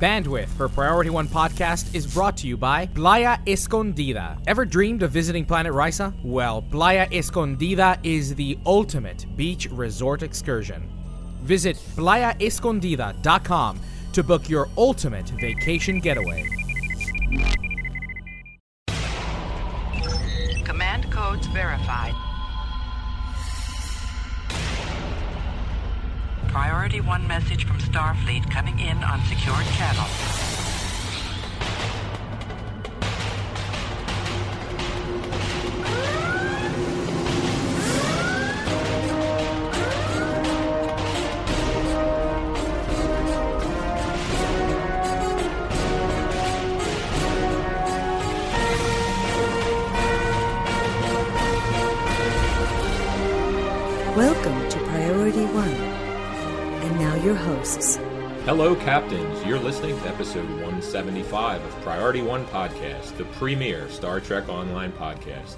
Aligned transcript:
Bandwidth 0.00 0.48
for 0.50 0.68
Priority 0.68 1.10
One 1.10 1.26
Podcast 1.26 1.92
is 1.92 2.06
brought 2.06 2.36
to 2.36 2.46
you 2.46 2.56
by 2.56 2.86
Playa 2.86 3.38
Escondida. 3.46 4.38
Ever 4.46 4.64
dreamed 4.64 5.02
of 5.02 5.10
visiting 5.10 5.44
Planet 5.44 5.72
Risa? 5.72 6.14
Well, 6.22 6.62
Playa 6.62 7.08
Escondida 7.08 7.98
is 8.04 8.36
the 8.36 8.56
ultimate 8.64 9.26
beach 9.36 9.66
resort 9.72 10.22
excursion. 10.22 10.88
Visit 11.42 11.76
playaescondida.com 11.96 13.80
to 14.12 14.22
book 14.22 14.48
your 14.48 14.68
ultimate 14.76 15.28
vacation 15.30 15.98
getaway. 15.98 16.48
Command 20.64 21.10
codes 21.10 21.48
verified. 21.48 22.14
Priority 26.88 27.06
1 27.06 27.28
message 27.28 27.66
from 27.66 27.76
Starfleet 27.80 28.50
coming 28.50 28.78
in 28.78 28.96
on 29.04 29.20
secured 29.26 29.66
channel. 29.76 30.47
Hello, 58.58 58.74
Captains. 58.74 59.46
You're 59.46 59.60
listening 59.60 59.96
to 60.00 60.08
episode 60.08 60.50
175 60.50 61.64
of 61.64 61.80
Priority 61.82 62.22
One 62.22 62.44
Podcast, 62.46 63.16
the 63.16 63.22
premier 63.26 63.88
Star 63.88 64.18
Trek 64.18 64.48
Online 64.48 64.90
podcast. 64.90 65.54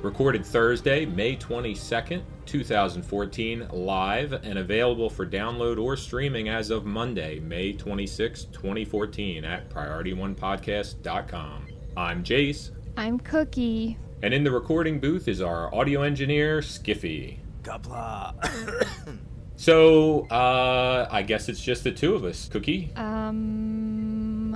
Recorded 0.00 0.46
Thursday, 0.46 1.04
May 1.04 1.36
22nd, 1.36 2.22
2014, 2.46 3.68
live 3.70 4.32
and 4.32 4.60
available 4.60 5.10
for 5.10 5.26
download 5.26 5.78
or 5.78 5.94
streaming 5.94 6.48
as 6.48 6.70
of 6.70 6.86
Monday, 6.86 7.38
May 7.38 7.74
26, 7.74 8.44
2014, 8.44 9.44
at 9.44 9.68
PriorityOnePodcast.com. 9.68 11.66
I'm 11.98 12.24
Jace, 12.24 12.70
I'm 12.96 13.18
Cookie. 13.20 13.98
and 14.22 14.32
in 14.32 14.42
the 14.42 14.52
recording 14.52 15.00
booth 15.00 15.28
is 15.28 15.42
our 15.42 15.74
audio 15.74 16.00
engineer, 16.00 16.60
Skiffy. 16.60 17.40
Gobla. 17.62 18.88
So, 19.58 20.20
uh, 20.28 21.08
I 21.10 21.22
guess 21.22 21.48
it's 21.48 21.60
just 21.60 21.82
the 21.82 21.90
two 21.90 22.14
of 22.14 22.22
us. 22.24 22.48
Cookie, 22.48 22.92
Um, 22.94 24.54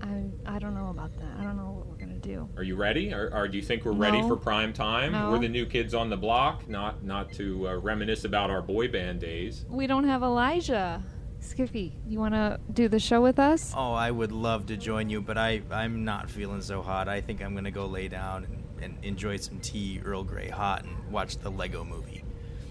I 0.00 0.22
I 0.46 0.60
don't 0.60 0.72
know 0.74 0.90
about 0.90 1.12
that. 1.18 1.36
I 1.40 1.42
don't 1.42 1.56
know 1.56 1.72
what 1.72 1.86
we're 1.88 1.96
gonna 1.96 2.14
do. 2.20 2.48
Are 2.56 2.62
you 2.62 2.76
ready? 2.76 3.12
Or, 3.12 3.28
or 3.34 3.48
do 3.48 3.56
you 3.56 3.62
think 3.64 3.84
we're 3.84 3.90
ready 3.90 4.22
for 4.22 4.36
prime 4.36 4.72
time? 4.72 5.10
No. 5.12 5.32
We're 5.32 5.40
the 5.40 5.48
new 5.48 5.66
kids 5.66 5.94
on 5.94 6.10
the 6.10 6.16
block. 6.16 6.68
Not 6.68 7.02
not 7.02 7.32
to 7.32 7.68
uh, 7.68 7.74
reminisce 7.78 8.24
about 8.24 8.48
our 8.50 8.62
boy 8.62 8.86
band 8.86 9.18
days. 9.20 9.64
We 9.68 9.88
don't 9.88 10.04
have 10.04 10.22
Elijah. 10.22 11.02
Skippy, 11.40 11.98
you 12.06 12.20
wanna 12.20 12.60
do 12.72 12.86
the 12.88 13.00
show 13.00 13.20
with 13.20 13.40
us? 13.40 13.72
Oh, 13.76 13.94
I 13.94 14.12
would 14.12 14.30
love 14.30 14.66
to 14.66 14.76
join 14.76 15.10
you, 15.10 15.20
but 15.20 15.36
I, 15.36 15.62
I'm 15.72 16.04
not 16.04 16.30
feeling 16.30 16.62
so 16.62 16.82
hot. 16.82 17.08
I 17.08 17.20
think 17.20 17.42
I'm 17.42 17.52
going 17.52 17.64
to 17.64 17.70
go 17.70 17.86
lay 17.86 18.08
down 18.08 18.44
and, 18.44 18.64
and 18.82 19.04
enjoy 19.04 19.36
some 19.36 19.60
tea, 19.60 20.00
Earl 20.04 20.24
Grey 20.24 20.48
hot, 20.48 20.84
and 20.84 20.96
watch 21.12 21.36
the 21.38 21.50
Lego 21.50 21.84
movie. 21.84 22.15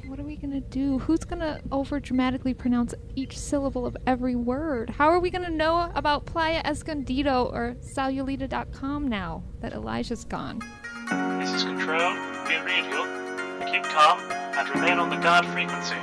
What 0.08 0.20
are 0.20 0.23
we 0.23 0.36
gonna 0.36 0.61
do? 0.61 1.00
Who's 1.00 1.23
gonna 1.23 1.59
over 1.72 2.00
dramatically 2.00 2.53
pronounce 2.53 2.94
each 3.16 3.38
syllable 3.38 3.88
of 3.88 3.98
every 4.06 4.36
word? 4.36 4.92
How 4.92 5.08
are 5.09 5.20
we 5.20 5.31
gonna 5.31 5.50
know 5.50 5.92
about 5.95 6.25
Playa 6.25 6.61
Escondido 6.64 7.45
or 7.45 7.75
Salulita.com 7.81 9.08
now 9.08 9.44
that 9.61 9.73
Elijah's 9.73 10.23
gone? 10.23 10.59
This 11.39 11.52
is 11.54 11.64
Control. 11.64 12.14
Be 12.48 12.55
radio. 12.58 13.04
Keep 13.65 13.83
calm 13.86 14.20
and 14.20 14.70
remain 14.76 14.99
on 14.99 15.10
the 15.10 15.17
guard 15.17 15.45
frequency. 15.48 15.95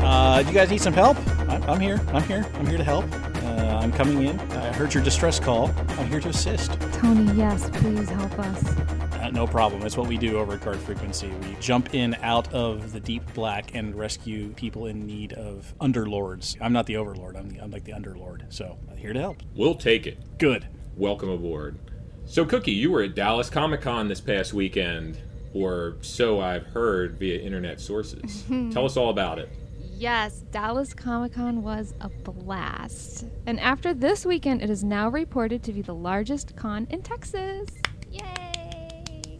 Uh, 0.00 0.42
do 0.42 0.48
you 0.48 0.54
guys 0.54 0.70
need 0.70 0.80
some 0.80 0.94
help? 0.94 1.16
I'm, 1.48 1.62
I'm 1.64 1.80
here. 1.80 2.00
I'm 2.12 2.22
here. 2.22 2.46
I'm 2.54 2.66
here 2.66 2.78
to 2.78 2.84
help. 2.84 3.04
Uh, 3.42 3.80
I'm 3.82 3.92
coming 3.92 4.22
in. 4.26 4.38
I 4.52 4.72
heard 4.72 4.94
your 4.94 5.02
distress 5.02 5.40
call. 5.40 5.74
I'm 5.88 6.08
here 6.08 6.20
to 6.20 6.28
assist. 6.28 6.72
Tony, 6.92 7.32
yes, 7.36 7.68
please 7.70 8.08
help 8.08 8.38
us. 8.38 8.87
Uh, 9.28 9.30
no 9.30 9.46
problem. 9.46 9.82
It's 9.82 9.96
what 9.96 10.08
we 10.08 10.16
do 10.16 10.38
over 10.38 10.54
at 10.54 10.62
Guard 10.62 10.78
Frequency. 10.78 11.28
We 11.28 11.54
jump 11.60 11.94
in 11.94 12.14
out 12.22 12.50
of 12.54 12.92
the 12.92 13.00
deep 13.00 13.22
black 13.34 13.74
and 13.74 13.94
rescue 13.94 14.54
people 14.54 14.86
in 14.86 15.06
need 15.06 15.34
of 15.34 15.74
underlords. 15.80 16.56
I'm 16.62 16.72
not 16.72 16.86
the 16.86 16.96
overlord. 16.96 17.36
I'm, 17.36 17.50
the, 17.50 17.60
I'm 17.60 17.70
like 17.70 17.84
the 17.84 17.92
underlord. 17.92 18.50
So 18.50 18.78
I'm 18.90 18.96
here 18.96 19.12
to 19.12 19.20
help. 19.20 19.42
We'll 19.54 19.74
take 19.74 20.06
it. 20.06 20.38
Good. 20.38 20.66
Welcome 20.96 21.28
aboard. 21.28 21.78
So, 22.24 22.46
Cookie, 22.46 22.72
you 22.72 22.90
were 22.90 23.02
at 23.02 23.14
Dallas 23.14 23.50
Comic 23.50 23.82
Con 23.82 24.08
this 24.08 24.20
past 24.20 24.54
weekend, 24.54 25.18
or 25.52 25.96
so 26.00 26.40
I've 26.40 26.64
heard 26.64 27.18
via 27.18 27.38
internet 27.38 27.80
sources. 27.80 28.44
Tell 28.72 28.86
us 28.86 28.96
all 28.96 29.10
about 29.10 29.38
it. 29.38 29.50
Yes, 29.94 30.40
Dallas 30.52 30.94
Comic 30.94 31.34
Con 31.34 31.62
was 31.62 31.92
a 32.00 32.08
blast. 32.08 33.26
And 33.46 33.60
after 33.60 33.92
this 33.92 34.24
weekend, 34.24 34.62
it 34.62 34.70
is 34.70 34.84
now 34.84 35.10
reported 35.10 35.62
to 35.64 35.72
be 35.72 35.82
the 35.82 35.94
largest 35.94 36.56
con 36.56 36.86
in 36.90 37.02
Texas. 37.02 37.68
Yay! 38.10 38.47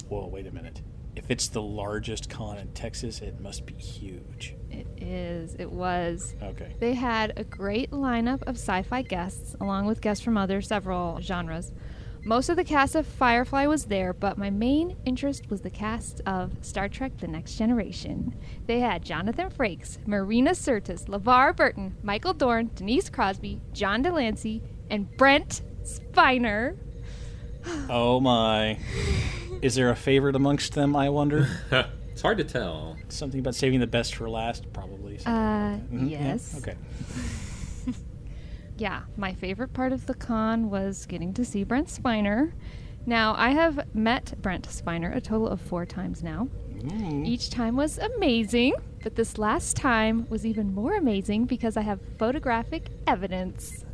Whoa, 0.08 0.26
wait 0.26 0.46
a 0.46 0.50
minute. 0.50 0.82
If 1.16 1.30
it's 1.30 1.48
the 1.48 1.62
largest 1.62 2.30
con 2.30 2.58
in 2.58 2.68
Texas, 2.72 3.20
it 3.20 3.40
must 3.40 3.66
be 3.66 3.74
huge. 3.74 4.54
It 4.70 4.86
is. 4.96 5.56
It 5.58 5.70
was. 5.70 6.34
Okay. 6.42 6.74
They 6.78 6.94
had 6.94 7.32
a 7.36 7.44
great 7.44 7.90
lineup 7.90 8.42
of 8.42 8.56
sci 8.56 8.82
fi 8.82 9.02
guests, 9.02 9.56
along 9.60 9.86
with 9.86 10.00
guests 10.00 10.22
from 10.24 10.36
other 10.36 10.60
several 10.60 11.20
genres. 11.20 11.72
Most 12.24 12.48
of 12.48 12.56
the 12.56 12.64
cast 12.64 12.94
of 12.94 13.06
Firefly 13.06 13.66
was 13.66 13.86
there, 13.86 14.12
but 14.12 14.38
my 14.38 14.50
main 14.50 14.96
interest 15.04 15.50
was 15.50 15.60
the 15.62 15.70
cast 15.70 16.20
of 16.26 16.52
Star 16.60 16.88
Trek 16.88 17.16
The 17.18 17.28
Next 17.28 17.56
Generation. 17.56 18.34
They 18.66 18.80
had 18.80 19.04
Jonathan 19.04 19.50
Frakes, 19.50 19.98
Marina 20.06 20.50
Sirtis, 20.50 21.06
LeVar 21.06 21.56
Burton, 21.56 21.96
Michael 22.02 22.34
Dorn, 22.34 22.70
Denise 22.74 23.08
Crosby, 23.08 23.60
John 23.72 24.02
de 24.02 24.12
Lancie, 24.12 24.62
and 24.90 25.10
Brent 25.16 25.62
Spiner. 25.82 26.76
Oh 27.90 28.18
my. 28.20 28.78
Is 29.62 29.74
there 29.74 29.90
a 29.90 29.96
favorite 29.96 30.36
amongst 30.36 30.74
them, 30.74 30.94
I 30.94 31.08
wonder? 31.08 31.48
it's 32.12 32.22
hard 32.22 32.38
to 32.38 32.44
tell. 32.44 32.96
Something 33.08 33.40
about 33.40 33.54
saving 33.54 33.80
the 33.80 33.86
best 33.86 34.14
for 34.14 34.28
last, 34.30 34.72
probably. 34.72 35.18
Uh, 35.26 35.78
Mhm, 35.90 36.10
yeah, 36.10 36.24
yes. 36.24 36.56
Okay. 36.58 36.76
yeah, 38.78 39.02
my 39.16 39.34
favorite 39.34 39.72
part 39.72 39.92
of 39.92 40.06
the 40.06 40.14
con 40.14 40.70
was 40.70 41.06
getting 41.06 41.32
to 41.34 41.44
see 41.44 41.64
Brent 41.64 41.88
Spiner. 41.88 42.52
Now, 43.06 43.34
I 43.36 43.50
have 43.50 43.94
met 43.94 44.34
Brent 44.42 44.68
Spiner 44.68 45.14
a 45.16 45.20
total 45.20 45.48
of 45.48 45.60
four 45.60 45.86
times 45.86 46.22
now. 46.22 46.48
Each 47.24 47.50
time 47.50 47.74
was 47.74 47.98
amazing, 47.98 48.74
but 49.02 49.16
this 49.16 49.38
last 49.38 49.76
time 49.76 50.26
was 50.28 50.44
even 50.46 50.74
more 50.74 50.96
amazing 50.96 51.44
because 51.44 51.76
I 51.76 51.82
have 51.82 52.00
photographic 52.18 52.88
evidence. 53.06 53.84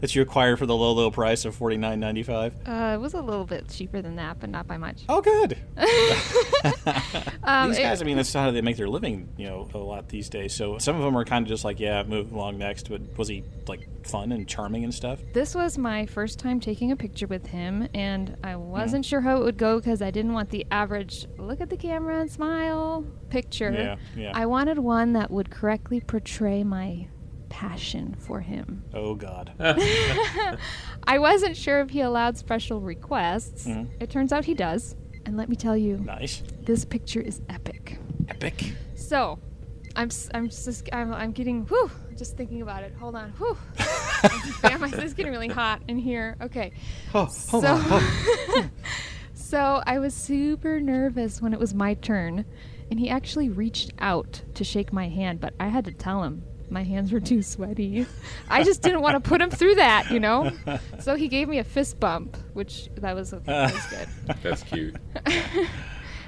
that 0.00 0.14
you 0.14 0.22
acquired 0.22 0.56
for 0.58 0.66
the 0.66 0.76
low, 0.76 0.92
low 0.92 1.10
price 1.10 1.44
of 1.44 1.54
forty 1.56 1.76
nine 1.76 1.98
ninety 1.98 2.22
five. 2.22 2.54
Uh, 2.64 2.92
it 2.94 3.00
was 3.00 3.14
a 3.14 3.20
little 3.20 3.44
bit 3.44 3.68
cheaper 3.68 4.00
than 4.00 4.14
that, 4.16 4.38
but 4.38 4.50
not 4.50 4.68
by 4.68 4.76
much. 4.76 5.02
Oh, 5.08 5.20
good. 5.20 5.58
Um, 7.44 7.70
these 7.70 7.78
it- 7.78 7.82
guys, 7.82 8.00
I 8.00 8.04
mean, 8.04 8.16
that's 8.16 8.32
how 8.32 8.52
they 8.52 8.60
make 8.60 8.76
their 8.76 8.88
living, 8.88 9.28
you 9.36 9.46
know, 9.46 9.68
a 9.74 9.78
lot 9.78 10.08
these 10.08 10.28
days. 10.28 10.54
So 10.54 10.78
some 10.78 10.94
of 10.94 11.02
them 11.02 11.16
are 11.16 11.24
kind 11.24 11.44
of 11.44 11.48
just 11.48 11.64
like, 11.64 11.80
yeah, 11.80 12.04
move 12.04 12.30
along 12.32 12.58
next. 12.58 12.88
But 12.88 13.00
was 13.18 13.26
he 13.26 13.42
like 13.66 13.88
fun 14.06 14.30
and 14.30 14.46
charming 14.46 14.84
and 14.84 14.94
stuff? 14.94 15.18
This 15.32 15.52
was 15.54 15.76
my 15.76 16.06
first 16.06 16.38
time 16.38 16.60
taking 16.60 16.92
a 16.92 16.96
picture 16.96 17.26
with 17.26 17.46
him, 17.46 17.88
and 17.94 18.36
I 18.44 18.54
wasn't 18.54 19.04
sure 19.04 19.20
how 19.20 19.38
it 19.38 19.42
would 19.44 19.58
go 19.58 19.78
because 19.80 20.02
I 20.02 20.12
didn't 20.12 20.34
want 20.34 20.50
the 20.50 20.64
average 20.70 21.26
look 21.36 21.60
at 21.60 21.68
the 21.68 21.76
camera 21.76 22.20
and 22.20 22.30
smile 22.30 23.04
picture. 23.32 23.72
Yeah, 23.72 23.96
yeah. 24.16 24.32
I 24.34 24.46
wanted 24.46 24.78
one 24.78 25.14
that 25.14 25.30
would 25.30 25.50
correctly 25.50 26.00
portray 26.00 26.62
my 26.62 27.08
passion 27.48 28.14
for 28.18 28.40
him. 28.40 28.84
Oh 28.94 29.14
God. 29.14 29.52
I 31.04 31.18
wasn't 31.18 31.56
sure 31.56 31.80
if 31.80 31.90
he 31.90 32.00
allowed 32.00 32.36
special 32.36 32.80
requests. 32.80 33.66
Mm-hmm. 33.66 33.92
It 34.00 34.10
turns 34.10 34.32
out 34.32 34.44
he 34.44 34.54
does. 34.54 34.96
And 35.24 35.36
let 35.36 35.48
me 35.48 35.54
tell 35.54 35.76
you, 35.76 35.98
nice. 35.98 36.42
this 36.62 36.84
picture 36.84 37.20
is 37.20 37.42
epic. 37.48 37.98
Epic. 38.28 38.74
So, 38.96 39.38
I'm 39.94 40.08
s- 40.08 40.30
I'm 40.34 40.48
just 40.48 40.88
I'm, 40.92 41.12
I'm 41.12 41.30
getting 41.30 41.64
whew 41.66 41.90
just 42.16 42.36
thinking 42.36 42.62
about 42.62 42.82
it. 42.82 42.94
Hold 42.98 43.16
on, 43.16 43.30
whew. 43.38 43.56
Damn, 44.62 44.82
it's 44.84 45.12
getting 45.12 45.32
really 45.32 45.48
hot 45.48 45.82
in 45.88 45.98
here. 45.98 46.36
Okay. 46.40 46.72
Oh, 47.14 47.24
hold 47.24 47.64
so, 47.64 47.74
on. 47.74 47.80
Oh. 47.90 48.70
so 49.34 49.82
I 49.86 49.98
was 49.98 50.14
super 50.14 50.80
nervous 50.80 51.42
when 51.42 51.52
it 51.52 51.58
was 51.58 51.74
my 51.74 51.94
turn, 51.94 52.44
and 52.92 53.00
he 53.00 53.08
actually 53.08 53.48
reached 53.48 53.90
out 54.00 54.42
to 54.52 54.64
shake 54.64 54.92
my 54.92 55.08
hand, 55.08 55.40
but 55.40 55.54
I 55.58 55.68
had 55.68 55.86
to 55.86 55.92
tell 55.92 56.24
him 56.24 56.42
my 56.68 56.82
hands 56.82 57.10
were 57.10 57.20
too 57.20 57.42
sweaty. 57.42 58.04
I 58.50 58.64
just 58.64 58.82
didn't 58.82 59.00
want 59.00 59.14
to 59.14 59.26
put 59.26 59.40
him 59.40 59.48
through 59.48 59.76
that, 59.76 60.10
you 60.10 60.20
know. 60.20 60.52
So 61.00 61.14
he 61.14 61.28
gave 61.28 61.48
me 61.48 61.58
a 61.58 61.64
fist 61.64 61.98
bump, 61.98 62.36
which 62.52 62.90
that 62.96 63.14
was, 63.14 63.30
that 63.30 63.46
was 63.46 63.86
good. 63.90 64.36
That's 64.42 64.62
cute. 64.64 64.96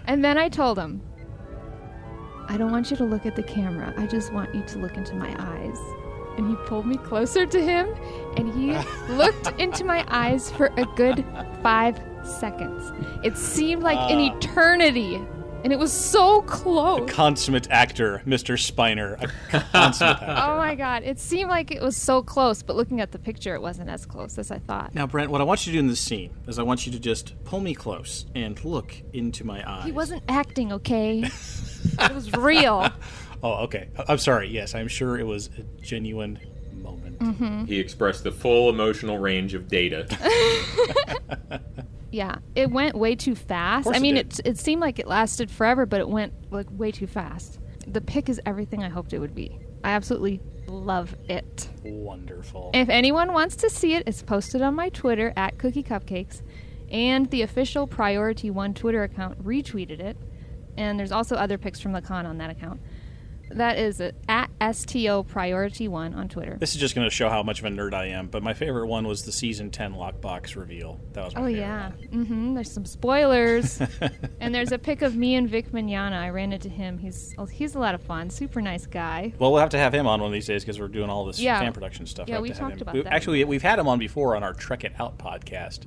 And 0.06 0.24
then 0.24 0.38
I 0.38 0.48
told 0.48 0.78
him, 0.78 1.02
I 2.48 2.54
I 2.54 2.56
don't 2.56 2.70
want 2.70 2.90
you 2.90 2.96
to 2.98 3.04
look 3.04 3.26
at 3.26 3.36
the 3.36 3.42
camera. 3.42 3.92
I 3.98 4.06
just 4.06 4.32
want 4.32 4.54
you 4.54 4.62
to 4.62 4.78
look 4.78 4.96
into 4.96 5.14
my 5.14 5.34
eyes. 5.38 5.78
And 6.36 6.48
he 6.48 6.56
pulled 6.66 6.86
me 6.86 6.96
closer 6.98 7.46
to 7.46 7.62
him 7.62 7.88
and 8.36 8.52
he 8.52 8.72
looked 9.14 9.58
into 9.58 9.84
my 9.84 10.04
eyes 10.08 10.50
for 10.50 10.70
a 10.76 10.84
good 10.94 11.24
five 11.62 12.00
seconds. 12.22 12.92
It 13.22 13.36
seemed 13.36 13.82
like 13.82 13.98
an 14.10 14.18
ah. 14.18 14.36
eternity. 14.36 15.22
And 15.64 15.72
it 15.72 15.78
was 15.78 15.92
so 15.94 16.42
close. 16.42 17.10
Consummate 17.10 17.68
actor, 17.70 18.20
Mr. 18.26 18.54
Spiner. 18.58 19.18
A 19.54 19.60
consummate 19.72 20.16
actor. 20.22 20.42
Oh 20.52 20.58
my 20.58 20.74
god, 20.74 21.04
it 21.04 21.18
seemed 21.18 21.48
like 21.48 21.70
it 21.70 21.80
was 21.80 21.96
so 21.96 22.22
close, 22.22 22.62
but 22.62 22.76
looking 22.76 23.00
at 23.00 23.12
the 23.12 23.18
picture, 23.18 23.54
it 23.54 23.62
wasn't 23.62 23.88
as 23.88 24.04
close 24.04 24.36
as 24.36 24.50
I 24.50 24.58
thought. 24.58 24.94
Now, 24.94 25.06
Brent, 25.06 25.30
what 25.30 25.40
I 25.40 25.44
want 25.44 25.66
you 25.66 25.72
to 25.72 25.76
do 25.76 25.80
in 25.80 25.86
this 25.88 26.00
scene 26.00 26.36
is 26.46 26.58
I 26.58 26.62
want 26.62 26.84
you 26.84 26.92
to 26.92 27.00
just 27.00 27.32
pull 27.44 27.60
me 27.60 27.74
close 27.74 28.26
and 28.34 28.62
look 28.62 28.94
into 29.14 29.44
my 29.44 29.68
eyes. 29.68 29.86
He 29.86 29.92
wasn't 29.92 30.22
acting, 30.28 30.70
okay? 30.74 31.20
it 31.98 32.14
was 32.14 32.30
real. 32.34 32.90
Oh, 33.42 33.64
okay. 33.64 33.88
I- 33.98 34.04
I'm 34.08 34.18
sorry. 34.18 34.48
Yes, 34.50 34.74
I'm 34.74 34.88
sure 34.88 35.18
it 35.18 35.26
was 35.26 35.48
a 35.58 35.62
genuine 35.82 36.38
moment. 36.74 37.18
Mm-hmm. 37.20 37.64
He 37.64 37.78
expressed 37.80 38.22
the 38.22 38.32
full 38.32 38.68
emotional 38.68 39.16
range 39.16 39.54
of 39.54 39.68
data. 39.68 40.06
Yeah, 42.14 42.36
it 42.54 42.70
went 42.70 42.94
way 42.94 43.16
too 43.16 43.34
fast. 43.34 43.88
I 43.88 43.96
it 43.96 44.00
mean, 44.00 44.14
did. 44.14 44.38
it, 44.38 44.46
it 44.46 44.58
seemed 44.58 44.80
like 44.80 45.00
it 45.00 45.08
lasted 45.08 45.50
forever, 45.50 45.84
but 45.84 45.98
it 45.98 46.08
went 46.08 46.32
like 46.52 46.68
way 46.70 46.92
too 46.92 47.08
fast. 47.08 47.58
The 47.88 48.00
pick 48.00 48.28
is 48.28 48.40
everything 48.46 48.84
I 48.84 48.88
hoped 48.88 49.12
it 49.12 49.18
would 49.18 49.34
be. 49.34 49.58
I 49.82 49.90
absolutely 49.90 50.40
love 50.68 51.16
it. 51.28 51.68
Wonderful. 51.82 52.70
If 52.72 52.88
anyone 52.88 53.32
wants 53.32 53.56
to 53.56 53.68
see 53.68 53.94
it, 53.94 54.04
it's 54.06 54.22
posted 54.22 54.62
on 54.62 54.76
my 54.76 54.90
Twitter 54.90 55.32
at 55.36 55.58
Cookie 55.58 55.82
Cupcakes, 55.82 56.42
and 56.88 57.28
the 57.30 57.42
official 57.42 57.88
Priority 57.88 58.48
One 58.48 58.74
Twitter 58.74 59.02
account 59.02 59.42
retweeted 59.42 59.98
it. 59.98 60.16
And 60.76 60.96
there's 60.96 61.10
also 61.10 61.34
other 61.34 61.58
pics 61.58 61.80
from 61.80 61.90
the 61.90 62.00
con 62.00 62.26
on 62.26 62.38
that 62.38 62.50
account. 62.50 62.80
That 63.54 63.78
is 63.78 64.00
at 64.28 64.50
STO 64.74 65.22
Priority 65.22 65.88
One 65.88 66.14
on 66.14 66.28
Twitter. 66.28 66.56
This 66.58 66.74
is 66.74 66.80
just 66.80 66.94
going 66.94 67.08
to 67.08 67.14
show 67.14 67.28
how 67.28 67.42
much 67.42 67.60
of 67.60 67.64
a 67.66 67.68
nerd 67.68 67.94
I 67.94 68.06
am, 68.06 68.26
but 68.28 68.42
my 68.42 68.52
favorite 68.54 68.86
one 68.88 69.06
was 69.06 69.24
the 69.24 69.32
season 69.32 69.70
10 69.70 69.94
lockbox 69.94 70.56
reveal. 70.56 71.00
That 71.12 71.24
was 71.24 71.34
my 71.34 71.40
Oh 71.40 71.44
favorite 71.46 71.60
yeah, 71.60 71.90
one. 72.10 72.24
hmm 72.26 72.54
There's 72.54 72.70
some 72.72 72.84
spoilers, 72.84 73.80
and 74.40 74.54
there's 74.54 74.72
a 74.72 74.78
pic 74.78 75.02
of 75.02 75.14
me 75.16 75.36
and 75.36 75.48
Vic 75.48 75.70
Mignogna. 75.72 76.12
I 76.20 76.30
ran 76.30 76.52
into 76.52 76.68
him. 76.68 76.98
He's 76.98 77.34
oh, 77.38 77.46
he's 77.46 77.74
a 77.74 77.78
lot 77.78 77.94
of 77.94 78.02
fun. 78.02 78.28
Super 78.30 78.60
nice 78.60 78.86
guy. 78.86 79.32
Well, 79.38 79.52
we'll 79.52 79.60
have 79.60 79.70
to 79.70 79.78
have 79.78 79.94
him 79.94 80.06
on 80.06 80.20
one 80.20 80.26
of 80.28 80.32
these 80.32 80.46
days 80.46 80.64
because 80.64 80.80
we're 80.80 80.88
doing 80.88 81.08
all 81.10 81.24
this 81.24 81.38
Yeah. 81.40 81.60
fan 81.60 81.72
production 81.72 82.06
stuff. 82.06 82.28
Yeah, 82.28 82.38
We'll 82.38 82.48
have 82.48 82.56
to 82.56 82.62
have 82.62 82.70
talked 82.72 82.82
about 82.82 82.94
We- 82.94 83.02
that. 83.02 83.12
Actually, 83.12 83.44
we've 83.44 83.62
had 83.62 83.78
him 83.78 83.86
on 83.88 83.98
before 83.98 84.34
on 84.36 84.42
our 84.42 84.52
Trek 84.54 84.84
It 84.84 84.92
Out 84.98 85.18
podcast 85.18 85.80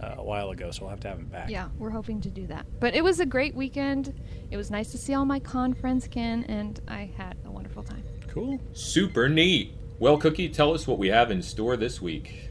uh, 0.00 0.14
a 0.18 0.22
while 0.22 0.50
ago, 0.50 0.70
so 0.70 0.82
we'll 0.82 0.90
have 0.90 1.00
to 1.00 1.08
have 1.08 1.18
him 1.18 1.26
back. 1.26 1.50
Yeah, 1.50 1.68
we're 1.78 1.90
hoping 1.90 2.20
to 2.22 2.30
do 2.30 2.46
that. 2.46 2.66
But 2.80 2.94
it 2.94 3.02
was 3.02 3.20
a 3.20 3.26
great 3.26 3.54
weekend. 3.54 4.18
It 4.50 4.56
was 4.56 4.70
nice 4.70 4.90
to 4.92 4.98
see 4.98 5.14
all 5.14 5.24
my 5.24 5.40
con 5.40 5.74
friends 5.74 6.06
again, 6.06 6.44
and 6.48 6.80
I 6.88 7.10
had 7.16 7.36
a 7.44 7.50
wonderful 7.50 7.82
time. 7.82 8.02
Cool. 8.28 8.60
Super 8.72 9.28
neat. 9.28 9.74
Well, 9.98 10.18
Cookie, 10.18 10.48
tell 10.48 10.74
us 10.74 10.86
what 10.86 10.98
we 10.98 11.08
have 11.08 11.30
in 11.30 11.42
store 11.42 11.76
this 11.76 12.00
week. 12.00 12.48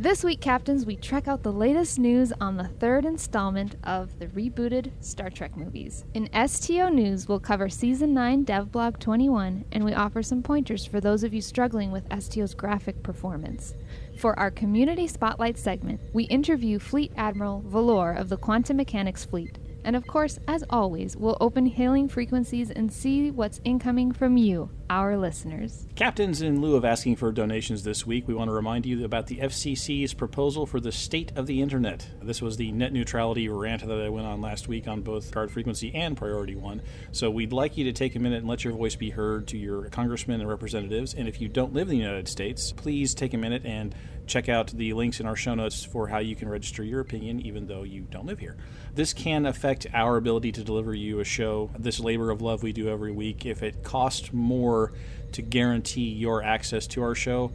This 0.00 0.24
week, 0.24 0.40
Captains, 0.40 0.86
we 0.86 0.96
check 0.96 1.28
out 1.28 1.42
the 1.42 1.52
latest 1.52 1.98
news 1.98 2.32
on 2.40 2.56
the 2.56 2.68
third 2.68 3.04
installment 3.04 3.76
of 3.84 4.18
the 4.18 4.28
rebooted 4.28 4.92
Star 5.00 5.28
Trek 5.28 5.56
movies. 5.56 6.04
In 6.14 6.28
STO 6.48 6.88
News, 6.88 7.28
we'll 7.28 7.40
cover 7.40 7.68
Season 7.68 8.14
9 8.14 8.46
Devblog 8.46 8.98
21, 8.98 9.64
and 9.72 9.84
we 9.84 9.92
offer 9.92 10.22
some 10.22 10.42
pointers 10.42 10.86
for 10.86 11.00
those 11.00 11.22
of 11.22 11.34
you 11.34 11.42
struggling 11.42 11.90
with 11.90 12.08
STO's 12.18 12.54
graphic 12.54 13.02
performance. 13.02 13.74
For 14.20 14.38
our 14.38 14.50
Community 14.50 15.06
Spotlight 15.06 15.56
segment, 15.56 15.98
we 16.12 16.24
interview 16.24 16.78
Fleet 16.78 17.10
Admiral 17.16 17.62
Valor 17.62 18.12
of 18.12 18.28
the 18.28 18.36
Quantum 18.36 18.76
Mechanics 18.76 19.24
Fleet. 19.24 19.56
And 19.84 19.96
of 19.96 20.06
course, 20.06 20.38
as 20.46 20.64
always, 20.70 21.16
we'll 21.16 21.36
open 21.40 21.66
hailing 21.66 22.08
frequencies 22.08 22.70
and 22.70 22.92
see 22.92 23.30
what's 23.30 23.60
incoming 23.64 24.12
from 24.12 24.36
you, 24.36 24.70
our 24.88 25.16
listeners. 25.16 25.86
Captains, 25.94 26.42
in 26.42 26.60
lieu 26.60 26.76
of 26.76 26.84
asking 26.84 27.16
for 27.16 27.32
donations 27.32 27.82
this 27.82 28.06
week, 28.06 28.28
we 28.28 28.34
want 28.34 28.48
to 28.48 28.54
remind 28.54 28.86
you 28.86 29.04
about 29.04 29.26
the 29.26 29.36
FCC's 29.36 30.14
proposal 30.14 30.66
for 30.66 30.80
the 30.80 30.92
state 30.92 31.32
of 31.36 31.46
the 31.46 31.62
internet. 31.62 32.06
This 32.22 32.42
was 32.42 32.56
the 32.56 32.72
net 32.72 32.92
neutrality 32.92 33.48
rant 33.48 33.86
that 33.86 34.00
I 34.00 34.08
went 34.08 34.26
on 34.26 34.40
last 34.40 34.68
week 34.68 34.86
on 34.86 35.02
both 35.02 35.30
Guard 35.30 35.50
Frequency 35.50 35.94
and 35.94 36.16
priority 36.16 36.56
one. 36.56 36.82
So 37.12 37.30
we'd 37.30 37.52
like 37.52 37.76
you 37.76 37.84
to 37.84 37.92
take 37.92 38.16
a 38.16 38.18
minute 38.18 38.38
and 38.38 38.48
let 38.48 38.64
your 38.64 38.74
voice 38.74 38.96
be 38.96 39.10
heard 39.10 39.46
to 39.48 39.58
your 39.58 39.88
congressmen 39.88 40.40
and 40.40 40.48
representatives. 40.48 41.14
And 41.14 41.28
if 41.28 41.40
you 41.40 41.48
don't 41.48 41.72
live 41.72 41.88
in 41.88 41.92
the 41.92 42.04
United 42.04 42.28
States, 42.28 42.72
please 42.72 43.14
take 43.14 43.34
a 43.34 43.38
minute 43.38 43.64
and 43.64 43.94
check 44.30 44.48
out 44.48 44.68
the 44.68 44.92
links 44.94 45.20
in 45.20 45.26
our 45.26 45.36
show 45.36 45.54
notes 45.54 45.84
for 45.84 46.08
how 46.08 46.18
you 46.18 46.36
can 46.36 46.48
register 46.48 46.84
your 46.84 47.00
opinion, 47.00 47.40
even 47.40 47.66
though 47.66 47.82
you 47.82 48.02
don't 48.10 48.26
live 48.26 48.38
here. 48.38 48.56
This 48.94 49.12
can 49.12 49.44
affect 49.44 49.86
our 49.92 50.16
ability 50.16 50.52
to 50.52 50.64
deliver 50.64 50.94
you 50.94 51.20
a 51.20 51.24
show, 51.24 51.70
this 51.78 51.98
labor 52.00 52.30
of 52.30 52.40
love 52.40 52.62
we 52.62 52.72
do 52.72 52.88
every 52.88 53.12
week. 53.12 53.44
If 53.44 53.62
it 53.62 53.82
costs 53.82 54.32
more 54.32 54.92
to 55.32 55.42
guarantee 55.42 56.08
your 56.08 56.42
access 56.42 56.86
to 56.88 57.02
our 57.02 57.14
show, 57.14 57.52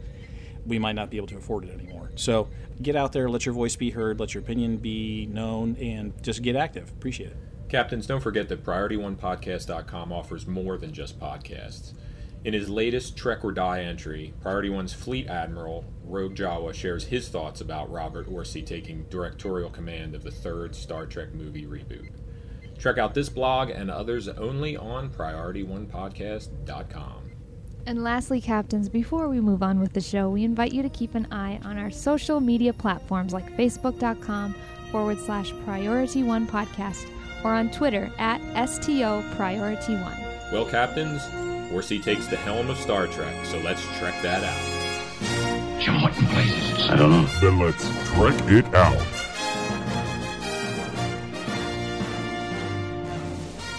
we 0.66 0.78
might 0.78 0.94
not 0.94 1.10
be 1.10 1.16
able 1.16 1.28
to 1.28 1.36
afford 1.38 1.64
it 1.64 1.72
anymore. 1.72 2.10
So 2.16 2.48
get 2.82 2.94
out 2.94 3.12
there, 3.12 3.28
let 3.28 3.46
your 3.46 3.54
voice 3.54 3.76
be 3.76 3.90
heard, 3.90 4.20
let 4.20 4.34
your 4.34 4.42
opinion 4.42 4.76
be 4.76 5.26
known, 5.26 5.76
and 5.80 6.12
just 6.22 6.42
get 6.42 6.56
active. 6.56 6.90
Appreciate 6.90 7.30
it. 7.30 7.36
Captains, 7.68 8.06
don't 8.06 8.20
forget 8.20 8.48
that 8.48 8.64
PriorityOnePodcast.com 8.64 10.12
offers 10.12 10.46
more 10.46 10.76
than 10.76 10.92
just 10.92 11.18
podcasts. 11.18 11.94
In 12.44 12.54
his 12.54 12.68
latest 12.68 13.16
Trek 13.16 13.44
or 13.44 13.52
Die 13.52 13.82
entry, 13.82 14.32
Priority 14.40 14.70
One's 14.70 14.92
Fleet 14.92 15.26
Admiral, 15.26 15.84
Rogue 16.04 16.36
Jawa, 16.36 16.72
shares 16.72 17.02
his 17.04 17.28
thoughts 17.28 17.60
about 17.60 17.90
Robert 17.90 18.30
Orci 18.30 18.64
taking 18.64 19.02
directorial 19.10 19.70
command 19.70 20.14
of 20.14 20.22
the 20.22 20.30
third 20.30 20.76
Star 20.76 21.06
Trek 21.06 21.34
movie 21.34 21.66
reboot. 21.66 22.10
Check 22.78 22.98
out 22.98 23.14
this 23.14 23.28
blog 23.28 23.70
and 23.70 23.90
others 23.90 24.28
only 24.28 24.76
on 24.76 25.10
PriorityOnePodcast.com. 25.10 27.26
And 27.86 28.02
lastly, 28.02 28.40
Captains, 28.40 28.88
before 28.88 29.28
we 29.28 29.40
move 29.40 29.62
on 29.62 29.80
with 29.80 29.92
the 29.92 30.00
show, 30.00 30.28
we 30.28 30.42
invite 30.42 30.72
you 30.72 30.82
to 30.82 30.88
keep 30.88 31.14
an 31.14 31.28
eye 31.30 31.60
on 31.64 31.78
our 31.78 31.90
social 31.90 32.40
media 32.40 32.72
platforms 32.72 33.32
like 33.32 33.56
Facebook.com 33.56 34.54
forward 34.90 35.18
slash 35.20 35.52
Priority 35.64 36.24
One 36.24 36.46
Podcast 36.46 37.08
or 37.44 37.54
on 37.54 37.70
Twitter 37.70 38.10
at 38.18 38.40
STO 38.68 39.24
Priority 39.36 39.94
One. 39.94 40.20
Well, 40.52 40.66
Captains, 40.66 41.22
Orci 41.70 42.02
takes 42.02 42.26
the 42.26 42.36
helm 42.36 42.70
of 42.70 42.78
Star 42.78 43.06
Trek, 43.06 43.44
so 43.44 43.58
let's 43.58 43.82
trek 43.98 44.14
that 44.22 44.44
out. 44.44 45.80
Jim, 45.80 46.00
what 46.02 46.16
in 46.16 46.26
places? 46.26 46.88
I 46.88 46.96
don't 46.96 47.10
know. 47.10 47.26
Then 47.40 47.58
let's 47.58 47.84
trek 48.10 48.34
it 48.50 48.74
out. 48.74 49.06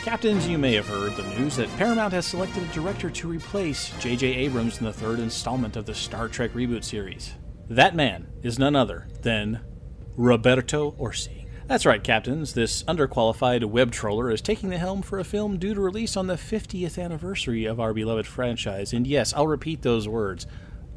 Captains, 0.04 0.48
you 0.48 0.58
may 0.58 0.74
have 0.74 0.88
heard 0.88 1.16
the 1.16 1.24
news 1.38 1.58
that 1.58 1.68
Paramount 1.76 2.14
has 2.14 2.26
selected 2.26 2.64
a 2.64 2.68
director 2.68 3.10
to 3.10 3.28
replace 3.28 3.92
J.J. 4.00 4.26
Abrams 4.26 4.80
in 4.80 4.86
the 4.86 4.94
third 4.94 5.20
installment 5.20 5.76
of 5.76 5.86
the 5.86 5.94
Star 5.94 6.30
Trek 6.30 6.54
reboot 6.54 6.86
series. 6.86 7.34
That 7.70 7.94
man 7.94 8.28
is 8.42 8.58
none 8.58 8.76
other 8.76 9.08
than 9.22 9.60
Roberto 10.16 10.92
Orci. 10.94 11.37
That's 11.68 11.86
right, 11.86 12.02
Captains. 12.02 12.54
This 12.54 12.84
underqualified 12.84 13.66
web 13.66 13.92
troller 13.92 14.32
is 14.32 14.42
taking 14.42 14.70
the 14.70 14.78
helm 14.78 15.02
for 15.02 15.20
a 15.20 15.26
film 15.26 15.58
due 15.58 15.74
to 15.74 15.82
release 15.82 16.16
on 16.16 16.28
the 16.28 16.36
50th 16.36 16.98
anniversary 16.98 17.66
of 17.66 17.78
our 17.78 17.94
beloved 17.94 18.26
franchise. 18.26 18.94
And 18.94 19.06
yes, 19.06 19.34
I'll 19.34 19.48
repeat 19.48 19.82
those 19.82 20.08
words 20.08 20.48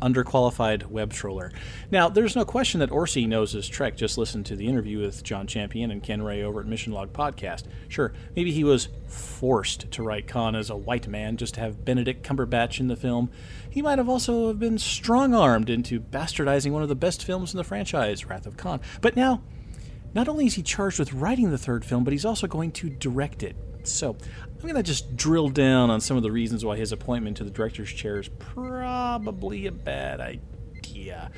underqualified 0.00 0.86
web 0.86 1.12
troller. 1.12 1.50
Now, 1.90 2.08
there's 2.08 2.36
no 2.36 2.44
question 2.44 2.78
that 2.80 2.90
Orci 2.90 3.26
knows 3.26 3.50
his 3.50 3.68
Trek. 3.68 3.96
Just 3.96 4.16
listen 4.16 4.44
to 4.44 4.54
the 4.54 4.68
interview 4.68 5.00
with 5.00 5.24
John 5.24 5.48
Champion 5.48 5.90
and 5.90 6.04
Ken 6.04 6.22
Ray 6.22 6.44
over 6.44 6.60
at 6.60 6.66
Mission 6.66 6.92
Log 6.92 7.12
Podcast. 7.12 7.64
Sure, 7.88 8.12
maybe 8.36 8.52
he 8.52 8.62
was 8.62 8.88
forced 9.08 9.90
to 9.90 10.04
write 10.04 10.28
Khan 10.28 10.54
as 10.54 10.70
a 10.70 10.76
white 10.76 11.08
man 11.08 11.36
just 11.36 11.54
to 11.54 11.60
have 11.60 11.84
Benedict 11.84 12.24
Cumberbatch 12.24 12.78
in 12.78 12.86
the 12.86 12.96
film. 12.96 13.28
He 13.68 13.82
might 13.82 13.98
have 13.98 14.08
also 14.08 14.46
have 14.46 14.60
been 14.60 14.78
strong 14.78 15.34
armed 15.34 15.68
into 15.68 15.98
bastardizing 16.00 16.70
one 16.70 16.84
of 16.84 16.88
the 16.88 16.94
best 16.94 17.24
films 17.24 17.52
in 17.52 17.58
the 17.58 17.64
franchise, 17.64 18.24
Wrath 18.24 18.46
of 18.46 18.56
Khan. 18.56 18.80
But 19.00 19.16
now, 19.16 19.42
not 20.14 20.28
only 20.28 20.46
is 20.46 20.54
he 20.54 20.62
charged 20.62 20.98
with 20.98 21.12
writing 21.12 21.50
the 21.50 21.58
third 21.58 21.84
film, 21.84 22.04
but 22.04 22.12
he's 22.12 22.24
also 22.24 22.46
going 22.46 22.72
to 22.72 22.90
direct 22.90 23.42
it. 23.42 23.56
So, 23.82 24.16
I'm 24.44 24.60
going 24.60 24.74
to 24.74 24.82
just 24.82 25.16
drill 25.16 25.48
down 25.48 25.88
on 25.88 26.00
some 26.00 26.16
of 26.16 26.22
the 26.22 26.30
reasons 26.30 26.64
why 26.64 26.76
his 26.76 26.92
appointment 26.92 27.38
to 27.38 27.44
the 27.44 27.50
director's 27.50 27.90
chair 27.90 28.18
is 28.18 28.28
probably 28.28 29.66
a 29.66 29.72
bad 29.72 30.20
idea. 30.20 31.30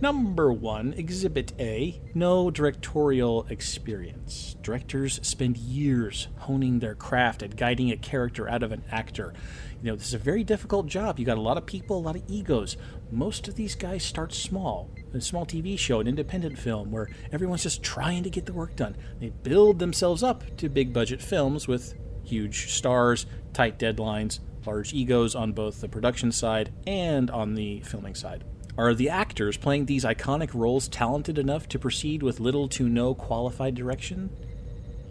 Number 0.00 0.52
one, 0.52 0.92
Exhibit 0.92 1.52
A 1.58 2.00
no 2.14 2.52
directorial 2.52 3.46
experience. 3.50 4.54
Directors 4.62 5.18
spend 5.26 5.56
years 5.56 6.28
honing 6.36 6.78
their 6.78 6.94
craft 6.94 7.42
at 7.42 7.56
guiding 7.56 7.90
a 7.90 7.96
character 7.96 8.48
out 8.48 8.62
of 8.62 8.70
an 8.70 8.84
actor. 8.92 9.34
You 9.82 9.90
know, 9.90 9.96
this 9.96 10.06
is 10.06 10.14
a 10.14 10.18
very 10.18 10.44
difficult 10.44 10.86
job. 10.86 11.18
You 11.18 11.26
got 11.26 11.36
a 11.36 11.40
lot 11.40 11.56
of 11.56 11.66
people, 11.66 11.98
a 11.98 11.98
lot 11.98 12.14
of 12.14 12.22
egos. 12.28 12.76
Most 13.10 13.48
of 13.48 13.56
these 13.56 13.74
guys 13.74 14.04
start 14.04 14.32
small. 14.32 14.88
A 15.14 15.20
small 15.20 15.46
TV 15.46 15.78
show, 15.78 16.00
an 16.00 16.06
independent 16.06 16.58
film 16.58 16.90
where 16.90 17.08
everyone's 17.32 17.62
just 17.62 17.82
trying 17.82 18.22
to 18.24 18.30
get 18.30 18.46
the 18.46 18.52
work 18.52 18.76
done. 18.76 18.96
They 19.20 19.30
build 19.30 19.78
themselves 19.78 20.22
up 20.22 20.56
to 20.58 20.68
big 20.68 20.92
budget 20.92 21.22
films 21.22 21.66
with 21.66 21.94
huge 22.24 22.72
stars, 22.72 23.26
tight 23.54 23.78
deadlines, 23.78 24.40
large 24.66 24.92
egos 24.92 25.34
on 25.34 25.52
both 25.52 25.80
the 25.80 25.88
production 25.88 26.30
side 26.30 26.72
and 26.86 27.30
on 27.30 27.54
the 27.54 27.80
filming 27.80 28.14
side. 28.14 28.44
Are 28.76 28.94
the 28.94 29.08
actors 29.08 29.56
playing 29.56 29.86
these 29.86 30.04
iconic 30.04 30.54
roles 30.54 30.88
talented 30.88 31.38
enough 31.38 31.68
to 31.70 31.78
proceed 31.78 32.22
with 32.22 32.38
little 32.38 32.68
to 32.68 32.88
no 32.88 33.14
qualified 33.14 33.74
direction? 33.74 34.30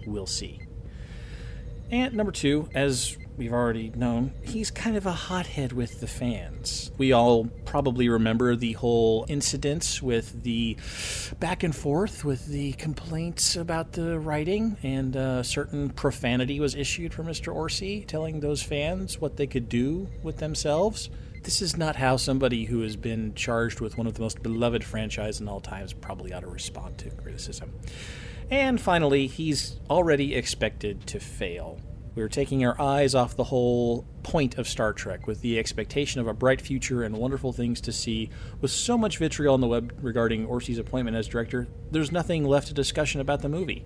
We'll 0.06 0.28
see. 0.28 0.62
And 1.90 2.14
number 2.14 2.32
two, 2.32 2.70
as 2.74 3.18
we've 3.38 3.54
already 3.54 3.92
known, 3.96 4.34
he's 4.42 4.72
kind 4.72 4.98
of 4.98 5.06
a 5.06 5.12
hothead 5.12 5.72
with 5.72 6.00
the 6.02 6.08
fans. 6.08 6.92
We 6.98 7.12
all 7.12 7.46
probably 7.66 8.10
remember 8.10 8.56
the 8.56 8.74
whole 8.74 9.26
incidents 9.30 10.02
with 10.02 10.44
the 10.44 10.78
back 11.40 11.64
and 11.64 11.76
forth 11.76 12.26
with 12.26 12.48
the 12.48 12.74
complaints 12.74 13.56
about 13.56 13.94
the 13.94 14.20
writing, 14.20 14.78
and 14.84 15.16
uh, 15.16 15.44
certain 15.44 15.90
profanity 15.90 16.60
was 16.60 16.76
issued 16.76 17.14
from 17.14 17.28
Mr. 17.28 17.54
Orci, 17.54 18.06
telling 18.06 18.40
those 18.40 18.64
fans 18.64 19.22
what 19.22 19.38
they 19.38 19.48
could 19.48 19.70
do 19.70 20.08
with 20.24 20.38
themselves. 20.38 21.10
This 21.44 21.62
is 21.62 21.78
not 21.78 21.96
how 21.96 22.18
somebody 22.18 22.66
who 22.66 22.82
has 22.82 22.96
been 22.96 23.34
charged 23.34 23.80
with 23.80 23.98
one 23.98 24.08
of 24.08 24.16
the 24.16 24.22
most 24.22 24.44
beloved 24.44 24.84
franchises 24.84 25.40
in 25.40 25.48
all 25.48 25.62
times 25.62 25.94
probably 25.94 26.34
ought 26.34 26.42
to 26.42 26.48
respond 26.48 26.98
to 26.98 27.10
criticism. 27.12 27.72
And 28.50 28.80
finally, 28.80 29.28
he's 29.28 29.78
already 29.90 30.36
expected 30.36 31.06
to 31.08 31.20
fail. 31.20 31.80
We're 32.18 32.30
taking 32.30 32.66
our 32.66 32.82
eyes 32.82 33.14
off 33.14 33.36
the 33.36 33.44
whole 33.44 34.04
point 34.24 34.58
of 34.58 34.68
Star 34.68 34.92
Trek 34.92 35.28
with 35.28 35.42
the 35.42 35.60
expectation 35.60 36.20
of 36.20 36.26
a 36.26 36.34
bright 36.34 36.60
future 36.60 37.04
and 37.04 37.16
wonderful 37.16 37.54
things 37.54 37.80
to 37.82 37.92
see. 37.92 38.32
With 38.60 38.72
so 38.72 38.98
much 38.98 39.20
vitriol 39.20 39.54
on 39.54 39.62
the 39.62 39.68
web 39.68 39.96
regarding 40.02 40.48
Orci's 40.48 40.80
appointment 40.80 41.16
as 41.16 41.28
director, 41.28 41.68
there's 41.92 42.12
nothing 42.12 42.44
left 42.44 42.70
to 42.70 42.74
discussion 42.74 43.22
about 43.22 43.44
the 43.44 43.50
movie. 43.50 43.86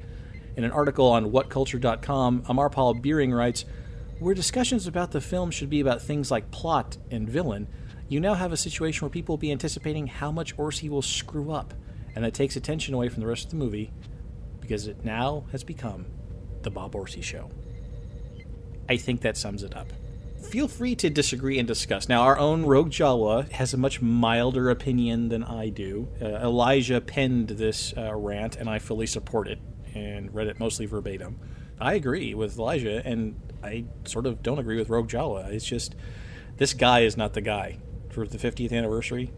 In 0.56 0.64
an 0.64 0.72
article 0.72 1.08
on 1.08 1.32
WhatCulture.com, 1.32 2.44
Amarpal 2.44 3.02
Beering 3.02 3.34
writes, 3.34 3.66
Where 4.20 4.34
discussions 4.34 4.88
about 4.88 5.12
the 5.12 5.20
film 5.20 5.52
should 5.52 5.70
be 5.70 5.82
about 5.82 6.02
things 6.02 6.32
like 6.32 6.52
plot 6.52 6.96
and 7.12 7.30
villain, 7.30 7.68
you 8.08 8.22
now 8.22 8.36
have 8.36 8.54
a 8.54 8.58
situation 8.58 9.02
where 9.02 9.12
people 9.12 9.34
will 9.34 9.40
be 9.40 9.52
anticipating 9.52 10.08
how 10.08 10.32
much 10.32 10.56
Orci 10.56 10.88
will 10.88 11.02
screw 11.02 11.52
up, 11.52 11.74
and 12.16 12.24
that 12.24 12.34
takes 12.34 12.56
attention 12.56 12.94
away 12.94 13.10
from 13.10 13.20
the 13.20 13.28
rest 13.28 13.44
of 13.44 13.52
the 13.52 13.58
movie 13.58 13.92
because 14.62 14.88
it 14.88 15.04
now 15.04 15.44
has 15.52 15.66
become 15.66 16.06
the 16.62 16.72
Bob 16.72 16.94
Orci 16.94 17.22
Show. 17.22 17.52
I 18.90 18.98
think 18.98 19.22
that 19.22 19.38
sums 19.38 19.64
it 19.64 19.76
up. 19.76 19.88
Feel 20.42 20.68
free 20.68 20.96
to 20.96 21.10
disagree 21.10 21.60
and 21.60 21.68
discuss. 21.68 22.10
Now, 22.10 22.24
our 22.24 22.38
own 22.38 22.66
Rogue 22.66 22.90
Jawa 22.90 23.50
has 23.52 23.74
a 23.74 23.78
much 23.78 24.02
milder 24.02 24.70
opinion 24.70 25.30
than 25.30 25.44
I 25.44 25.70
do. 25.70 26.10
Uh, 26.22 26.26
Elijah 26.26 27.00
penned 27.00 27.50
this 27.50 27.94
uh, 27.96 28.14
rant, 28.14 28.58
and 28.58 28.70
I 28.70 28.80
fully 28.80 29.08
support 29.08 29.48
it 29.48 29.60
and 29.94 30.34
read 30.34 30.48
it 30.48 30.60
mostly 30.60 30.86
verbatim. 30.88 31.40
I 31.80 31.94
agree 31.94 32.34
with 32.34 32.58
Elijah, 32.58 33.02
and 33.06 33.40
I 33.64 33.86
sort 34.06 34.26
of 34.26 34.44
don't 34.44 34.60
agree 34.60 34.78
with 34.78 34.90
Rogue 34.90 35.08
Jawa. 35.08 35.52
It's 35.54 35.66
just 35.66 35.96
this 36.58 36.74
guy 36.74 37.02
is 37.02 37.16
not 37.16 37.34
the 37.34 37.42
guy 37.42 37.78
for 38.10 38.28
the 38.28 38.38
50th 38.38 38.74
anniversary. 38.74 39.32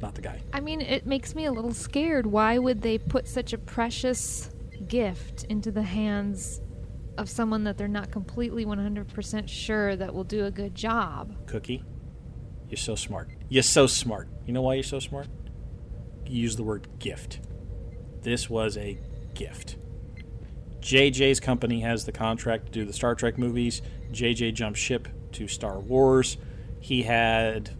Not 0.00 0.14
the 0.14 0.20
guy. 0.22 0.40
I 0.52 0.60
mean, 0.60 0.80
it 0.80 1.06
makes 1.06 1.34
me 1.34 1.46
a 1.46 1.52
little 1.52 1.74
scared. 1.74 2.26
Why 2.26 2.58
would 2.58 2.82
they 2.82 2.98
put 2.98 3.28
such 3.28 3.52
a 3.52 3.58
precious 3.58 4.50
gift 4.88 5.44
into 5.44 5.70
the 5.70 5.82
hands 5.82 6.60
of 7.18 7.28
someone 7.28 7.64
that 7.64 7.76
they're 7.76 7.88
not 7.88 8.10
completely 8.10 8.64
100% 8.64 9.48
sure 9.48 9.96
that 9.96 10.14
will 10.14 10.24
do 10.24 10.44
a 10.44 10.50
good 10.50 10.74
job? 10.74 11.46
Cookie, 11.46 11.84
you're 12.68 12.76
so 12.76 12.94
smart. 12.94 13.28
You're 13.48 13.62
so 13.62 13.86
smart. 13.86 14.28
You 14.46 14.52
know 14.52 14.62
why 14.62 14.74
you're 14.74 14.82
so 14.82 14.98
smart? 14.98 15.28
You 16.26 16.40
use 16.42 16.56
the 16.56 16.62
word 16.62 16.88
gift. 16.98 17.40
This 18.22 18.48
was 18.48 18.76
a 18.76 18.98
gift. 19.34 19.76
JJ's 20.80 21.38
company 21.38 21.80
has 21.80 22.04
the 22.04 22.12
contract 22.12 22.66
to 22.66 22.72
do 22.72 22.84
the 22.84 22.92
Star 22.92 23.14
Trek 23.14 23.38
movies. 23.38 23.82
JJ 24.10 24.54
jumped 24.54 24.78
ship 24.78 25.08
to 25.32 25.48
Star 25.48 25.78
Wars. 25.78 26.36
He 26.80 27.02
had, 27.02 27.70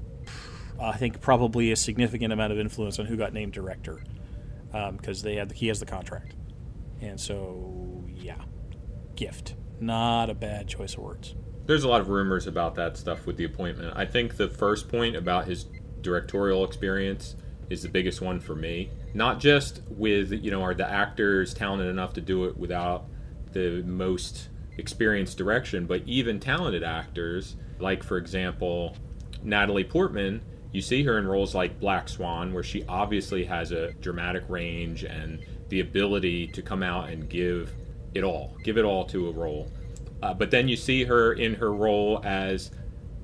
I 0.81 0.97
think, 0.97 1.21
probably 1.21 1.73
a 1.73 1.77
significant 1.77 2.33
amount 2.33 2.53
of 2.53 2.59
influence 2.59 2.99
on 2.99 3.07
who 3.07 3.17
got 3.17 3.33
named 3.33 3.53
director 3.53 4.03
because 4.71 5.23
um, 5.23 5.25
they 5.25 5.37
had 5.37 5.53
he 5.53 5.67
has 5.67 5.81
the 5.81 5.87
contract, 5.87 6.35
and 7.01 7.21
so 7.21 8.05
yeah, 8.09 8.41
gift. 9.17 9.55
Not 9.81 10.31
a 10.31 10.35
bad 10.35 10.69
choice 10.69 10.95
of 10.95 11.01
words. 11.01 11.35
There's 11.67 11.85
a 11.85 11.89
lot 11.89 12.01
of 12.01 12.09
rumors 12.09 12.47
about 12.47 12.75
that 12.77 12.97
stuff 12.97 13.27
with 13.27 13.37
the 13.37 13.45
appointment. 13.45 13.93
I 13.97 14.05
think 14.05 14.37
the 14.37 14.49
first 14.49 14.89
point 14.89 15.17
about 15.17 15.47
his 15.47 15.67
directorial 16.01 16.65
experience 16.65 17.37
is 17.71 17.83
the 17.83 17.89
biggest 17.89 18.21
one 18.21 18.41
for 18.41 18.55
me. 18.55 18.91
Not 19.15 19.41
just 19.41 19.83
with, 19.89 20.33
you 20.33 20.51
know, 20.51 20.63
are 20.63 20.75
the 20.75 20.89
actors 20.89 21.55
talented 21.55 21.89
enough 21.89 22.13
to 22.15 22.21
do 22.21 22.45
it 22.45 22.57
without 22.57 23.07
the 23.53 23.83
most 23.85 24.49
experienced 24.79 25.39
direction, 25.39 25.87
but 25.87 26.03
even 26.07 26.41
talented 26.41 26.83
actors, 26.83 27.57
like 27.79 28.03
for 28.03 28.17
example, 28.17 28.97
Natalie 29.43 29.85
Portman, 29.85 30.43
you 30.73 30.81
see 30.81 31.03
her 31.05 31.19
in 31.19 31.27
roles 31.27 31.55
like 31.55 31.79
Black 31.79 32.09
Swan, 32.09 32.53
where 32.53 32.63
she 32.63 32.85
obviously 32.89 33.45
has 33.45 33.73
a 33.73 33.93
dramatic 33.95 34.45
range 34.49 35.05
and 35.05 35.45
the 35.69 35.81
ability 35.81 36.47
to 36.49 36.63
come 36.63 36.83
out 36.83 37.11
and 37.11 37.29
give 37.29 37.73
it 38.15 38.25
all, 38.25 38.57
give 38.63 38.79
it 38.79 38.85
all 38.85 39.05
to 39.07 39.29
a 39.29 39.33
role. 39.33 39.71
Uh, 40.23 40.33
but 40.35 40.51
then 40.51 40.69
you 40.69 40.77
see 40.77 41.05
her 41.05 41.33
in 41.33 41.55
her 41.55 41.73
role 41.73 42.21
as 42.25 42.71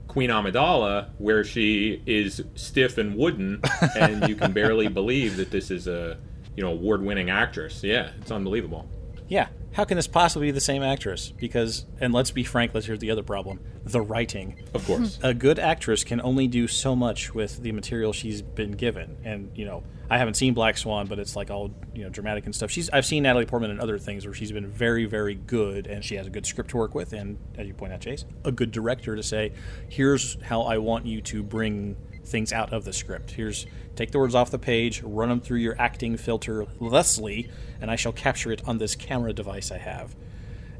Queen 0.09 0.31
Amidala, 0.31 1.11
where 1.19 1.45
she 1.45 2.03
is 2.07 2.43
stiff 2.55 2.99
and 2.99 3.17
wooden, 3.17 3.61
and 3.97 4.29
you 4.29 4.35
can 4.35 4.53
barely 4.53 4.89
believe 4.89 5.37
that 5.37 5.51
this 5.51 5.71
is 5.71 5.87
a 5.87 6.19
you 6.57 6.65
know 6.65 6.71
award-winning 6.73 7.31
actress. 7.31 7.85
Yeah, 7.85 8.11
it's 8.21 8.31
unbelievable. 8.31 8.89
Yeah, 9.29 9.49
how 9.79 9.85
can 9.85 9.95
this 9.95 10.09
possibly 10.09 10.49
be 10.49 10.51
the 10.51 10.61
same 10.61 10.83
actress? 10.83 11.31
Because, 11.31 11.87
and 12.01 12.13
let's 12.13 12.33
be 12.33 12.43
frank, 12.43 12.75
let's 12.75 12.87
hear 12.87 12.97
the 12.97 13.13
other 13.13 13.23
problem: 13.23 13.61
the 13.85 14.01
writing. 14.01 14.61
Of 14.75 14.85
course, 14.85 15.21
a 15.23 15.33
good 15.33 15.61
actress 15.61 16.03
can 16.03 16.21
only 16.21 16.49
do 16.49 16.67
so 16.67 16.97
much 16.97 17.33
with 17.33 17.63
the 17.63 17.71
material 17.71 18.13
she's 18.13 18.43
been 18.43 18.73
given, 18.73 19.19
and 19.23 19.53
you 19.55 19.65
know 19.65 19.85
I 20.11 20.19
haven't 20.19 20.35
seen 20.35 20.53
Black 20.53 20.77
Swan, 20.79 21.07
but 21.07 21.21
it's 21.21 21.37
like 21.37 21.53
all 21.53 21.71
you 21.95 22.03
know 22.03 22.11
dramatic 22.11 22.45
and 22.45 22.53
stuff. 22.53 22.73
She's 22.73 22.91
I've 22.91 23.07
seen 23.07 23.23
Natalie 23.23 23.47
Portman 23.47 23.71
in 23.71 23.79
other 23.79 23.99
things 24.01 24.27
where 24.27 24.35
she's 24.35 24.51
been 24.51 24.67
very 24.67 25.05
very 25.05 25.37
good, 25.37 25.87
and 25.87 26.05
she 26.05 26.17
has 26.17 26.27
a 26.27 26.31
good 26.31 26.45
script 26.45 26.71
to 26.71 26.77
work 26.77 26.97
with, 26.97 27.13
and 27.13 27.39
as 27.57 27.69
you 27.69 27.73
point 27.73 27.93
out, 27.93 28.01
Jace, 28.01 28.25
a 28.45 28.51
good 28.51 28.73
director 28.73 29.15
to 29.15 29.23
say, 29.23 29.53
here's 29.89 30.43
how 30.43 30.63
I 30.63 30.79
want 30.79 31.07
you 31.07 31.21
to 31.23 31.45
bring 31.45 31.97
things 32.29 32.53
out 32.53 32.73
of 32.73 32.85
the 32.85 32.93
script. 32.93 33.33
Here's 33.33 33.67
take 33.97 34.13
the 34.13 34.19
words 34.19 34.35
off 34.35 34.51
the 34.51 34.59
page, 34.59 35.03
run 35.03 35.29
them 35.29 35.41
through 35.41 35.59
your 35.59 35.81
acting 35.81 36.17
filter, 36.17 36.67
Leslie, 36.79 37.51
and 37.81 37.91
I 37.91 37.97
shall 37.97 38.13
capture 38.13 38.53
it 38.53 38.63
on 38.67 38.79
this 38.79 38.95
camera 38.95 39.33
device 39.33 39.71
I 39.71 39.79
have. 39.79 40.15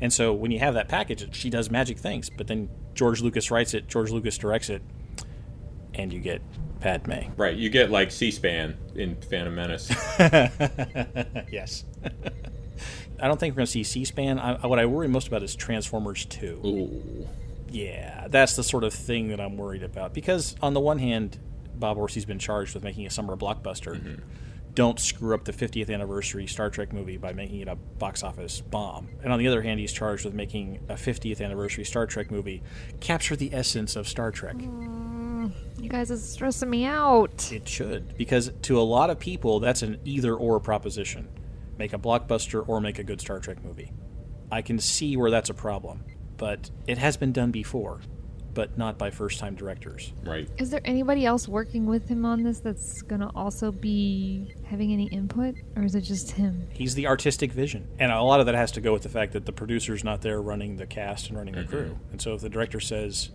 And 0.01 0.13
so 0.13 0.33
when 0.33 0.51
you 0.51 0.61
have 0.61 0.75
that 0.75 0.89
package, 0.89 1.35
she 1.35 1.51
does 1.51 1.71
magic 1.71 1.99
things. 1.99 2.31
But 2.31 2.47
then 2.47 2.69
George 2.95 3.21
Lucas 3.21 3.51
writes 3.51 3.75
it, 3.75 3.89
George 3.89 4.11
Lucas 4.11 4.39
directs 4.39 4.71
it, 4.71 4.83
and 5.95 6.13
you 6.13 6.21
get 6.21 6.41
Padme. 6.81 7.33
Right, 7.37 7.57
you 7.57 7.71
get 7.71 7.91
like 7.91 8.11
C-SPAN 8.13 8.77
in 8.95 9.17
Phantom 9.17 9.55
Menace. 9.55 9.91
yes. 11.51 11.85
I 13.21 13.27
don't 13.27 13.41
think 13.41 13.55
we're 13.55 13.59
going 13.59 13.67
to 13.67 13.73
see 13.73 13.83
C-SPAN. 13.83 14.39
I, 14.39 14.67
what 14.67 14.79
I 14.79 14.87
worry 14.87 15.09
most 15.09 15.27
about 15.27 15.43
is 15.43 15.57
Transformers 15.57 16.25
2. 16.27 16.61
Ooh. 16.65 17.29
Yeah, 17.71 18.29
that's 18.29 18.57
the 18.57 18.65
sort 18.65 18.85
of 18.85 18.95
thing 18.95 19.29
that 19.29 19.41
I'm 19.41 19.57
worried 19.57 19.83
about. 19.83 20.15
Because 20.15 20.57
on 20.63 20.75
the 20.75 20.81
one 20.81 20.99
hand, 20.99 21.39
Bob 21.75 21.97
Orci's 21.97 22.25
been 22.25 22.39
charged 22.39 22.75
with 22.75 22.85
making 22.85 23.07
a 23.07 23.11
summer 23.11 23.37
blockbuster. 23.37 23.95
Mm-hmm. 23.95 24.23
Don't 24.75 25.01
screw 25.01 25.35
up 25.35 25.45
the 25.45 25.53
50th 25.53 25.93
anniversary 25.93 26.47
Star 26.47 26.71
Trek 26.71 26.93
movie 26.93 27.17
by 27.17 27.33
making 27.33 27.61
it 27.61 27.69
a 27.69 27.75
box 27.75 28.23
office 28.23 28.61
bomb. 28.61 29.09
And 29.25 29.33
on 29.33 29.39
the 29.39 29.49
other 29.49 29.61
hand, 29.61 29.81
he's 29.81 29.93
charged 29.93 30.25
with 30.25 30.35
making 30.35 30.85
a 30.89 30.95
50th 30.95 31.41
anniversary 31.41 31.85
Star 31.85 32.07
Trek 32.07 32.31
movie 32.31 32.63
capture 33.01 33.35
the 33.35 33.53
essence 33.53 33.97
of 33.97 34.07
Star 34.07 34.31
Trek. 34.31 34.57
Mm, 34.57 35.51
you 35.81 35.89
guys 35.89 36.13
are 36.13 36.17
stressing 36.17 36.71
me 36.71 36.85
out. 36.85 37.51
It 37.51 37.69
should, 37.69 38.17
because 38.17 38.53
to 38.63 38.81
a 38.81 38.83
lot 38.83 39.11
of 39.11 39.19
people, 39.19 39.59
that's 39.59 39.83
an 39.83 39.99
either 40.05 40.35
or 40.35 40.61
proposition 40.61 41.29
make 41.79 41.93
a 41.93 41.99
blockbuster 41.99 42.69
or 42.69 42.81
make 42.81 42.99
a 42.99 43.05
good 43.05 43.21
Star 43.21 43.39
Trek 43.39 43.65
movie. 43.65 43.93
I 44.51 44.63
can 44.63 44.79
see 44.79 45.17
where 45.17 45.31
that's 45.31 45.51
a 45.51 45.55
problem, 45.55 46.05
but 46.39 46.71
it 46.87 46.97
has 46.99 47.17
been 47.17 47.33
done 47.33 47.51
before 47.51 48.01
but 48.55 48.77
not 48.77 48.99
by 48.99 49.09
first 49.09 49.39
time 49.39 49.55
directors. 49.55 50.13
Right. 50.25 50.49
Is 50.59 50.71
there 50.71 50.81
anybody 50.85 51.25
else 51.25 51.47
working 51.47 51.87
with 51.87 52.09
him 52.09 52.25
on 52.25 52.43
this 52.43 52.59
that's 52.59 53.03
going 53.03 53.21
to 53.21 53.31
also 53.37 53.71
be 53.71 54.53
having 54.65 54.93
any 54.93 55.07
input, 55.11 55.55
or 55.77 55.85
is 55.85 55.95
it 55.95 56.01
just 56.01 56.33
him? 56.33 56.67
He's 56.73 56.97
the 56.97 57.07
artistic 57.07 57.53
vision. 57.53 57.87
And 58.01 58.11
a 58.11 58.21
lot 58.21 58.41
of 58.41 58.47
that 58.47 58.57
has 58.57 58.73
to 58.73 58.81
go 58.81 58.93
with 58.93 59.03
the 59.03 59.11
fact 59.11 59.35
that 59.35 59.47
the 59.47 59.53
producer's 59.53 60.03
not 60.03 60.23
there 60.23 60.43
running 60.43 60.77
the 60.77 60.87
cast 60.87 61.29
and 61.29 61.39
running 61.39 61.55
the 61.55 61.61
Mhm. 61.63 61.69
crew. 61.69 61.99
And 62.11 62.21
so 62.21 62.35
if 62.35 62.41
the 62.41 62.49
director 62.49 62.81
says, 62.81 63.31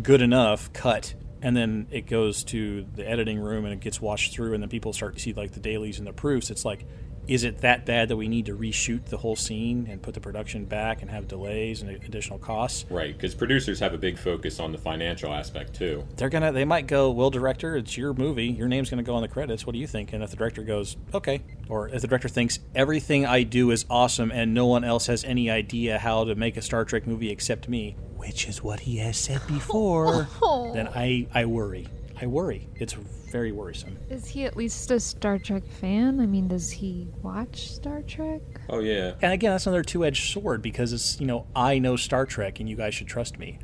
good 0.00 0.22
enough, 0.22 0.72
cut, 0.72 1.12
and 1.42 1.56
then 1.56 1.88
it 1.90 2.06
goes 2.06 2.44
to 2.44 2.86
the 2.94 3.08
editing 3.08 3.40
room 3.40 3.64
and 3.64 3.74
it 3.74 3.80
gets 3.80 4.00
washed 4.00 4.32
through, 4.32 4.54
and 4.54 4.62
then 4.62 4.70
people 4.70 4.92
start 4.92 5.14
to 5.14 5.20
see 5.20 5.32
like 5.32 5.52
the 5.52 5.60
dailies 5.60 5.98
and 5.98 6.06
the 6.06 6.12
proofs, 6.12 6.50
it's 6.50 6.64
like, 6.64 6.84
is 7.28 7.44
it 7.44 7.58
that 7.58 7.84
bad 7.86 8.08
that 8.08 8.16
we 8.16 8.26
need 8.26 8.46
to 8.46 8.56
reshoot 8.56 9.04
the 9.06 9.18
whole 9.18 9.36
scene 9.36 9.86
and 9.90 10.02
put 10.02 10.14
the 10.14 10.20
production 10.20 10.64
back 10.64 11.02
and 11.02 11.10
have 11.10 11.28
delays 11.28 11.82
and 11.82 11.90
additional 11.90 12.38
costs? 12.38 12.86
Right, 12.90 13.14
because 13.14 13.34
producers 13.34 13.78
have 13.80 13.92
a 13.94 13.98
big 13.98 14.18
focus 14.18 14.58
on 14.58 14.72
the 14.72 14.78
financial 14.78 15.32
aspect 15.32 15.74
too. 15.74 16.04
they're 16.16 16.28
gonna 16.30 16.50
they 16.52 16.64
might 16.64 16.86
go 16.86 17.10
well 17.10 17.30
director 17.30 17.76
it's 17.76 17.96
your 17.96 18.14
movie 18.14 18.46
your 18.46 18.68
name's 18.68 18.88
gonna 18.88 19.02
go 19.02 19.14
on 19.14 19.22
the 19.22 19.28
credits 19.28 19.66
what 19.66 19.72
do 19.72 19.78
you 19.78 19.86
think 19.86 20.12
and 20.12 20.22
if 20.22 20.30
the 20.30 20.36
director 20.36 20.62
goes 20.62 20.96
okay 21.12 21.42
or 21.68 21.88
if 21.88 22.00
the 22.00 22.08
director 22.08 22.28
thinks 22.28 22.58
everything 22.74 23.26
i 23.26 23.42
do 23.42 23.70
is 23.70 23.84
awesome 23.90 24.30
and 24.30 24.54
no 24.54 24.66
one 24.66 24.84
else 24.84 25.06
has 25.06 25.24
any 25.24 25.50
idea 25.50 25.98
how 25.98 26.24
to 26.24 26.34
make 26.34 26.56
a 26.56 26.62
star 26.62 26.84
trek 26.84 27.06
movie 27.06 27.30
except 27.30 27.68
me 27.68 27.94
which 28.16 28.48
is 28.48 28.62
what 28.62 28.80
he 28.80 28.96
has 28.96 29.16
said 29.18 29.40
before 29.46 30.26
then 30.74 30.88
i 30.88 31.26
i 31.34 31.44
worry 31.44 31.86
I 32.20 32.26
worry. 32.26 32.68
It's 32.76 32.94
very 32.94 33.52
worrisome. 33.52 33.96
Is 34.10 34.26
he 34.26 34.44
at 34.44 34.56
least 34.56 34.90
a 34.90 34.98
Star 34.98 35.38
Trek 35.38 35.64
fan? 35.80 36.20
I 36.20 36.26
mean, 36.26 36.48
does 36.48 36.70
he 36.70 37.08
watch 37.22 37.70
Star 37.70 38.02
Trek? 38.02 38.40
Oh 38.68 38.80
yeah. 38.80 39.14
And 39.22 39.32
again, 39.32 39.52
that's 39.52 39.66
another 39.66 39.82
two-edged 39.84 40.32
sword 40.32 40.62
because 40.62 40.92
it's 40.92 41.20
you 41.20 41.26
know 41.26 41.46
I 41.54 41.78
know 41.78 41.96
Star 41.96 42.26
Trek 42.26 42.60
and 42.60 42.68
you 42.68 42.76
guys 42.76 42.94
should 42.94 43.06
trust 43.06 43.38
me. 43.38 43.58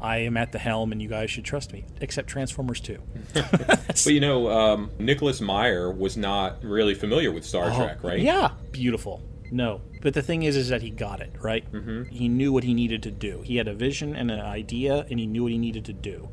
I 0.00 0.18
am 0.18 0.36
at 0.36 0.50
the 0.50 0.58
helm 0.58 0.92
and 0.92 1.02
you 1.02 1.08
guys 1.08 1.30
should 1.30 1.44
trust 1.44 1.72
me. 1.72 1.84
Except 2.00 2.28
Transformers 2.28 2.80
2. 2.80 2.98
But 3.34 4.06
you 4.06 4.20
know, 4.20 4.48
um, 4.50 4.90
Nicholas 4.98 5.40
Meyer 5.42 5.92
was 5.92 6.16
not 6.16 6.64
really 6.64 6.94
familiar 6.94 7.30
with 7.30 7.44
Star 7.44 7.66
Trek, 7.74 8.02
right? 8.02 8.18
Oh, 8.20 8.22
Yeah, 8.22 8.52
beautiful. 8.72 9.22
No, 9.50 9.82
but 10.00 10.14
the 10.14 10.22
thing 10.22 10.44
is, 10.44 10.56
is 10.56 10.68
that 10.68 10.80
he 10.80 10.90
got 10.90 11.20
it 11.20 11.32
right. 11.42 11.70
Mm-hmm. 11.70 12.04
He 12.04 12.28
knew 12.28 12.52
what 12.52 12.64
he 12.64 12.72
needed 12.72 13.02
to 13.02 13.10
do. 13.10 13.42
He 13.42 13.56
had 13.56 13.68
a 13.68 13.74
vision 13.74 14.14
and 14.16 14.30
an 14.30 14.40
idea, 14.40 15.06
and 15.10 15.18
he 15.18 15.26
knew 15.26 15.42
what 15.42 15.52
he 15.52 15.58
needed 15.58 15.84
to 15.86 15.92
do. 15.92 16.28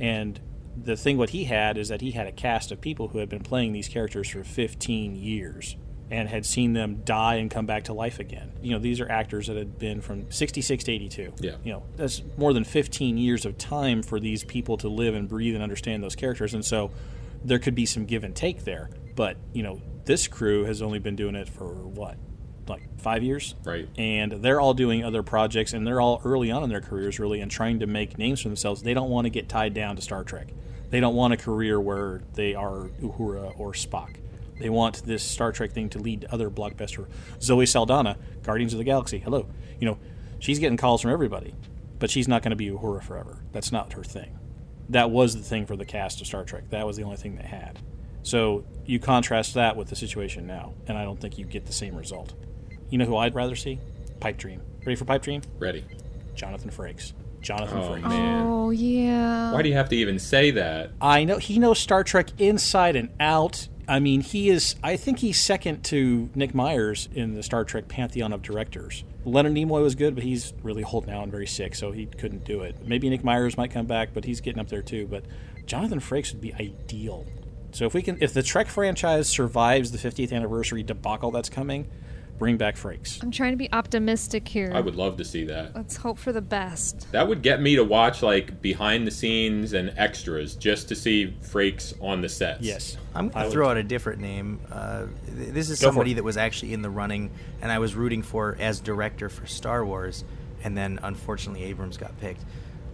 And 0.00 0.40
the 0.76 0.96
thing, 0.96 1.18
what 1.18 1.30
he 1.30 1.44
had, 1.44 1.78
is 1.78 1.88
that 1.88 2.00
he 2.00 2.12
had 2.12 2.26
a 2.26 2.32
cast 2.32 2.72
of 2.72 2.80
people 2.80 3.08
who 3.08 3.18
had 3.18 3.28
been 3.28 3.42
playing 3.42 3.72
these 3.72 3.88
characters 3.88 4.28
for 4.28 4.44
15 4.44 5.16
years 5.16 5.76
and 6.10 6.28
had 6.28 6.44
seen 6.44 6.74
them 6.74 7.02
die 7.04 7.36
and 7.36 7.50
come 7.50 7.66
back 7.66 7.84
to 7.84 7.92
life 7.92 8.18
again. 8.18 8.52
You 8.62 8.72
know, 8.72 8.78
these 8.78 9.00
are 9.00 9.10
actors 9.10 9.46
that 9.46 9.56
had 9.56 9.78
been 9.78 10.00
from 10.00 10.30
66 10.30 10.84
to 10.84 10.92
82. 10.92 11.32
Yeah. 11.40 11.56
You 11.64 11.72
know, 11.72 11.82
that's 11.96 12.22
more 12.36 12.52
than 12.52 12.64
15 12.64 13.16
years 13.16 13.46
of 13.46 13.56
time 13.56 14.02
for 14.02 14.20
these 14.20 14.44
people 14.44 14.76
to 14.78 14.88
live 14.88 15.14
and 15.14 15.28
breathe 15.28 15.54
and 15.54 15.62
understand 15.62 16.02
those 16.02 16.14
characters. 16.14 16.54
And 16.54 16.64
so 16.64 16.90
there 17.42 17.58
could 17.58 17.74
be 17.74 17.86
some 17.86 18.04
give 18.04 18.22
and 18.22 18.34
take 18.34 18.64
there. 18.64 18.90
But, 19.16 19.36
you 19.52 19.62
know, 19.62 19.80
this 20.04 20.28
crew 20.28 20.64
has 20.64 20.82
only 20.82 20.98
been 20.98 21.16
doing 21.16 21.34
it 21.34 21.48
for 21.48 21.72
what? 21.72 22.16
Like 22.68 23.00
five 23.00 23.22
years? 23.22 23.54
Right. 23.64 23.88
And 23.96 24.32
they're 24.32 24.60
all 24.60 24.74
doing 24.74 25.04
other 25.04 25.22
projects 25.22 25.72
and 25.72 25.86
they're 25.86 26.00
all 26.00 26.20
early 26.24 26.50
on 26.50 26.62
in 26.62 26.68
their 26.68 26.80
careers, 26.80 27.18
really, 27.18 27.40
and 27.40 27.50
trying 27.50 27.80
to 27.80 27.86
make 27.86 28.18
names 28.18 28.42
for 28.42 28.48
themselves. 28.48 28.82
They 28.82 28.94
don't 28.94 29.10
want 29.10 29.24
to 29.24 29.30
get 29.30 29.48
tied 29.48 29.74
down 29.74 29.96
to 29.96 30.02
Star 30.02 30.22
Trek. 30.24 30.48
They 30.94 31.00
don't 31.00 31.16
want 31.16 31.34
a 31.34 31.36
career 31.36 31.80
where 31.80 32.22
they 32.34 32.54
are 32.54 32.88
Uhura 33.02 33.58
or 33.58 33.72
Spock. 33.72 34.14
They 34.60 34.70
want 34.70 35.04
this 35.04 35.24
Star 35.24 35.50
Trek 35.50 35.72
thing 35.72 35.88
to 35.88 35.98
lead 35.98 36.20
to 36.20 36.32
other 36.32 36.48
blockbuster. 36.50 37.08
Zoe 37.42 37.66
Saldana, 37.66 38.16
Guardians 38.44 38.74
of 38.74 38.78
the 38.78 38.84
Galaxy. 38.84 39.18
Hello, 39.18 39.48
you 39.80 39.88
know, 39.88 39.98
she's 40.38 40.60
getting 40.60 40.76
calls 40.76 41.02
from 41.02 41.10
everybody, 41.10 41.52
but 41.98 42.10
she's 42.12 42.28
not 42.28 42.42
going 42.42 42.50
to 42.50 42.56
be 42.56 42.70
Uhura 42.70 43.02
forever. 43.02 43.38
That's 43.50 43.72
not 43.72 43.94
her 43.94 44.04
thing. 44.04 44.38
That 44.88 45.10
was 45.10 45.34
the 45.34 45.42
thing 45.42 45.66
for 45.66 45.74
the 45.74 45.84
cast 45.84 46.20
of 46.20 46.28
Star 46.28 46.44
Trek. 46.44 46.70
That 46.70 46.86
was 46.86 46.96
the 46.96 47.02
only 47.02 47.16
thing 47.16 47.34
they 47.34 47.42
had. 47.42 47.80
So 48.22 48.64
you 48.86 49.00
contrast 49.00 49.54
that 49.54 49.76
with 49.76 49.88
the 49.88 49.96
situation 49.96 50.46
now, 50.46 50.74
and 50.86 50.96
I 50.96 51.02
don't 51.02 51.20
think 51.20 51.38
you 51.38 51.44
get 51.44 51.66
the 51.66 51.72
same 51.72 51.96
result. 51.96 52.34
You 52.88 52.98
know 52.98 53.04
who 53.04 53.16
I'd 53.16 53.34
rather 53.34 53.56
see? 53.56 53.80
Pipe 54.20 54.36
Dream. 54.36 54.62
Ready 54.86 54.94
for 54.94 55.06
Pipe 55.06 55.22
Dream? 55.22 55.42
Ready. 55.58 55.86
Jonathan 56.36 56.70
Frakes. 56.70 57.14
Jonathan 57.44 57.78
Oh, 57.78 57.90
Frakes. 57.90 58.08
man. 58.08 58.46
Oh 58.46 58.70
yeah. 58.70 59.52
Why 59.52 59.62
do 59.62 59.68
you 59.68 59.74
have 59.76 59.88
to 59.90 59.96
even 59.96 60.18
say 60.18 60.50
that? 60.52 60.90
I 61.00 61.24
know 61.24 61.38
he 61.38 61.58
knows 61.60 61.78
Star 61.78 62.02
Trek 62.02 62.30
inside 62.38 62.96
and 62.96 63.10
out. 63.20 63.68
I 63.86 64.00
mean, 64.00 64.22
he 64.22 64.48
is. 64.48 64.76
I 64.82 64.96
think 64.96 65.18
he's 65.18 65.38
second 65.38 65.84
to 65.84 66.30
Nick 66.34 66.54
Myers 66.54 67.08
in 67.14 67.34
the 67.34 67.42
Star 67.42 67.64
Trek 67.64 67.86
pantheon 67.86 68.32
of 68.32 68.40
directors. 68.40 69.04
Leonard 69.26 69.52
Nimoy 69.52 69.82
was 69.82 69.94
good, 69.94 70.14
but 70.14 70.24
he's 70.24 70.54
really 70.62 70.82
old 70.84 71.06
now 71.06 71.22
and 71.22 71.30
very 71.30 71.46
sick, 71.46 71.74
so 71.74 71.92
he 71.92 72.06
couldn't 72.06 72.44
do 72.44 72.62
it. 72.62 72.76
Maybe 72.86 73.10
Nick 73.10 73.22
Myers 73.22 73.58
might 73.58 73.70
come 73.70 73.84
back, 73.86 74.10
but 74.14 74.24
he's 74.24 74.40
getting 74.40 74.58
up 74.60 74.68
there 74.68 74.80
too. 74.82 75.06
But 75.06 75.24
Jonathan 75.66 76.00
Frakes 76.00 76.32
would 76.32 76.40
be 76.40 76.54
ideal. 76.54 77.26
So 77.72 77.84
if 77.84 77.92
we 77.92 78.00
can, 78.00 78.16
if 78.22 78.32
the 78.32 78.42
Trek 78.42 78.68
franchise 78.68 79.28
survives 79.28 79.90
the 79.92 79.98
50th 79.98 80.32
anniversary 80.32 80.82
debacle 80.82 81.30
that's 81.30 81.50
coming, 81.50 81.90
bring 82.38 82.56
back 82.56 82.76
Frakes. 82.76 83.22
I'm 83.22 83.30
trying 83.30 83.52
to 83.52 83.56
be 83.56 83.72
optimistic 83.72 84.48
here. 84.48 84.72
I 84.74 84.80
would 84.80 84.96
love 84.96 85.16
to 85.18 85.24
see 85.24 85.44
that. 85.44 85.74
Let's 85.74 85.96
hope 85.96 86.18
for 86.18 86.32
the 86.32 86.40
best. 86.42 87.10
That 87.12 87.28
would 87.28 87.42
get 87.42 87.60
me 87.60 87.76
to 87.76 87.84
watch 87.84 88.22
like 88.22 88.60
behind 88.60 89.06
the 89.06 89.10
scenes 89.10 89.72
and 89.72 89.92
extras 89.96 90.54
just 90.56 90.88
to 90.88 90.94
see 90.96 91.36
Frakes 91.42 91.94
on 92.02 92.20
the 92.20 92.28
sets. 92.28 92.62
Yes, 92.62 92.96
I'm 93.14 93.28
going 93.28 93.32
to 93.42 93.48
would- 93.48 93.52
throw 93.52 93.70
out 93.70 93.76
a 93.76 93.82
different 93.82 94.20
name. 94.20 94.60
Uh, 94.70 95.06
th- 95.36 95.50
this 95.50 95.70
is 95.70 95.80
Go 95.80 95.88
somebody 95.88 96.14
that 96.14 96.24
was 96.24 96.36
actually 96.36 96.72
in 96.72 96.82
the 96.82 96.90
running, 96.90 97.30
and 97.62 97.70
I 97.70 97.78
was 97.78 97.94
rooting 97.94 98.22
for 98.22 98.56
as 98.58 98.80
director 98.80 99.28
for 99.28 99.46
Star 99.46 99.84
Wars, 99.84 100.24
and 100.62 100.76
then 100.76 100.98
unfortunately 101.02 101.64
Abrams 101.64 101.96
got 101.96 102.18
picked. 102.20 102.44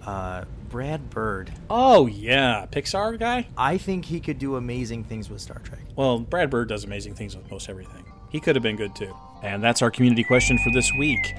Uh, 0.05 0.45
Brad 0.71 1.11
Bird. 1.11 1.53
Oh 1.69 2.07
yeah, 2.07 2.67
Pixar 2.71 3.19
guy. 3.19 3.49
I 3.57 3.77
think 3.77 4.05
he 4.05 4.21
could 4.21 4.39
do 4.39 4.57
amazing 4.57 5.05
things 5.05 5.29
with 5.29 5.41
Star 5.41 5.59
Trek. 5.65 5.81
Well, 5.97 6.21
Brad 6.21 6.49
Bird 6.49 6.69
does 6.69 6.85
amazing 6.85 7.15
things 7.15 7.37
with 7.37 7.51
most 7.51 7.69
everything. 7.69 8.05
He 8.31 8.39
could 8.41 8.55
have 8.57 8.63
been 8.63 8.77
good 8.77 8.95
too. 8.95 9.15
And 9.43 9.63
that's 9.63 9.83
our 9.83 9.91
community 9.91 10.25
question 10.25 10.59
for 10.59 10.71
this 10.71 10.93
week. 10.99 11.35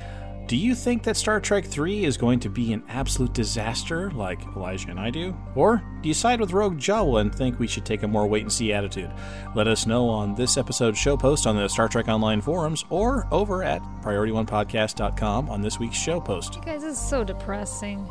Do 0.48 0.58
you 0.58 0.76
think 0.76 1.04
that 1.04 1.16
Star 1.16 1.40
Trek 1.40 1.64
3 1.64 2.04
is 2.04 2.18
going 2.18 2.42
to 2.42 2.50
be 2.50 2.74
an 2.74 2.84
absolute 2.90 3.34
disaster 3.34 4.12
like 4.12 4.42
Elijah 4.58 4.90
and 4.90 5.00
I 5.00 5.10
do? 5.10 5.34
Or 5.56 5.82
do 6.02 6.10
you 6.10 6.14
side 6.14 6.42
with 6.42 6.52
Rogue 6.52 6.78
Jawa 6.78 7.22
and 7.22 7.34
think 7.34 7.58
we 7.58 7.68
should 7.68 7.86
take 7.86 8.04
a 8.04 8.08
more 8.08 8.28
wait 8.28 8.42
and 8.42 8.52
see 8.52 8.74
attitude? 8.74 9.10
Let 9.56 9.68
us 9.68 9.88
know 9.88 10.10
on 10.10 10.36
this 10.36 10.58
episode's 10.58 10.98
show 10.98 11.16
post 11.16 11.48
on 11.48 11.56
the 11.56 11.70
Star 11.70 11.88
Trek 11.88 12.10
Online 12.10 12.42
forums 12.42 12.84
or 12.90 13.30
over 13.32 13.64
at 13.64 13.82
PriorityOnePodcast.com 14.02 15.50
on 15.50 15.62
this 15.62 15.80
week's 15.80 15.98
show 15.98 16.20
post. 16.20 16.56
You 16.56 16.62
guys, 16.64 16.82
this 16.82 17.00
is 17.00 17.10
so 17.10 17.24
depressing. 17.24 18.06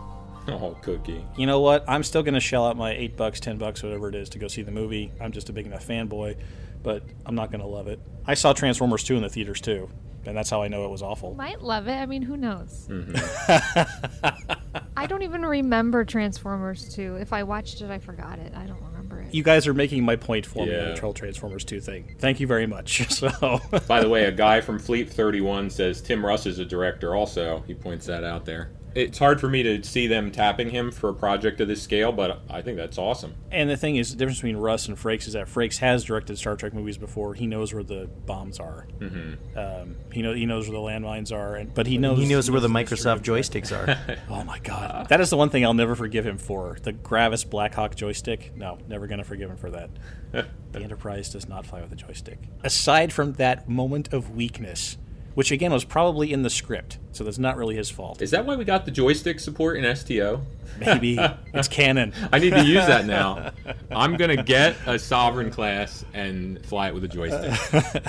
Oh, 0.48 0.76
Cookie. 0.80 1.22
You 1.36 1.46
know 1.46 1.60
what? 1.60 1.84
I'm 1.86 2.02
still 2.02 2.22
going 2.22 2.34
to 2.34 2.40
shell 2.40 2.66
out 2.66 2.76
my 2.76 2.92
eight 2.92 3.16
bucks, 3.16 3.38
ten 3.40 3.58
bucks, 3.58 3.82
whatever 3.82 4.08
it 4.08 4.14
is, 4.14 4.30
to 4.30 4.38
go 4.38 4.48
see 4.48 4.62
the 4.62 4.70
movie. 4.72 5.12
I'm 5.20 5.32
just 5.32 5.50
a 5.50 5.52
big 5.52 5.66
enough 5.66 5.86
fanboy, 5.86 6.38
but 6.82 7.02
I'm 7.26 7.34
not 7.34 7.50
going 7.50 7.60
to 7.60 7.66
love 7.66 7.86
it. 7.88 8.00
I 8.26 8.34
saw 8.34 8.52
Transformers 8.52 9.04
2 9.04 9.16
in 9.16 9.22
the 9.22 9.28
theaters 9.28 9.60
too, 9.60 9.88
and 10.26 10.36
that's 10.36 10.50
how 10.50 10.62
I 10.62 10.68
know 10.68 10.84
it 10.84 10.90
was 10.90 11.02
awful. 11.02 11.34
Might 11.34 11.62
love 11.62 11.88
it. 11.88 11.94
I 11.96 12.06
mean, 12.06 12.22
who 12.22 12.36
knows? 12.36 12.86
Mm-hmm. 12.90 14.76
I 14.96 15.06
don't 15.06 15.22
even 15.22 15.42
remember 15.44 16.04
Transformers 16.04 16.92
2. 16.94 17.16
If 17.16 17.32
I 17.32 17.42
watched 17.42 17.80
it, 17.80 17.90
I 17.90 17.98
forgot 17.98 18.38
it. 18.38 18.52
I 18.54 18.66
don't 18.66 18.82
remember 18.82 19.20
it. 19.20 19.34
You 19.34 19.42
guys 19.42 19.66
are 19.66 19.74
making 19.74 20.04
my 20.04 20.16
point 20.16 20.46
for 20.46 20.66
me 20.66 20.78
on 20.78 20.88
the 20.90 20.94
Troll 20.94 21.12
Transformers 21.14 21.64
2 21.64 21.80
thing. 21.80 22.16
Thank 22.18 22.40
you 22.40 22.46
very 22.46 22.66
much. 22.66 23.00
So, 23.20 23.60
By 23.86 24.00
the 24.00 24.08
way, 24.08 24.24
a 24.24 24.32
guy 24.32 24.60
from 24.60 24.78
Fleet 24.78 25.10
31 25.10 25.68
says 25.70 26.00
Tim 26.00 26.24
Russ 26.24 26.46
is 26.46 26.58
a 26.58 26.64
director 26.64 27.14
also. 27.14 27.62
He 27.66 27.74
points 27.74 28.06
that 28.06 28.24
out 28.24 28.44
there. 28.46 28.70
It's 28.94 29.18
hard 29.18 29.40
for 29.40 29.48
me 29.48 29.62
to 29.62 29.82
see 29.82 30.06
them 30.06 30.30
tapping 30.30 30.70
him 30.70 30.90
for 30.90 31.10
a 31.10 31.14
project 31.14 31.60
of 31.60 31.68
this 31.68 31.82
scale, 31.82 32.12
but 32.12 32.40
I 32.50 32.62
think 32.62 32.76
that's 32.76 32.98
awesome. 32.98 33.34
and 33.50 33.70
the 33.70 33.76
thing 33.76 33.96
is, 33.96 34.10
the 34.10 34.16
difference 34.16 34.38
between 34.38 34.56
Russ 34.56 34.88
and 34.88 34.96
Frakes 34.96 35.26
is 35.26 35.34
that 35.34 35.46
Frakes 35.46 35.78
has 35.78 36.04
directed 36.04 36.38
Star 36.38 36.56
Trek 36.56 36.74
movies 36.74 36.98
before. 36.98 37.34
He 37.34 37.46
knows 37.46 37.72
where 37.72 37.82
the 37.82 38.08
bombs 38.26 38.58
are. 38.58 38.86
Mm-hmm. 38.98 39.58
Um, 39.58 39.96
he 40.12 40.22
know 40.22 40.32
he 40.34 40.46
knows 40.46 40.68
where 40.68 40.78
the 40.78 40.84
landmines 40.84 41.32
are, 41.32 41.56
and 41.56 41.72
but 41.72 41.86
he 41.86 41.98
knows 41.98 42.18
he 42.18 42.26
knows 42.26 42.50
where 42.50 42.60
the 42.60 42.68
history 42.68 42.96
Microsoft 42.96 43.22
joysticks 43.22 43.76
are. 43.76 43.98
Oh 44.30 44.44
my 44.44 44.58
god, 44.60 45.08
that 45.08 45.20
is 45.20 45.30
the 45.30 45.36
one 45.36 45.50
thing 45.50 45.64
I'll 45.64 45.74
never 45.74 45.94
forgive 45.94 46.26
him 46.26 46.38
for. 46.38 46.78
The 46.82 46.92
Gravis 46.92 47.44
Blackhawk 47.44 47.94
joystick. 47.94 48.52
No, 48.56 48.78
never 48.88 49.06
gonna 49.06 49.24
forgive 49.24 49.50
him 49.50 49.56
for 49.56 49.70
that. 49.70 49.90
the 50.32 50.80
Enterprise 50.80 51.30
does 51.30 51.48
not 51.48 51.66
fly 51.66 51.80
with 51.80 51.92
a 51.92 51.96
joystick. 51.96 52.38
Aside 52.62 53.12
from 53.12 53.34
that 53.34 53.68
moment 53.68 54.12
of 54.12 54.30
weakness, 54.30 54.96
which 55.34 55.50
again 55.50 55.72
was 55.72 55.84
probably 55.84 56.32
in 56.32 56.42
the 56.42 56.50
script, 56.50 56.98
so 57.12 57.24
that's 57.24 57.38
not 57.38 57.56
really 57.56 57.76
his 57.76 57.90
fault. 57.90 58.22
Is 58.22 58.30
that 58.30 58.44
why 58.44 58.56
we 58.56 58.64
got 58.64 58.84
the 58.84 58.90
joystick 58.90 59.40
support 59.40 59.76
in 59.76 59.96
STO? 59.96 60.42
Maybe 60.78 61.18
it's 61.54 61.68
canon. 61.68 62.12
I 62.32 62.38
need 62.38 62.50
to 62.50 62.64
use 62.64 62.86
that 62.86 63.06
now. 63.06 63.52
I'm 63.90 64.16
going 64.16 64.36
to 64.36 64.42
get 64.42 64.76
a 64.86 64.98
Sovereign 64.98 65.50
class 65.50 66.04
and 66.14 66.64
fly 66.66 66.88
it 66.88 66.94
with 66.94 67.04
a 67.04 67.08
joystick. 67.08 68.02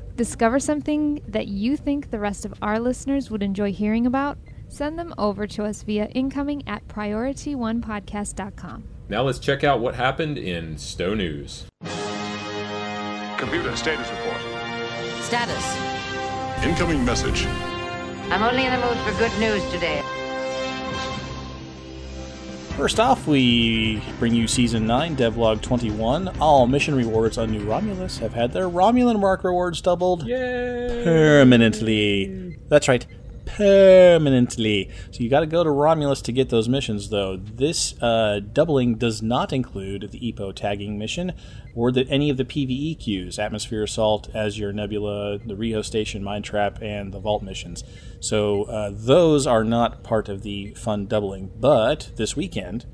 Discover 0.16 0.60
something 0.60 1.22
that 1.28 1.48
you 1.48 1.76
think 1.76 2.10
the 2.10 2.18
rest 2.18 2.44
of 2.44 2.54
our 2.62 2.78
listeners 2.78 3.30
would 3.30 3.42
enjoy 3.42 3.72
hearing 3.72 4.06
about? 4.06 4.38
Send 4.68 4.98
them 4.98 5.14
over 5.18 5.46
to 5.48 5.64
us 5.64 5.82
via 5.82 6.06
incoming 6.06 6.62
at 6.66 6.86
priorityonepodcast.com. 6.88 8.84
Now 9.08 9.22
let's 9.22 9.38
check 9.38 9.64
out 9.64 9.80
what 9.80 9.94
happened 9.94 10.38
in 10.38 10.78
STO 10.78 11.14
News. 11.14 11.66
Computer 13.36 13.76
status 13.76 14.08
report. 14.10 14.40
Status. 15.22 15.91
Incoming 16.62 17.04
message. 17.04 17.44
I'm 18.30 18.42
only 18.42 18.64
in 18.64 18.72
the 18.72 18.86
mood 18.86 18.96
for 18.98 19.18
good 19.18 19.36
news 19.40 19.68
today. 19.72 20.00
First 22.76 23.00
off, 23.00 23.26
we 23.26 24.00
bring 24.18 24.32
you 24.34 24.46
Season 24.46 24.86
9, 24.86 25.16
Devlog 25.16 25.60
21. 25.60 26.28
All 26.40 26.66
mission 26.66 26.94
rewards 26.94 27.36
on 27.36 27.50
New 27.50 27.64
Romulus 27.64 28.18
have 28.18 28.32
had 28.32 28.52
their 28.52 28.68
Romulan 28.68 29.18
mark 29.20 29.44
rewards 29.44 29.80
doubled 29.80 30.26
Yay! 30.26 31.02
permanently. 31.04 32.56
That's 32.68 32.88
right, 32.88 33.06
permanently. 33.44 34.90
So 35.10 35.22
you 35.22 35.30
got 35.30 35.40
to 35.40 35.46
go 35.46 35.64
to 35.64 35.70
Romulus 35.70 36.22
to 36.22 36.32
get 36.32 36.48
those 36.48 36.68
missions, 36.68 37.10
though. 37.10 37.36
This 37.36 38.00
uh, 38.02 38.40
doubling 38.40 38.96
does 38.96 39.22
not 39.22 39.52
include 39.52 40.10
the 40.10 40.32
EPO 40.32 40.54
tagging 40.54 40.98
mission 40.98 41.32
or 41.74 41.90
the, 41.90 42.06
any 42.08 42.30
of 42.30 42.36
the 42.36 42.44
PVE 42.44 42.98
queues 42.98 43.38
Atmosphere 43.38 43.82
Assault, 43.82 44.28
Azure 44.34 44.72
Nebula, 44.72 45.38
the 45.38 45.56
Rio 45.56 45.82
Station 45.82 46.22
Mine 46.22 46.42
Trap, 46.42 46.80
and 46.82 47.12
the 47.12 47.20
Vault 47.20 47.42
missions. 47.42 47.84
So 48.20 48.64
uh, 48.64 48.90
those 48.92 49.46
are 49.46 49.64
not 49.64 50.02
part 50.02 50.28
of 50.28 50.42
the 50.42 50.74
fun 50.74 51.06
doubling. 51.06 51.50
But 51.58 52.10
this 52.16 52.36
weekend, 52.36 52.86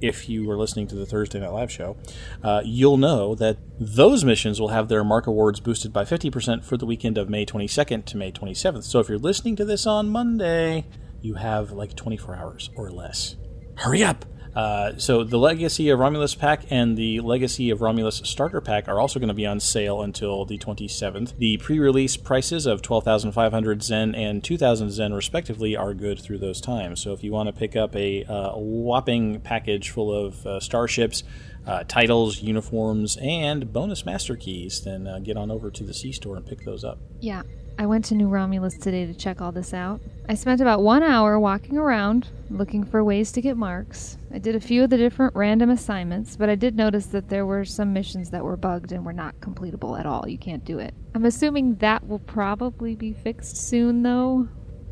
if 0.00 0.28
you 0.28 0.46
were 0.46 0.56
listening 0.56 0.86
to 0.88 0.94
the 0.94 1.06
Thursday 1.06 1.40
Night 1.40 1.52
Live 1.52 1.70
show, 1.70 1.96
uh, 2.42 2.62
you'll 2.64 2.96
know 2.96 3.34
that 3.34 3.58
those 3.78 4.24
missions 4.24 4.60
will 4.60 4.68
have 4.68 4.88
their 4.88 5.04
mark 5.04 5.26
awards 5.26 5.60
boosted 5.60 5.92
by 5.92 6.04
50% 6.04 6.64
for 6.64 6.76
the 6.76 6.86
weekend 6.86 7.18
of 7.18 7.28
May 7.28 7.44
22nd 7.44 8.04
to 8.06 8.16
May 8.16 8.32
27th. 8.32 8.84
So 8.84 9.00
if 9.00 9.08
you're 9.08 9.18
listening 9.18 9.56
to 9.56 9.64
this 9.64 9.86
on 9.86 10.08
Monday, 10.08 10.86
you 11.20 11.34
have 11.34 11.72
like 11.72 11.94
24 11.94 12.36
hours 12.36 12.70
or 12.76 12.90
less. 12.90 13.36
Hurry 13.76 14.02
up! 14.02 14.24
Uh, 14.54 14.96
so 14.96 15.22
the 15.22 15.38
Legacy 15.38 15.88
of 15.90 15.98
Romulus 15.98 16.34
pack 16.34 16.64
and 16.70 16.96
the 16.96 17.20
Legacy 17.20 17.70
of 17.70 17.80
Romulus 17.80 18.20
starter 18.24 18.60
pack 18.60 18.88
are 18.88 19.00
also 19.00 19.20
going 19.20 19.28
to 19.28 19.34
be 19.34 19.46
on 19.46 19.60
sale 19.60 20.02
until 20.02 20.44
the 20.44 20.58
27th. 20.58 21.36
The 21.38 21.56
pre-release 21.58 22.16
prices 22.16 22.66
of 22.66 22.82
12,500 22.82 23.82
Zen 23.82 24.14
and 24.14 24.42
2,000 24.42 24.90
Zen 24.90 25.12
respectively 25.14 25.76
are 25.76 25.94
good 25.94 26.18
through 26.18 26.38
those 26.38 26.60
times. 26.60 27.00
So 27.00 27.12
if 27.12 27.22
you 27.22 27.32
want 27.32 27.48
to 27.48 27.52
pick 27.52 27.76
up 27.76 27.94
a, 27.94 28.24
uh, 28.24 28.52
whopping 28.56 29.40
package 29.40 29.90
full 29.90 30.12
of 30.12 30.46
uh, 30.46 30.60
starships, 30.60 31.22
uh, 31.66 31.84
titles, 31.84 32.42
uniforms, 32.42 33.16
and 33.20 33.72
bonus 33.72 34.04
master 34.04 34.34
keys, 34.34 34.82
then 34.82 35.06
uh, 35.06 35.18
get 35.18 35.36
on 35.36 35.50
over 35.50 35.70
to 35.70 35.84
the 35.84 35.94
C 35.94 36.10
store 36.10 36.36
and 36.36 36.46
pick 36.46 36.64
those 36.64 36.84
up. 36.84 36.98
Yeah, 37.20 37.42
I 37.80 37.86
went 37.86 38.04
to 38.06 38.14
New 38.14 38.28
Romulus 38.28 38.76
today 38.76 39.06
to 39.06 39.14
check 39.14 39.40
all 39.40 39.52
this 39.52 39.72
out. 39.72 40.02
I 40.28 40.34
spent 40.34 40.60
about 40.60 40.82
one 40.82 41.02
hour 41.02 41.40
walking 41.40 41.78
around 41.78 42.28
looking 42.50 42.84
for 42.84 43.02
ways 43.02 43.32
to 43.32 43.40
get 43.40 43.56
marks. 43.56 44.18
I 44.30 44.38
did 44.38 44.54
a 44.54 44.60
few 44.60 44.84
of 44.84 44.90
the 44.90 44.98
different 44.98 45.34
random 45.34 45.70
assignments, 45.70 46.36
but 46.36 46.50
I 46.50 46.56
did 46.56 46.76
notice 46.76 47.06
that 47.06 47.30
there 47.30 47.46
were 47.46 47.64
some 47.64 47.94
missions 47.94 48.28
that 48.32 48.44
were 48.44 48.58
bugged 48.58 48.92
and 48.92 49.02
were 49.02 49.14
not 49.14 49.40
completable 49.40 49.98
at 49.98 50.04
all. 50.04 50.28
You 50.28 50.36
can't 50.36 50.62
do 50.62 50.78
it. 50.78 50.92
I'm 51.14 51.24
assuming 51.24 51.76
that 51.76 52.06
will 52.06 52.18
probably 52.18 52.96
be 52.96 53.14
fixed 53.14 53.56
soon, 53.56 54.02
though. 54.02 54.46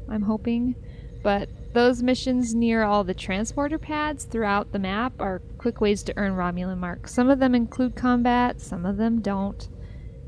I'm 0.08 0.22
hoping. 0.22 0.74
But 1.22 1.50
those 1.74 2.02
missions 2.02 2.54
near 2.54 2.84
all 2.84 3.04
the 3.04 3.12
transporter 3.12 3.78
pads 3.78 4.24
throughout 4.24 4.72
the 4.72 4.78
map 4.78 5.12
are 5.20 5.42
quick 5.58 5.82
ways 5.82 6.02
to 6.04 6.16
earn 6.16 6.36
Romulan 6.36 6.78
marks. 6.78 7.12
Some 7.12 7.28
of 7.28 7.38
them 7.38 7.54
include 7.54 7.96
combat, 7.96 8.62
some 8.62 8.86
of 8.86 8.96
them 8.96 9.20
don't. 9.20 9.68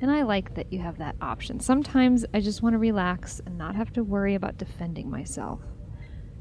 And 0.01 0.11
I 0.11 0.23
like 0.23 0.55
that 0.55 0.73
you 0.73 0.79
have 0.79 0.99
that 0.99 1.17
option. 1.21 1.61
Sometimes 1.61 2.25
I 2.33 2.41
just 2.41 2.63
want 2.63 2.73
to 2.75 2.79
relax 2.79 3.41
and 3.45 3.59
not 3.59 3.77
have 3.77 3.93
to 3.95 4.03
worry 4.03 4.35
about 4.35 4.57
defending 4.57 5.11
myself. 5.11 5.61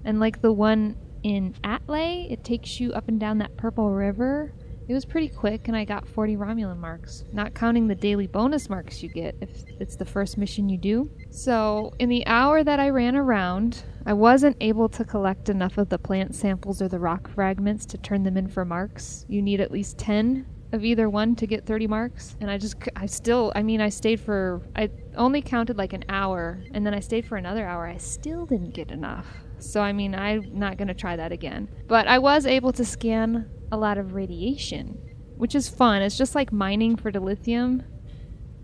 And 0.06 0.20
like 0.20 0.42
the 0.42 0.54
one 0.54 0.96
in 1.24 1.54
Atlay, 1.64 2.32
it 2.32 2.44
takes 2.44 2.80
you 2.80 2.94
up 2.94 3.10
and 3.10 3.20
down 3.20 3.40
that 3.40 3.58
purple 3.58 3.92
river. 3.92 4.54
It 4.88 4.94
was 4.94 5.06
pretty 5.06 5.30
quick, 5.30 5.68
and 5.68 5.78
I 5.78 5.86
got 5.86 6.08
40 6.08 6.36
Romulan 6.38 6.80
marks, 6.80 7.24
not 7.32 7.54
counting 7.54 7.88
the 7.88 7.94
daily 7.94 8.26
bonus 8.26 8.70
marks 8.70 9.04
you 9.04 9.10
get 9.10 9.36
if 9.40 9.64
it's 9.80 9.96
the 9.96 10.06
first 10.06 10.36
mission 10.36 10.68
you 10.68 10.80
do. 10.80 11.12
So, 11.30 11.94
in 12.00 12.10
the 12.10 12.26
hour 12.26 12.64
that 12.64 12.80
I 12.80 12.90
ran 12.90 13.16
around, 13.16 13.84
I 14.08 14.14
wasn't 14.14 14.58
able 14.62 14.90
to 14.90 15.06
collect 15.06 15.48
enough 15.48 15.78
of 15.78 15.90
the 15.90 16.00
plant 16.00 16.34
samples 16.34 16.82
or 16.82 16.88
the 16.88 16.98
rock 16.98 17.30
fragments 17.30 17.86
to 17.88 18.00
turn 18.00 18.24
them 18.24 18.36
in 18.36 18.48
for 18.48 18.66
marks. 18.66 19.28
You 19.30 19.44
need 19.44 19.62
at 19.62 19.70
least 19.70 20.00
10 20.00 20.48
of 20.72 20.86
either 20.86 21.10
one 21.10 21.36
to 21.36 21.48
get 21.48 21.66
30 21.66 21.88
marks 21.88 22.36
and 22.42 22.52
i 22.52 22.58
just 22.58 22.76
i 22.96 23.06
still 23.06 23.52
i 23.56 23.64
mean 23.64 23.82
i 23.82 23.90
stayed 23.90 24.20
for 24.20 24.62
i 24.76 24.90
only 25.16 25.42
counted 25.42 25.78
like 25.78 25.94
an 25.94 26.06
hour 26.10 26.64
and 26.74 26.86
then 26.86 26.94
i 26.94 27.00
stayed 27.00 27.26
for 27.26 27.38
another 27.38 27.66
hour. 27.66 27.88
I 27.88 27.98
still 27.98 28.46
didn't 28.46 28.74
get 28.74 28.92
enough. 28.92 29.28
So 29.58 29.82
i 29.82 29.92
mean 29.92 30.14
i'm 30.14 30.58
not 30.58 30.78
going 30.78 30.88
to 30.88 30.94
try 30.94 31.16
that 31.16 31.32
again. 31.32 31.70
But 31.88 32.08
i 32.08 32.20
was 32.20 32.46
able 32.46 32.72
to 32.74 32.86
scan 32.86 33.50
a 33.72 33.78
lot 33.78 33.98
of 33.98 34.14
radiation 34.14 34.98
which 35.38 35.56
is 35.56 35.70
fun. 35.70 36.02
It's 36.02 36.18
just 36.18 36.36
like 36.36 36.52
mining 36.52 36.98
for 36.98 37.14
dilithium. 37.14 37.86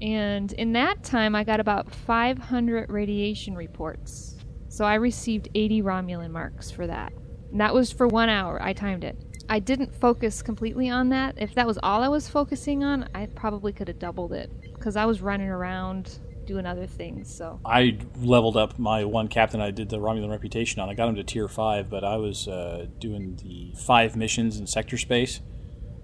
And 0.01 0.51
in 0.53 0.73
that 0.73 1.03
time 1.03 1.33
i 1.35 1.43
got 1.43 1.59
about 1.59 1.93
500 1.93 2.91
radiation 2.91 3.55
reports. 3.55 4.35
So 4.69 4.85
i 4.85 4.95
received 4.95 5.49
80 5.55 5.81
romulan 5.81 6.31
marks 6.31 6.69
for 6.69 6.85
that. 6.85 7.13
And 7.51 7.61
that 7.61 7.73
was 7.73 7.91
for 7.91 8.07
one 8.07 8.29
hour. 8.29 8.61
I 8.61 8.73
timed 8.73 9.03
it 9.03 9.24
I 9.49 9.59
didn't 9.59 9.93
focus 9.93 10.41
completely 10.41 10.89
on 10.89 11.09
that. 11.09 11.35
If 11.37 11.53
that 11.55 11.67
was 11.67 11.77
all 11.83 12.03
I 12.03 12.07
was 12.07 12.27
focusing 12.27 12.83
on, 12.83 13.07
I 13.13 13.27
probably 13.27 13.73
could 13.73 13.87
have 13.87 13.99
doubled 13.99 14.33
it 14.33 14.49
because 14.73 14.95
I 14.95 15.05
was 15.05 15.21
running 15.21 15.49
around 15.49 16.17
doing 16.45 16.65
other 16.65 16.87
things. 16.87 17.33
So 17.33 17.59
I 17.65 17.97
leveled 18.17 18.57
up 18.57 18.79
my 18.79 19.05
one 19.05 19.27
captain 19.27 19.61
I 19.61 19.71
did 19.71 19.89
the 19.89 19.97
Romulan 19.97 20.31
reputation 20.31 20.81
on. 20.81 20.89
I 20.89 20.93
got 20.93 21.09
him 21.09 21.15
to 21.15 21.23
tier 21.23 21.47
five, 21.47 21.89
but 21.89 22.03
I 22.03 22.17
was 22.17 22.47
uh, 22.47 22.87
doing 22.99 23.35
the 23.43 23.73
five 23.79 24.15
missions 24.15 24.57
in 24.57 24.67
sector 24.67 24.97
space, 24.97 25.41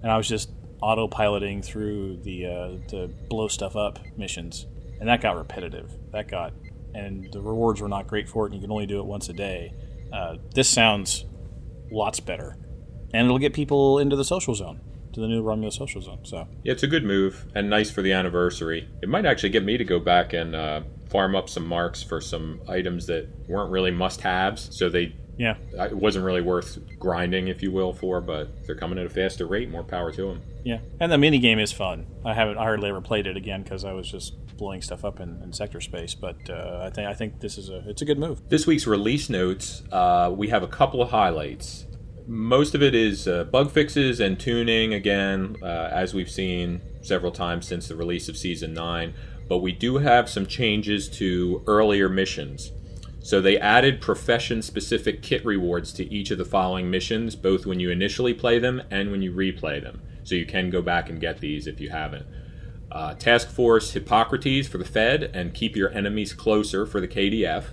and 0.02 0.10
I 0.10 0.16
was 0.16 0.28
just 0.28 0.50
autopiloting 0.80 1.64
through 1.64 2.18
the 2.18 2.46
uh, 2.46 2.68
the 2.88 3.12
blow 3.28 3.48
stuff 3.48 3.76
up 3.76 3.98
missions, 4.16 4.66
and 5.00 5.08
that 5.08 5.20
got 5.20 5.36
repetitive. 5.36 5.92
That 6.12 6.28
got 6.28 6.52
and 6.94 7.32
the 7.32 7.40
rewards 7.40 7.80
were 7.80 7.88
not 7.88 8.06
great 8.06 8.28
for 8.28 8.46
it, 8.46 8.52
and 8.52 8.54
you 8.54 8.60
can 8.60 8.70
only 8.70 8.86
do 8.86 9.00
it 9.00 9.06
once 9.06 9.28
a 9.28 9.32
day. 9.32 9.72
Uh, 10.12 10.36
this 10.54 10.68
sounds 10.68 11.24
lots 11.90 12.20
better 12.20 12.56
and 13.12 13.26
it'll 13.26 13.38
get 13.38 13.52
people 13.52 13.98
into 13.98 14.16
the 14.16 14.24
social 14.24 14.54
zone 14.54 14.80
to 15.12 15.20
the 15.20 15.28
new 15.28 15.42
Romulus 15.42 15.76
social 15.76 16.00
zone. 16.00 16.20
So 16.24 16.48
yeah, 16.62 16.72
it's 16.72 16.82
a 16.82 16.86
good 16.86 17.04
move 17.04 17.46
and 17.54 17.68
nice 17.68 17.90
for 17.90 18.02
the 18.02 18.12
anniversary. 18.12 18.88
It 19.02 19.08
might 19.08 19.26
actually 19.26 19.50
get 19.50 19.64
me 19.64 19.76
to 19.76 19.84
go 19.84 19.98
back 19.98 20.32
and 20.32 20.54
uh, 20.54 20.82
farm 21.10 21.36
up 21.36 21.48
some 21.48 21.66
marks 21.66 22.02
for 22.02 22.20
some 22.20 22.60
items 22.68 23.06
that 23.06 23.28
weren't 23.48 23.70
really 23.70 23.90
must-haves. 23.90 24.74
So 24.76 24.88
they 24.88 25.14
yeah, 25.38 25.56
it 25.72 25.96
wasn't 25.96 26.26
really 26.26 26.42
worth 26.42 26.78
grinding, 26.98 27.48
if 27.48 27.62
you 27.62 27.72
will, 27.72 27.94
for. 27.94 28.20
But 28.20 28.66
they're 28.66 28.76
coming 28.76 28.98
at 28.98 29.06
a 29.06 29.08
faster 29.08 29.46
rate. 29.46 29.70
More 29.70 29.82
power 29.82 30.12
to 30.12 30.26
them. 30.26 30.42
Yeah, 30.62 30.80
and 31.00 31.10
the 31.10 31.18
mini 31.18 31.38
game 31.38 31.58
is 31.58 31.72
fun. 31.72 32.06
I 32.24 32.34
haven't 32.34 32.58
I 32.58 32.62
hardly 32.62 32.90
ever 32.90 33.00
played 33.00 33.26
it 33.26 33.36
again 33.36 33.62
because 33.62 33.84
I 33.84 33.92
was 33.92 34.10
just 34.10 34.34
blowing 34.58 34.82
stuff 34.82 35.04
up 35.04 35.20
in, 35.20 35.40
in 35.42 35.52
sector 35.52 35.80
space. 35.80 36.14
But 36.14 36.36
uh, 36.50 36.82
I 36.84 36.90
think 36.90 37.08
I 37.08 37.14
think 37.14 37.40
this 37.40 37.56
is 37.56 37.70
a 37.70 37.82
it's 37.88 38.02
a 38.02 38.04
good 38.04 38.18
move. 38.18 38.46
This 38.50 38.66
week's 38.66 38.86
release 38.86 39.30
notes, 39.30 39.82
uh, 39.90 40.30
we 40.36 40.48
have 40.48 40.62
a 40.62 40.68
couple 40.68 41.00
of 41.00 41.10
highlights 41.10 41.86
most 42.32 42.74
of 42.74 42.82
it 42.82 42.94
is 42.94 43.28
uh, 43.28 43.44
bug 43.44 43.70
fixes 43.70 44.18
and 44.18 44.40
tuning 44.40 44.94
again, 44.94 45.54
uh, 45.62 45.90
as 45.92 46.14
we've 46.14 46.30
seen 46.30 46.80
several 47.02 47.30
times 47.30 47.68
since 47.68 47.88
the 47.88 47.94
release 47.94 48.26
of 48.26 48.38
season 48.38 48.72
9. 48.72 49.12
But 49.50 49.58
we 49.58 49.70
do 49.70 49.98
have 49.98 50.30
some 50.30 50.46
changes 50.46 51.10
to 51.10 51.62
earlier 51.66 52.08
missions. 52.08 52.72
So 53.20 53.42
they 53.42 53.58
added 53.58 54.00
profession 54.00 54.62
specific 54.62 55.20
kit 55.20 55.44
rewards 55.44 55.92
to 55.92 56.10
each 56.10 56.30
of 56.30 56.38
the 56.38 56.46
following 56.46 56.90
missions, 56.90 57.36
both 57.36 57.66
when 57.66 57.80
you 57.80 57.90
initially 57.90 58.32
play 58.32 58.58
them 58.58 58.80
and 58.90 59.10
when 59.10 59.20
you 59.20 59.30
replay 59.30 59.82
them. 59.82 60.00
So 60.24 60.34
you 60.34 60.46
can 60.46 60.70
go 60.70 60.80
back 60.80 61.10
and 61.10 61.20
get 61.20 61.38
these 61.38 61.66
if 61.66 61.80
you 61.80 61.90
haven't. 61.90 62.24
Uh, 62.90 63.12
Task 63.12 63.50
Force 63.50 63.92
Hippocrates 63.92 64.68
for 64.68 64.78
the 64.78 64.86
Fed 64.86 65.30
and 65.34 65.52
Keep 65.52 65.76
Your 65.76 65.90
Enemies 65.92 66.32
Closer 66.32 66.86
for 66.86 67.00
the 67.00 67.08
KDF. 67.08 67.64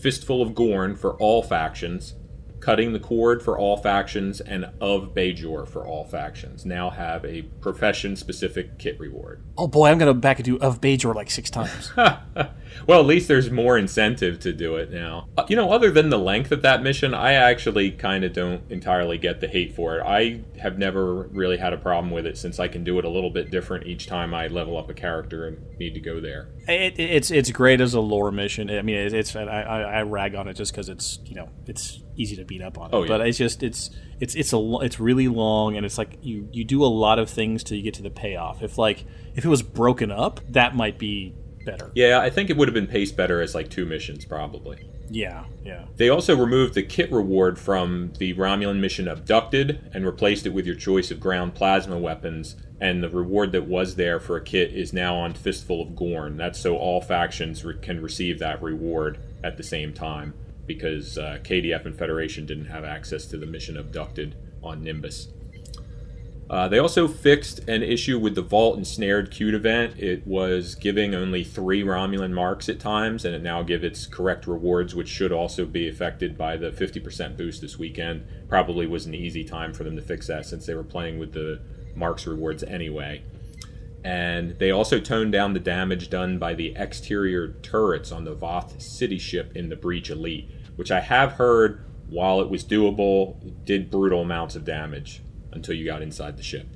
Fistful 0.00 0.42
of 0.42 0.56
Gorn 0.56 0.96
for 0.96 1.12
all 1.18 1.44
factions 1.44 2.14
cutting 2.62 2.92
the 2.92 3.00
cord 3.00 3.42
for 3.42 3.58
all 3.58 3.76
factions 3.76 4.40
and 4.40 4.64
of 4.80 5.12
Bajor 5.14 5.66
for 5.66 5.84
all 5.84 6.04
factions 6.04 6.64
now 6.64 6.90
have 6.90 7.24
a 7.24 7.42
profession 7.60 8.14
specific 8.14 8.78
kit 8.78 8.98
reward. 9.00 9.42
Oh 9.58 9.66
boy, 9.66 9.88
I'm 9.88 9.98
gonna 9.98 10.14
back 10.14 10.40
do 10.42 10.58
of 10.58 10.80
Bajor 10.80 11.14
like 11.14 11.30
six 11.30 11.50
times. 11.50 11.92
well, 11.96 13.00
at 13.00 13.06
least 13.06 13.26
there's 13.26 13.50
more 13.50 13.76
incentive 13.76 14.38
to 14.40 14.52
do 14.52 14.76
it 14.76 14.90
now. 14.92 15.28
Uh, 15.36 15.44
you 15.48 15.56
know, 15.56 15.70
other 15.72 15.90
than 15.90 16.08
the 16.08 16.18
length 16.18 16.52
of 16.52 16.62
that 16.62 16.82
mission, 16.82 17.12
I 17.14 17.32
actually 17.32 17.90
kind 17.90 18.24
of 18.24 18.32
don't 18.32 18.62
entirely 18.70 19.18
get 19.18 19.40
the 19.40 19.48
hate 19.48 19.74
for 19.74 19.98
it. 19.98 20.04
I 20.06 20.42
have 20.60 20.78
never 20.78 21.24
really 21.24 21.56
had 21.56 21.72
a 21.72 21.78
problem 21.78 22.12
with 22.12 22.26
it 22.26 22.38
since 22.38 22.60
I 22.60 22.68
can 22.68 22.84
do 22.84 22.98
it 23.00 23.04
a 23.04 23.10
little 23.10 23.30
bit 23.30 23.50
different 23.50 23.86
each 23.88 24.06
time 24.06 24.32
I 24.32 24.46
level 24.46 24.76
up 24.78 24.88
a 24.88 24.94
character 24.94 25.48
and 25.48 25.58
need 25.78 25.94
to 25.94 26.00
go 26.00 26.20
there. 26.20 26.48
It, 26.68 26.98
it's 26.98 27.32
it's 27.32 27.50
great 27.50 27.80
as 27.80 27.94
a 27.94 28.00
lore 28.00 28.30
mission. 28.30 28.70
I 28.70 28.82
mean, 28.82 28.96
it, 28.96 29.12
it's 29.12 29.34
I, 29.34 29.42
I, 29.42 30.02
rag 30.02 30.36
on 30.36 30.46
it 30.46 30.54
just 30.54 30.70
because 30.70 30.88
it's 30.88 31.18
you 31.24 31.34
know 31.34 31.48
it's 31.66 32.00
easy 32.16 32.36
to 32.36 32.44
beat 32.44 32.62
up 32.62 32.78
on 32.78 32.90
it. 32.90 32.94
Oh, 32.94 33.02
yeah. 33.02 33.08
But 33.08 33.26
it's 33.26 33.38
just 33.38 33.62
it's 33.62 33.90
it's 34.20 34.34
it's 34.34 34.52
a 34.52 34.78
it's 34.82 35.00
really 35.00 35.28
long 35.28 35.76
and 35.76 35.84
it's 35.84 35.98
like 35.98 36.18
you 36.22 36.48
you 36.52 36.64
do 36.64 36.84
a 36.84 36.86
lot 36.86 37.18
of 37.18 37.28
things 37.28 37.64
till 37.64 37.76
you 37.76 37.82
get 37.82 37.94
to 37.94 38.02
the 38.02 38.10
payoff. 38.10 38.62
If 38.62 38.78
like 38.78 39.04
if 39.34 39.44
it 39.44 39.48
was 39.48 39.62
broken 39.62 40.10
up, 40.10 40.40
that 40.48 40.74
might 40.74 40.98
be 40.98 41.34
better. 41.64 41.90
Yeah, 41.94 42.20
I 42.20 42.30
think 42.30 42.50
it 42.50 42.56
would 42.56 42.68
have 42.68 42.74
been 42.74 42.86
paced 42.86 43.16
better 43.16 43.40
as 43.40 43.54
like 43.54 43.70
two 43.70 43.86
missions 43.86 44.24
probably. 44.24 44.88
Yeah, 45.10 45.44
yeah. 45.64 45.84
They 45.96 46.08
also 46.08 46.34
removed 46.34 46.74
the 46.74 46.82
kit 46.82 47.12
reward 47.12 47.58
from 47.58 48.12
the 48.18 48.32
Romulan 48.34 48.80
mission 48.80 49.08
Abducted 49.08 49.90
and 49.92 50.06
replaced 50.06 50.46
it 50.46 50.54
with 50.54 50.64
your 50.64 50.74
choice 50.74 51.10
of 51.10 51.20
ground 51.20 51.54
plasma 51.54 51.98
weapons. 51.98 52.56
And 52.80 53.02
the 53.02 53.10
reward 53.10 53.52
that 53.52 53.68
was 53.68 53.96
there 53.96 54.18
for 54.18 54.36
a 54.36 54.42
kit 54.42 54.72
is 54.72 54.92
now 54.92 55.14
on 55.16 55.34
Fistful 55.34 55.82
of 55.82 55.94
Gorn. 55.94 56.36
That's 56.36 56.58
so 56.58 56.76
all 56.76 57.00
factions 57.00 57.64
re- 57.64 57.76
can 57.80 58.00
receive 58.00 58.38
that 58.38 58.62
reward 58.62 59.18
at 59.44 59.56
the 59.56 59.62
same 59.62 59.92
time 59.92 60.34
because 60.66 61.18
uh, 61.18 61.38
KDF 61.42 61.86
and 61.86 61.96
Federation 61.96 62.46
didn't 62.46 62.66
have 62.66 62.84
access 62.84 63.26
to 63.26 63.36
the 63.36 63.46
mission 63.46 63.76
Abducted 63.76 64.36
on 64.62 64.82
Nimbus. 64.82 65.28
Uh, 66.52 66.68
they 66.68 66.78
also 66.78 67.08
fixed 67.08 67.60
an 67.60 67.82
issue 67.82 68.18
with 68.18 68.34
the 68.34 68.42
Vault 68.42 68.76
Ensnared 68.76 69.30
Queue 69.30 69.56
event. 69.56 69.98
It 69.98 70.26
was 70.26 70.74
giving 70.74 71.14
only 71.14 71.44
three 71.44 71.82
Romulan 71.82 72.32
marks 72.32 72.68
at 72.68 72.78
times, 72.78 73.24
and 73.24 73.34
it 73.34 73.42
now 73.42 73.62
gives 73.62 73.82
its 73.84 74.06
correct 74.06 74.46
rewards, 74.46 74.94
which 74.94 75.08
should 75.08 75.32
also 75.32 75.64
be 75.64 75.88
affected 75.88 76.36
by 76.36 76.58
the 76.58 76.70
50% 76.70 77.38
boost 77.38 77.62
this 77.62 77.78
weekend. 77.78 78.26
Probably 78.48 78.86
was 78.86 79.06
an 79.06 79.14
easy 79.14 79.44
time 79.44 79.72
for 79.72 79.82
them 79.82 79.96
to 79.96 80.02
fix 80.02 80.26
that 80.26 80.44
since 80.44 80.66
they 80.66 80.74
were 80.74 80.84
playing 80.84 81.18
with 81.18 81.32
the 81.32 81.62
marks 81.94 82.26
rewards 82.26 82.62
anyway. 82.62 83.22
And 84.04 84.58
they 84.58 84.70
also 84.70 84.98
toned 84.98 85.32
down 85.32 85.52
the 85.52 85.60
damage 85.60 86.10
done 86.10 86.38
by 86.38 86.54
the 86.54 86.74
exterior 86.76 87.52
turrets 87.62 88.10
on 88.10 88.24
the 88.24 88.34
Voth 88.34 88.80
city 88.82 89.18
ship 89.18 89.52
in 89.54 89.68
the 89.68 89.76
Breach 89.76 90.10
Elite, 90.10 90.50
which 90.76 90.90
I 90.90 91.00
have 91.00 91.32
heard, 91.32 91.84
while 92.08 92.40
it 92.40 92.50
was 92.50 92.64
doable, 92.64 93.64
did 93.64 93.90
brutal 93.90 94.22
amounts 94.22 94.56
of 94.56 94.64
damage 94.64 95.22
until 95.52 95.74
you 95.74 95.84
got 95.84 96.02
inside 96.02 96.36
the 96.36 96.42
ship. 96.42 96.66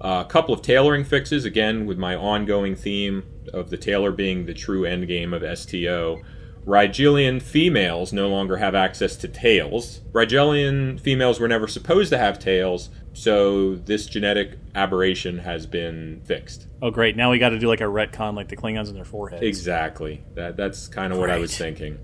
Uh, 0.00 0.24
a 0.26 0.28
couple 0.28 0.52
of 0.52 0.60
tailoring 0.60 1.04
fixes, 1.04 1.44
again, 1.44 1.86
with 1.86 1.98
my 1.98 2.14
ongoing 2.14 2.74
theme 2.74 3.22
of 3.52 3.70
the 3.70 3.76
tailor 3.76 4.10
being 4.10 4.46
the 4.46 4.54
true 4.54 4.82
endgame 4.82 5.34
of 5.34 5.58
STO. 5.58 6.20
Rigelian 6.66 7.40
females 7.40 8.12
no 8.12 8.28
longer 8.28 8.56
have 8.56 8.74
access 8.74 9.14
to 9.16 9.28
tails. 9.28 10.00
Rigelian 10.10 11.00
females 11.00 11.38
were 11.38 11.46
never 11.46 11.68
supposed 11.68 12.10
to 12.10 12.18
have 12.18 12.40
tails, 12.40 12.90
so 13.12 13.76
this 13.76 14.06
genetic 14.06 14.58
aberration 14.74 15.38
has 15.38 15.64
been 15.64 16.20
fixed. 16.24 16.66
Oh, 16.82 16.90
great! 16.90 17.16
Now 17.16 17.30
we 17.30 17.38
got 17.38 17.50
to 17.50 17.58
do 17.60 17.68
like 17.68 17.80
a 17.80 17.84
retcon, 17.84 18.34
like 18.34 18.48
the 18.48 18.56
Klingons 18.56 18.88
in 18.88 18.94
their 18.94 19.04
foreheads. 19.04 19.42
Exactly. 19.42 20.24
That 20.34 20.56
that's 20.56 20.88
kind 20.88 21.12
of 21.12 21.20
what 21.20 21.30
I 21.30 21.38
was 21.38 21.56
thinking. 21.56 21.98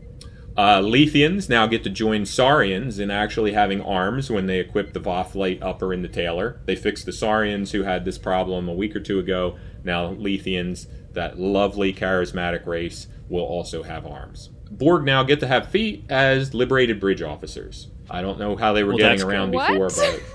Uh, 0.56 0.80
Letheans 0.80 1.48
now 1.48 1.66
get 1.66 1.82
to 1.82 1.90
join 1.90 2.26
Saurians 2.26 2.98
in 2.98 3.10
actually 3.10 3.52
having 3.52 3.80
arms 3.80 4.30
when 4.30 4.46
they 4.46 4.60
equip 4.60 4.92
the 4.92 5.00
Voth 5.00 5.34
light 5.34 5.62
upper 5.62 5.94
in 5.94 6.02
the 6.02 6.08
tailor. 6.08 6.60
They 6.66 6.76
fixed 6.76 7.06
the 7.06 7.12
Saurians 7.12 7.72
who 7.72 7.82
had 7.82 8.04
this 8.04 8.18
problem 8.18 8.68
a 8.68 8.74
week 8.74 8.94
or 8.94 9.00
two 9.00 9.18
ago. 9.18 9.56
Now 9.82 10.12
Letheans, 10.12 10.86
that 11.12 11.38
lovely 11.38 11.92
charismatic 11.92 12.66
race, 12.66 13.06
will 13.30 13.44
also 13.44 13.82
have 13.82 14.06
arms. 14.06 14.50
Borg 14.78 15.04
now 15.04 15.22
get 15.22 15.40
to 15.40 15.46
have 15.46 15.68
feet 15.68 16.04
as 16.08 16.54
liberated 16.54 16.98
bridge 16.98 17.22
officers. 17.22 17.88
I 18.10 18.22
don't 18.22 18.38
know 18.38 18.56
how 18.56 18.72
they 18.72 18.82
were 18.82 18.90
Well, 18.90 18.98
getting 18.98 19.22
around 19.22 19.52
good. 19.52 19.58
before, 19.68 19.88
but 19.88 20.22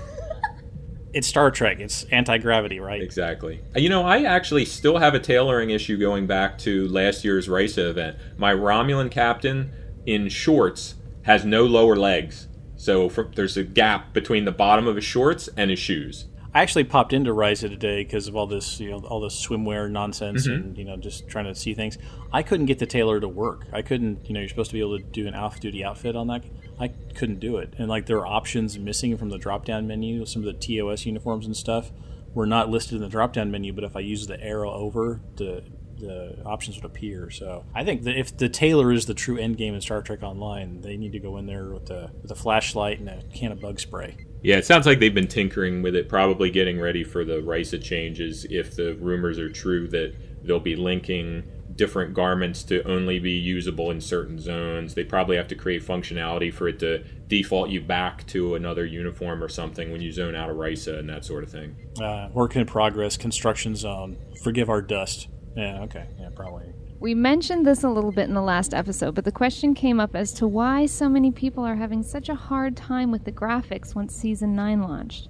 It's 1.14 1.26
Star 1.26 1.50
Trek. 1.50 1.80
It's 1.80 2.04
anti 2.04 2.38
gravity, 2.38 2.80
right? 2.80 3.00
Exactly. 3.02 3.60
Uh, 3.74 3.80
you 3.80 3.88
know, 3.88 4.04
I 4.04 4.22
actually 4.22 4.64
still 4.66 4.98
have 4.98 5.14
a 5.14 5.18
tailoring 5.18 5.70
issue 5.70 5.96
going 5.98 6.26
back 6.26 6.58
to 6.58 6.86
last 6.88 7.24
year's 7.24 7.48
race 7.48 7.78
event. 7.78 8.16
My 8.36 8.52
Romulan 8.54 9.10
captain 9.10 9.72
in 10.06 10.28
shorts 10.28 10.94
has 11.22 11.44
no 11.44 11.64
lower 11.64 11.96
legs. 11.96 12.48
So 12.76 13.08
there's 13.34 13.56
a 13.56 13.64
gap 13.64 14.12
between 14.12 14.44
the 14.44 14.52
bottom 14.52 14.86
of 14.86 14.96
his 14.96 15.04
shorts 15.04 15.48
and 15.56 15.70
his 15.70 15.78
shoes. 15.78 16.26
I 16.58 16.62
actually 16.62 16.82
popped 16.84 17.12
into 17.12 17.32
Risa 17.32 17.68
today 17.70 18.02
because 18.02 18.26
of 18.26 18.34
all 18.34 18.48
this, 18.48 18.80
you 18.80 18.90
know, 18.90 18.98
all 19.06 19.20
this 19.20 19.46
swimwear 19.46 19.88
nonsense 19.88 20.48
Mhm. 20.48 20.54
and 20.54 20.76
you 20.78 20.84
know, 20.84 20.96
just 20.96 21.28
trying 21.28 21.44
to 21.44 21.54
see 21.54 21.72
things. 21.72 21.98
I 22.32 22.42
couldn't 22.42 22.66
get 22.66 22.80
the 22.80 22.86
tailor 22.86 23.20
to 23.20 23.28
work. 23.28 23.68
I 23.72 23.80
couldn't, 23.80 24.26
you 24.26 24.34
know, 24.34 24.40
you're 24.40 24.48
supposed 24.48 24.70
to 24.70 24.74
be 24.74 24.80
able 24.80 24.98
to 24.98 25.04
do 25.04 25.28
an 25.28 25.34
off-duty 25.34 25.84
outfit 25.84 26.16
on 26.16 26.26
that. 26.26 26.42
I 26.80 26.88
couldn't 27.14 27.38
do 27.38 27.58
it, 27.58 27.74
and 27.78 27.88
like 27.88 28.06
there 28.06 28.18
are 28.18 28.26
options 28.26 28.76
missing 28.76 29.16
from 29.16 29.28
the 29.28 29.38
drop-down 29.38 29.86
menu. 29.86 30.26
Some 30.26 30.42
of 30.42 30.46
the 30.46 30.52
TOS 30.52 31.06
uniforms 31.06 31.46
and 31.46 31.56
stuff 31.56 31.92
were 32.34 32.44
not 32.46 32.68
listed 32.68 32.96
in 32.96 33.02
the 33.02 33.08
drop-down 33.08 33.52
menu, 33.52 33.72
but 33.72 33.84
if 33.84 33.94
I 33.94 34.00
use 34.00 34.26
the 34.26 34.42
arrow 34.42 34.72
over, 34.72 35.20
the 35.36 35.62
the 36.00 36.42
options 36.44 36.76
would 36.76 36.84
appear. 36.84 37.30
So 37.30 37.64
I 37.72 37.84
think 37.84 38.02
that 38.02 38.16
if 38.16 38.36
the 38.36 38.48
tailor 38.48 38.92
is 38.92 39.06
the 39.06 39.14
true 39.14 39.36
end 39.36 39.58
game 39.58 39.74
in 39.74 39.80
Star 39.80 40.02
Trek 40.02 40.24
Online, 40.24 40.80
they 40.80 40.96
need 40.96 41.12
to 41.12 41.20
go 41.20 41.36
in 41.36 41.46
there 41.46 41.70
with 41.70 41.88
a 41.90 42.10
with 42.20 42.32
a 42.32 42.36
flashlight 42.36 42.98
and 42.98 43.08
a 43.08 43.22
can 43.32 43.52
of 43.52 43.60
bug 43.60 43.78
spray. 43.78 44.16
Yeah, 44.42 44.56
it 44.56 44.66
sounds 44.66 44.86
like 44.86 45.00
they've 45.00 45.14
been 45.14 45.26
tinkering 45.26 45.82
with 45.82 45.96
it, 45.96 46.08
probably 46.08 46.50
getting 46.50 46.80
ready 46.80 47.04
for 47.04 47.24
the 47.24 47.40
Risa 47.40 47.82
changes. 47.82 48.46
If 48.50 48.76
the 48.76 48.94
rumors 48.94 49.38
are 49.38 49.50
true 49.50 49.88
that 49.88 50.14
they'll 50.44 50.60
be 50.60 50.76
linking 50.76 51.44
different 51.74 52.12
garments 52.12 52.62
to 52.64 52.82
only 52.88 53.18
be 53.18 53.32
usable 53.32 53.90
in 53.90 54.00
certain 54.00 54.38
zones, 54.38 54.94
they 54.94 55.04
probably 55.04 55.36
have 55.36 55.48
to 55.48 55.54
create 55.54 55.82
functionality 55.82 56.52
for 56.52 56.68
it 56.68 56.78
to 56.80 57.04
default 57.28 57.70
you 57.70 57.80
back 57.80 58.26
to 58.26 58.54
another 58.56 58.84
uniform 58.84 59.42
or 59.42 59.48
something 59.48 59.92
when 59.92 60.00
you 60.00 60.10
zone 60.10 60.34
out 60.34 60.50
of 60.50 60.56
Risa 60.56 60.98
and 60.98 61.08
that 61.08 61.24
sort 61.24 61.44
of 61.44 61.50
thing. 61.50 61.76
Uh, 62.00 62.28
work 62.32 62.56
in 62.56 62.66
progress, 62.66 63.16
construction 63.16 63.76
zone. 63.76 64.16
Forgive 64.42 64.68
our 64.68 64.82
dust. 64.82 65.28
Yeah, 65.56 65.82
okay. 65.82 66.06
Yeah, 66.18 66.28
probably. 66.34 66.64
We 67.00 67.14
mentioned 67.14 67.64
this 67.64 67.84
a 67.84 67.88
little 67.88 68.10
bit 68.10 68.28
in 68.28 68.34
the 68.34 68.42
last 68.42 68.74
episode, 68.74 69.14
but 69.14 69.24
the 69.24 69.30
question 69.30 69.72
came 69.72 70.00
up 70.00 70.16
as 70.16 70.32
to 70.32 70.48
why 70.48 70.86
so 70.86 71.08
many 71.08 71.30
people 71.30 71.62
are 71.62 71.76
having 71.76 72.02
such 72.02 72.28
a 72.28 72.34
hard 72.34 72.76
time 72.76 73.12
with 73.12 73.24
the 73.24 73.30
graphics 73.30 73.94
once 73.94 74.16
season 74.16 74.56
9 74.56 74.82
launched. 74.82 75.28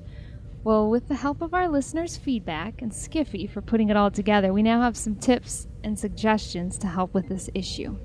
Well, 0.64 0.88
with 0.88 1.08
the 1.08 1.16
help 1.16 1.42
of 1.42 1.52
our 1.52 1.68
listeners' 1.68 2.16
feedback 2.16 2.80
and 2.80 2.90
Skiffy 2.90 3.50
for 3.50 3.60
putting 3.60 3.90
it 3.90 3.98
all 3.98 4.10
together, 4.10 4.50
we 4.50 4.62
now 4.62 4.80
have 4.80 4.96
some 4.96 5.16
tips 5.16 5.66
and 5.84 5.98
suggestions 5.98 6.78
to 6.78 6.86
help 6.86 7.12
with 7.12 7.28
this 7.28 7.50
issue. 7.52 7.98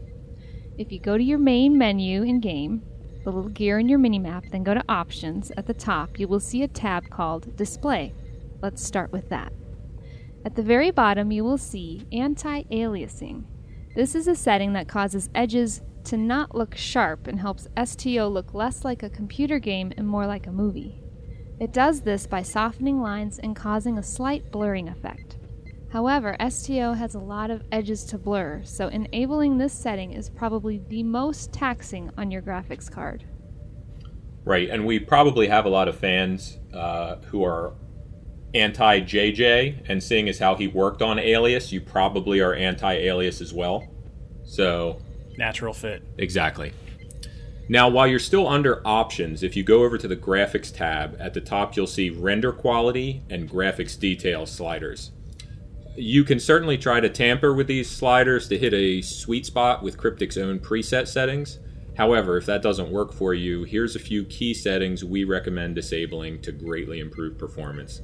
If 0.77 0.91
you 0.91 0.99
go 0.99 1.17
to 1.17 1.23
your 1.23 1.39
main 1.39 1.77
menu 1.77 2.23
in 2.23 2.41
game, 2.41 2.83
the 3.23 3.31
little 3.31 3.49
gear 3.49 3.79
in 3.79 3.87
your 3.87 3.99
minimap, 3.99 4.51
then 4.51 4.63
go 4.63 4.73
to 4.73 4.83
Options, 4.89 5.53
at 5.55 5.67
the 5.67 5.73
top 5.73 6.19
you 6.19 6.27
will 6.27 6.41
see 6.41 6.63
a 6.63 6.67
tab 6.67 7.09
called 7.09 7.55
Display. 7.55 8.13
Let's 8.61 8.83
start 8.83 9.13
with 9.13 9.29
that. 9.29 9.53
At 10.43 10.55
the 10.55 10.63
very 10.63 10.91
bottom, 10.91 11.31
you 11.31 11.45
will 11.45 11.57
see 11.57 12.05
anti 12.11 12.63
aliasing. 12.63 13.45
This 13.95 14.15
is 14.15 14.27
a 14.27 14.35
setting 14.35 14.73
that 14.73 14.87
causes 14.87 15.29
edges 15.35 15.83
to 16.05 16.17
not 16.17 16.55
look 16.55 16.75
sharp 16.75 17.27
and 17.27 17.39
helps 17.39 17.67
STO 17.85 18.27
look 18.27 18.55
less 18.55 18.83
like 18.83 19.03
a 19.03 19.09
computer 19.09 19.59
game 19.59 19.93
and 19.95 20.07
more 20.07 20.25
like 20.25 20.47
a 20.47 20.51
movie. 20.51 20.99
It 21.59 21.73
does 21.73 22.01
this 22.01 22.25
by 22.25 22.41
softening 22.41 22.99
lines 23.01 23.37
and 23.37 23.55
causing 23.55 23.99
a 23.99 24.03
slight 24.03 24.51
blurring 24.51 24.89
effect. 24.89 25.37
However, 25.91 26.35
STO 26.49 26.93
has 26.93 27.13
a 27.13 27.19
lot 27.19 27.51
of 27.51 27.61
edges 27.71 28.03
to 28.05 28.17
blur, 28.17 28.63
so 28.63 28.87
enabling 28.87 29.59
this 29.59 29.73
setting 29.73 30.11
is 30.11 30.27
probably 30.27 30.81
the 30.89 31.03
most 31.03 31.53
taxing 31.53 32.09
on 32.17 32.31
your 32.31 32.41
graphics 32.41 32.91
card. 32.91 33.25
Right, 34.43 34.71
and 34.71 34.87
we 34.87 34.97
probably 34.97 35.47
have 35.47 35.65
a 35.65 35.69
lot 35.69 35.87
of 35.87 35.95
fans 35.95 36.57
uh, 36.73 37.17
who 37.17 37.43
are 37.43 37.75
anti 38.53 39.01
JJ, 39.01 39.89
and 39.89 40.01
seeing 40.01 40.29
as 40.29 40.39
how 40.39 40.55
he 40.55 40.67
worked 40.67 41.01
on 41.01 41.19
Alias, 41.19 41.71
you 41.71 41.81
probably 41.81 42.39
are 42.39 42.53
anti 42.53 42.93
Alias 42.93 43.41
as 43.41 43.53
well. 43.53 43.87
So, 44.43 45.01
Natural 45.37 45.73
fit. 45.73 46.03
exactly. 46.17 46.73
Now, 47.69 47.87
while 47.89 48.07
you're 48.07 48.19
still 48.19 48.47
under 48.47 48.85
options, 48.85 49.41
if 49.41 49.55
you 49.55 49.63
go 49.63 49.83
over 49.83 49.97
to 49.97 50.07
the 50.07 50.17
graphics 50.17 50.71
tab, 50.75 51.15
at 51.19 51.33
the 51.33 51.41
top 51.41 51.75
you'll 51.75 51.87
see 51.87 52.09
render 52.09 52.51
quality 52.51 53.23
and 53.29 53.49
graphics 53.49 53.97
detail 53.97 54.45
sliders. 54.45 55.11
You 55.95 56.23
can 56.23 56.39
certainly 56.39 56.77
try 56.77 56.99
to 56.99 57.09
tamper 57.09 57.53
with 57.53 57.67
these 57.67 57.89
sliders 57.89 58.47
to 58.49 58.57
hit 58.57 58.73
a 58.73 59.01
sweet 59.01 59.45
spot 59.45 59.81
with 59.81 59.97
Cryptic's 59.97 60.37
own 60.37 60.59
preset 60.59 61.07
settings. 61.07 61.59
However, 61.95 62.37
if 62.37 62.45
that 62.47 62.63
doesn't 62.63 62.91
work 62.91 63.13
for 63.13 63.33
you, 63.33 63.63
here's 63.63 63.95
a 63.95 63.99
few 63.99 64.25
key 64.25 64.53
settings 64.53 65.03
we 65.03 65.23
recommend 65.23 65.75
disabling 65.75 66.41
to 66.41 66.51
greatly 66.51 66.99
improve 66.99 67.37
performance, 67.37 68.01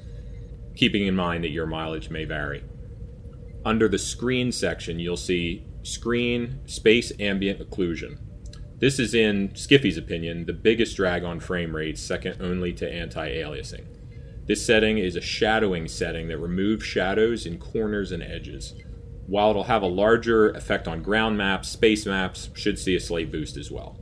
keeping 0.80 1.06
in 1.06 1.16
mind 1.16 1.44
that 1.44 1.50
your 1.50 1.66
mileage 1.66 2.10
may 2.10 2.24
vary. 2.24 2.64
Under 3.66 3.90
the 3.90 3.98
screen 3.98 4.50
section, 4.50 4.98
you'll 4.98 5.18
see 5.18 5.66
screen 5.84 6.62
space 6.68 7.12
ambient 7.20 7.60
occlusion. 7.60 8.18
This 8.78 8.98
is, 8.98 9.14
in 9.14 9.50
Skiffy's 9.50 9.98
opinion, 9.98 10.46
the 10.46 10.54
biggest 10.54 10.96
drag 10.96 11.26
on 11.26 11.42
frame 11.42 11.76
rates, 11.76 12.02
second 12.02 12.42
only 12.42 12.72
to 12.74 12.90
anti 12.90 13.30
aliasing. 13.30 13.88
This 14.46 14.66
setting 14.66 14.98
is 14.98 15.18
a 15.18 15.22
shadowing 15.22 15.90
setting 15.90 16.30
that 16.30 16.38
removes 16.38 16.86
shadows 16.86 17.46
in 17.46 17.58
corners 17.60 18.14
and 18.14 18.24
edges. 18.24 18.74
While 19.28 19.50
it'll 19.50 19.64
have 19.66 19.84
a 19.84 19.88
larger 19.88 20.52
effect 20.52 20.88
on 20.88 21.04
ground 21.04 21.38
maps, 21.38 21.68
space 21.68 22.06
maps 22.06 22.52
should 22.56 22.80
see 22.80 22.96
a 22.96 23.02
slight 23.02 23.34
boost 23.34 23.58
as 23.58 23.70
well. 23.70 24.00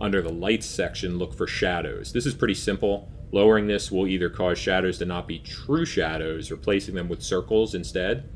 Under 0.00 0.20
the 0.20 0.32
lights 0.32 0.66
section, 0.66 1.16
look 1.16 1.32
for 1.32 1.46
shadows. 1.46 2.12
This 2.12 2.26
is 2.26 2.34
pretty 2.34 2.54
simple. 2.54 3.08
Lowering 3.30 3.66
this 3.66 3.90
will 3.90 4.06
either 4.06 4.30
cause 4.30 4.58
shadows 4.58 4.98
to 4.98 5.04
not 5.04 5.28
be 5.28 5.38
true 5.38 5.84
shadows, 5.84 6.50
replacing 6.50 6.94
them 6.94 7.08
with 7.08 7.22
circles 7.22 7.74
instead, 7.74 8.28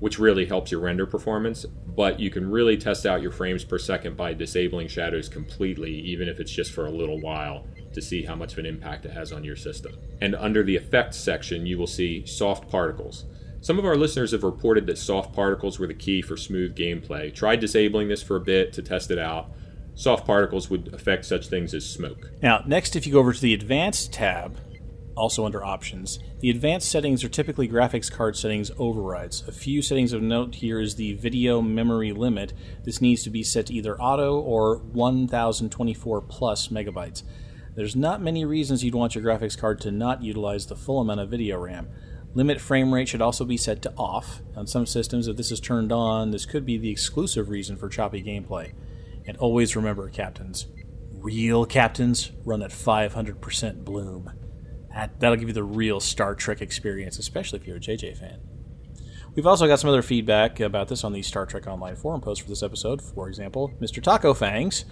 which 0.00 0.18
really 0.18 0.44
helps 0.44 0.70
your 0.70 0.80
render 0.80 1.06
performance. 1.06 1.64
But 1.64 2.20
you 2.20 2.28
can 2.28 2.50
really 2.50 2.76
test 2.76 3.06
out 3.06 3.22
your 3.22 3.30
frames 3.30 3.64
per 3.64 3.78
second 3.78 4.16
by 4.16 4.34
disabling 4.34 4.88
shadows 4.88 5.28
completely, 5.28 5.92
even 5.92 6.28
if 6.28 6.40
it's 6.40 6.52
just 6.52 6.72
for 6.72 6.86
a 6.86 6.90
little 6.90 7.20
while, 7.20 7.66
to 7.92 8.02
see 8.02 8.24
how 8.24 8.34
much 8.34 8.52
of 8.52 8.58
an 8.58 8.66
impact 8.66 9.06
it 9.06 9.12
has 9.12 9.32
on 9.32 9.44
your 9.44 9.56
system. 9.56 9.94
And 10.20 10.34
under 10.34 10.62
the 10.62 10.76
effects 10.76 11.16
section, 11.16 11.64
you 11.64 11.78
will 11.78 11.86
see 11.86 12.26
soft 12.26 12.68
particles. 12.68 13.24
Some 13.60 13.78
of 13.78 13.86
our 13.86 13.96
listeners 13.96 14.32
have 14.32 14.42
reported 14.42 14.86
that 14.88 14.98
soft 14.98 15.32
particles 15.32 15.78
were 15.78 15.86
the 15.86 15.94
key 15.94 16.20
for 16.20 16.36
smooth 16.36 16.76
gameplay. 16.76 17.32
Tried 17.34 17.60
disabling 17.60 18.08
this 18.08 18.22
for 18.22 18.36
a 18.36 18.40
bit 18.40 18.74
to 18.74 18.82
test 18.82 19.10
it 19.10 19.18
out. 19.18 19.52
Soft 19.94 20.26
particles 20.26 20.68
would 20.68 20.92
affect 20.92 21.24
such 21.24 21.48
things 21.48 21.72
as 21.72 21.88
smoke. 21.88 22.30
Now, 22.42 22.62
next, 22.66 22.96
if 22.96 23.06
you 23.06 23.12
go 23.12 23.20
over 23.20 23.32
to 23.32 23.40
the 23.40 23.54
Advanced 23.54 24.12
tab, 24.12 24.58
also 25.16 25.46
under 25.46 25.64
Options, 25.64 26.18
the 26.40 26.50
Advanced 26.50 26.90
settings 26.90 27.22
are 27.22 27.28
typically 27.28 27.68
graphics 27.68 28.10
card 28.10 28.36
settings 28.36 28.72
overrides. 28.76 29.46
A 29.46 29.52
few 29.52 29.82
settings 29.82 30.12
of 30.12 30.20
note 30.20 30.56
here 30.56 30.80
is 30.80 30.96
the 30.96 31.14
video 31.14 31.62
memory 31.62 32.12
limit. 32.12 32.52
This 32.82 33.00
needs 33.00 33.22
to 33.22 33.30
be 33.30 33.44
set 33.44 33.66
to 33.66 33.74
either 33.74 34.00
auto 34.00 34.40
or 34.40 34.78
1024 34.78 36.20
plus 36.22 36.68
megabytes. 36.68 37.22
There's 37.76 37.96
not 37.96 38.20
many 38.22 38.44
reasons 38.44 38.84
you'd 38.84 38.94
want 38.94 39.14
your 39.14 39.24
graphics 39.24 39.58
card 39.58 39.80
to 39.82 39.90
not 39.90 40.22
utilize 40.22 40.66
the 40.66 40.76
full 40.76 41.00
amount 41.00 41.20
of 41.20 41.30
video 41.30 41.58
RAM. 41.58 41.88
Limit 42.34 42.60
frame 42.60 42.92
rate 42.92 43.08
should 43.08 43.22
also 43.22 43.44
be 43.44 43.56
set 43.56 43.80
to 43.82 43.92
off. 43.96 44.42
On 44.56 44.66
some 44.66 44.86
systems, 44.86 45.28
if 45.28 45.36
this 45.36 45.52
is 45.52 45.60
turned 45.60 45.92
on, 45.92 46.32
this 46.32 46.46
could 46.46 46.66
be 46.66 46.76
the 46.78 46.90
exclusive 46.90 47.48
reason 47.48 47.76
for 47.76 47.88
choppy 47.88 48.22
gameplay. 48.22 48.72
And 49.26 49.36
always 49.38 49.76
remember, 49.76 50.08
captains, 50.08 50.66
real 51.12 51.64
captains 51.64 52.30
run 52.44 52.62
at 52.62 52.70
500% 52.70 53.84
bloom. 53.84 54.30
That, 54.94 55.18
that'll 55.18 55.36
give 55.36 55.48
you 55.48 55.54
the 55.54 55.64
real 55.64 56.00
Star 56.00 56.34
Trek 56.34 56.60
experience, 56.60 57.18
especially 57.18 57.58
if 57.58 57.66
you're 57.66 57.76
a 57.76 57.80
JJ 57.80 58.18
fan. 58.18 58.40
We've 59.34 59.46
also 59.46 59.66
got 59.66 59.80
some 59.80 59.90
other 59.90 60.02
feedback 60.02 60.60
about 60.60 60.88
this 60.88 61.02
on 61.02 61.12
the 61.12 61.22
Star 61.22 61.44
Trek 61.44 61.66
Online 61.66 61.96
forum 61.96 62.20
post 62.20 62.42
for 62.42 62.48
this 62.48 62.62
episode. 62.62 63.02
For 63.02 63.28
example, 63.28 63.72
Mr. 63.80 64.00
Taco 64.00 64.32
Fangs 64.32 64.84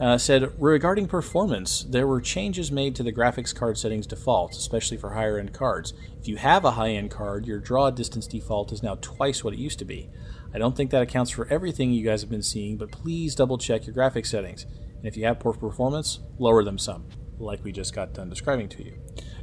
uh, 0.00 0.16
said 0.16 0.52
regarding 0.58 1.06
performance, 1.06 1.82
there 1.84 2.06
were 2.06 2.20
changes 2.20 2.72
made 2.72 2.96
to 2.96 3.02
the 3.02 3.12
graphics 3.12 3.54
card 3.54 3.76
settings 3.76 4.06
default, 4.06 4.52
especially 4.52 4.96
for 4.96 5.10
higher 5.10 5.38
end 5.38 5.52
cards. 5.52 5.92
If 6.18 6.26
you 6.26 6.36
have 6.36 6.64
a 6.64 6.72
high 6.72 6.90
end 6.90 7.10
card, 7.10 7.46
your 7.46 7.58
draw 7.58 7.90
distance 7.90 8.26
default 8.26 8.72
is 8.72 8.82
now 8.82 8.96
twice 9.02 9.44
what 9.44 9.54
it 9.54 9.60
used 9.60 9.78
to 9.80 9.84
be. 9.84 10.08
I 10.54 10.58
don't 10.58 10.76
think 10.76 10.90
that 10.92 11.02
accounts 11.02 11.32
for 11.32 11.48
everything 11.48 11.92
you 11.92 12.04
guys 12.04 12.20
have 12.20 12.30
been 12.30 12.42
seeing, 12.42 12.76
but 12.76 12.92
please 12.92 13.34
double 13.34 13.58
check 13.58 13.86
your 13.86 13.94
graphics 13.94 14.26
settings. 14.26 14.64
And 14.64 15.04
if 15.04 15.16
you 15.16 15.24
have 15.24 15.40
poor 15.40 15.52
performance, 15.52 16.20
lower 16.38 16.62
them 16.62 16.78
some, 16.78 17.06
like 17.38 17.64
we 17.64 17.72
just 17.72 17.94
got 17.94 18.14
done 18.14 18.30
describing 18.30 18.68
to 18.70 18.84
you. 18.84 18.96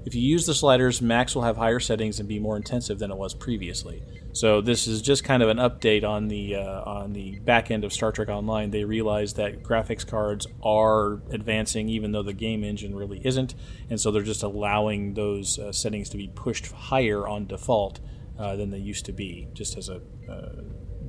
If 0.06 0.16
you 0.16 0.22
use 0.22 0.46
the 0.46 0.56
sliders, 0.56 1.02
Max 1.02 1.36
will 1.36 1.44
have 1.44 1.58
higher 1.58 1.80
settings 1.80 2.20
and 2.20 2.28
be 2.28 2.40
more 2.40 2.58
intensive 2.58 2.98
than 2.98 3.12
it 3.12 3.18
was 3.18 3.36
previously. 3.36 4.02
So 4.34 4.62
this 4.62 4.88
is 4.88 5.02
just 5.02 5.24
kind 5.24 5.44
of 5.44 5.50
an 5.50 5.58
update 5.58 6.04
on 6.04 6.30
the 6.30 6.56
uh, 6.56 6.82
on 6.84 7.14
the 7.14 7.40
back 7.40 7.70
end 7.70 7.84
of 7.84 7.92
Star 7.92 8.12
Trek 8.12 8.30
Online. 8.30 8.72
They 8.72 8.86
realized 8.86 9.36
that 9.36 9.62
graphics 9.62 10.08
cards 10.08 10.48
are 10.64 11.22
advancing, 11.32 11.90
even 11.90 12.14
though 12.14 12.24
the 12.24 12.34
game 12.34 12.64
engine 12.64 12.96
really 12.96 13.22
isn't, 13.24 13.54
and 13.90 14.00
so 14.00 14.10
they're 14.10 14.24
just 14.24 14.44
allowing 14.44 15.14
those 15.14 15.60
uh, 15.60 15.72
settings 15.72 16.10
to 16.10 16.18
be 16.18 16.30
pushed 16.34 16.72
higher 16.72 17.28
on 17.28 17.46
default 17.46 18.00
uh, 18.40 18.56
than 18.56 18.72
they 18.72 18.80
used 18.80 19.06
to 19.06 19.12
be, 19.12 19.50
just 19.54 19.78
as 19.78 19.90
a 19.90 20.02
uh, 20.32 20.62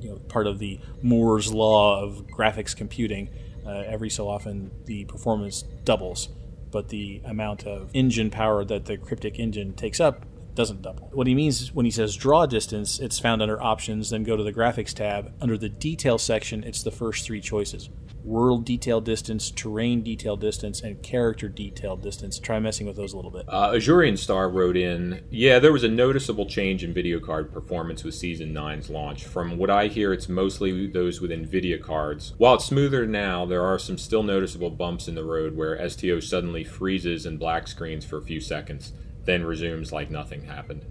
you 0.03 0.09
know 0.09 0.17
part 0.17 0.47
of 0.47 0.59
the 0.59 0.79
Moore's 1.01 1.51
law 1.51 2.01
of 2.01 2.27
graphics 2.27 2.75
computing. 2.75 3.29
Uh, 3.65 3.83
every 3.87 4.09
so 4.09 4.27
often, 4.27 4.71
the 4.85 5.05
performance 5.05 5.63
doubles, 5.85 6.27
but 6.69 6.89
the 6.89 7.21
amount 7.23 7.65
of 7.65 7.89
engine 7.93 8.29
power 8.29 8.65
that 8.65 8.85
the 8.85 8.97
Cryptic 8.97 9.39
engine 9.39 9.73
takes 9.73 10.01
up 10.01 10.25
doesn't 10.53 10.81
double. 10.81 11.09
What 11.13 11.27
he 11.27 11.33
means 11.33 11.73
when 11.73 11.85
he 11.85 11.91
says 11.91 12.15
draw 12.15 12.45
distance, 12.45 12.99
it's 12.99 13.19
found 13.19 13.41
under 13.41 13.61
options, 13.61 14.09
then 14.09 14.23
go 14.23 14.35
to 14.35 14.43
the 14.43 14.53
graphics 14.53 14.93
tab. 14.93 15.33
Under 15.41 15.57
the 15.57 15.69
detail 15.69 16.17
section, 16.17 16.63
it's 16.63 16.83
the 16.83 16.91
first 16.91 17.25
three 17.25 17.41
choices 17.41 17.89
world 18.23 18.65
detail 18.65 19.01
distance, 19.01 19.51
terrain 19.51 20.01
detail 20.01 20.37
distance, 20.37 20.81
and 20.81 21.01
character 21.03 21.47
detail 21.47 21.95
distance. 21.97 22.39
Try 22.39 22.59
messing 22.59 22.87
with 22.87 22.95
those 22.95 23.13
a 23.13 23.15
little 23.15 23.31
bit. 23.31 23.45
Uh, 23.47 23.71
Azurian 23.71 24.17
Star 24.17 24.49
wrote 24.49 24.77
in, 24.77 25.23
yeah, 25.29 25.59
there 25.59 25.73
was 25.73 25.83
a 25.83 25.89
noticeable 25.89 26.45
change 26.45 26.83
in 26.83 26.93
video 26.93 27.19
card 27.19 27.53
performance 27.53 28.03
with 28.03 28.15
Season 28.15 28.53
9's 28.53 28.89
launch. 28.89 29.25
From 29.25 29.57
what 29.57 29.69
I 29.69 29.87
hear, 29.87 30.13
it's 30.13 30.29
mostly 30.29 30.87
those 30.87 31.21
with 31.21 31.31
NVIDIA 31.31 31.81
cards. 31.81 32.33
While 32.37 32.55
it's 32.55 32.65
smoother 32.65 33.05
now, 33.05 33.45
there 33.45 33.63
are 33.63 33.79
some 33.79 33.97
still 33.97 34.23
noticeable 34.23 34.69
bumps 34.69 35.07
in 35.07 35.15
the 35.15 35.23
road 35.23 35.55
where 35.55 35.89
STO 35.89 36.19
suddenly 36.19 36.63
freezes 36.63 37.25
and 37.25 37.39
black 37.39 37.67
screens 37.67 38.05
for 38.05 38.17
a 38.17 38.23
few 38.23 38.39
seconds 38.39 38.93
then 39.25 39.43
resumes 39.43 39.91
like 39.91 40.09
nothing 40.09 40.43
happened. 40.43 40.85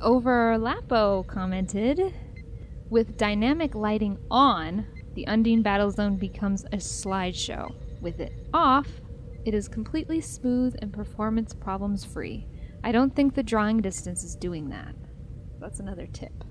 Overlapo 0.00 1.26
commented 1.26 2.14
With 2.90 3.16
dynamic 3.16 3.74
lighting 3.74 4.18
on, 4.30 4.86
the 5.14 5.26
Undine 5.26 5.62
Battle 5.62 5.90
Zone 5.90 6.16
becomes 6.16 6.64
a 6.64 6.76
slideshow. 6.78 7.74
With 8.00 8.20
it 8.20 8.32
off, 8.52 8.88
it 9.44 9.54
is 9.54 9.68
completely 9.68 10.20
smooth 10.20 10.76
and 10.80 10.92
performance 10.92 11.52
problems 11.54 12.04
free. 12.04 12.46
I 12.84 12.92
don't 12.92 13.14
think 13.14 13.34
the 13.34 13.42
drawing 13.42 13.80
distance 13.80 14.24
is 14.24 14.36
doing 14.36 14.68
that. 14.70 14.94
That's 15.60 15.80
another 15.80 16.06
tip. 16.06 16.44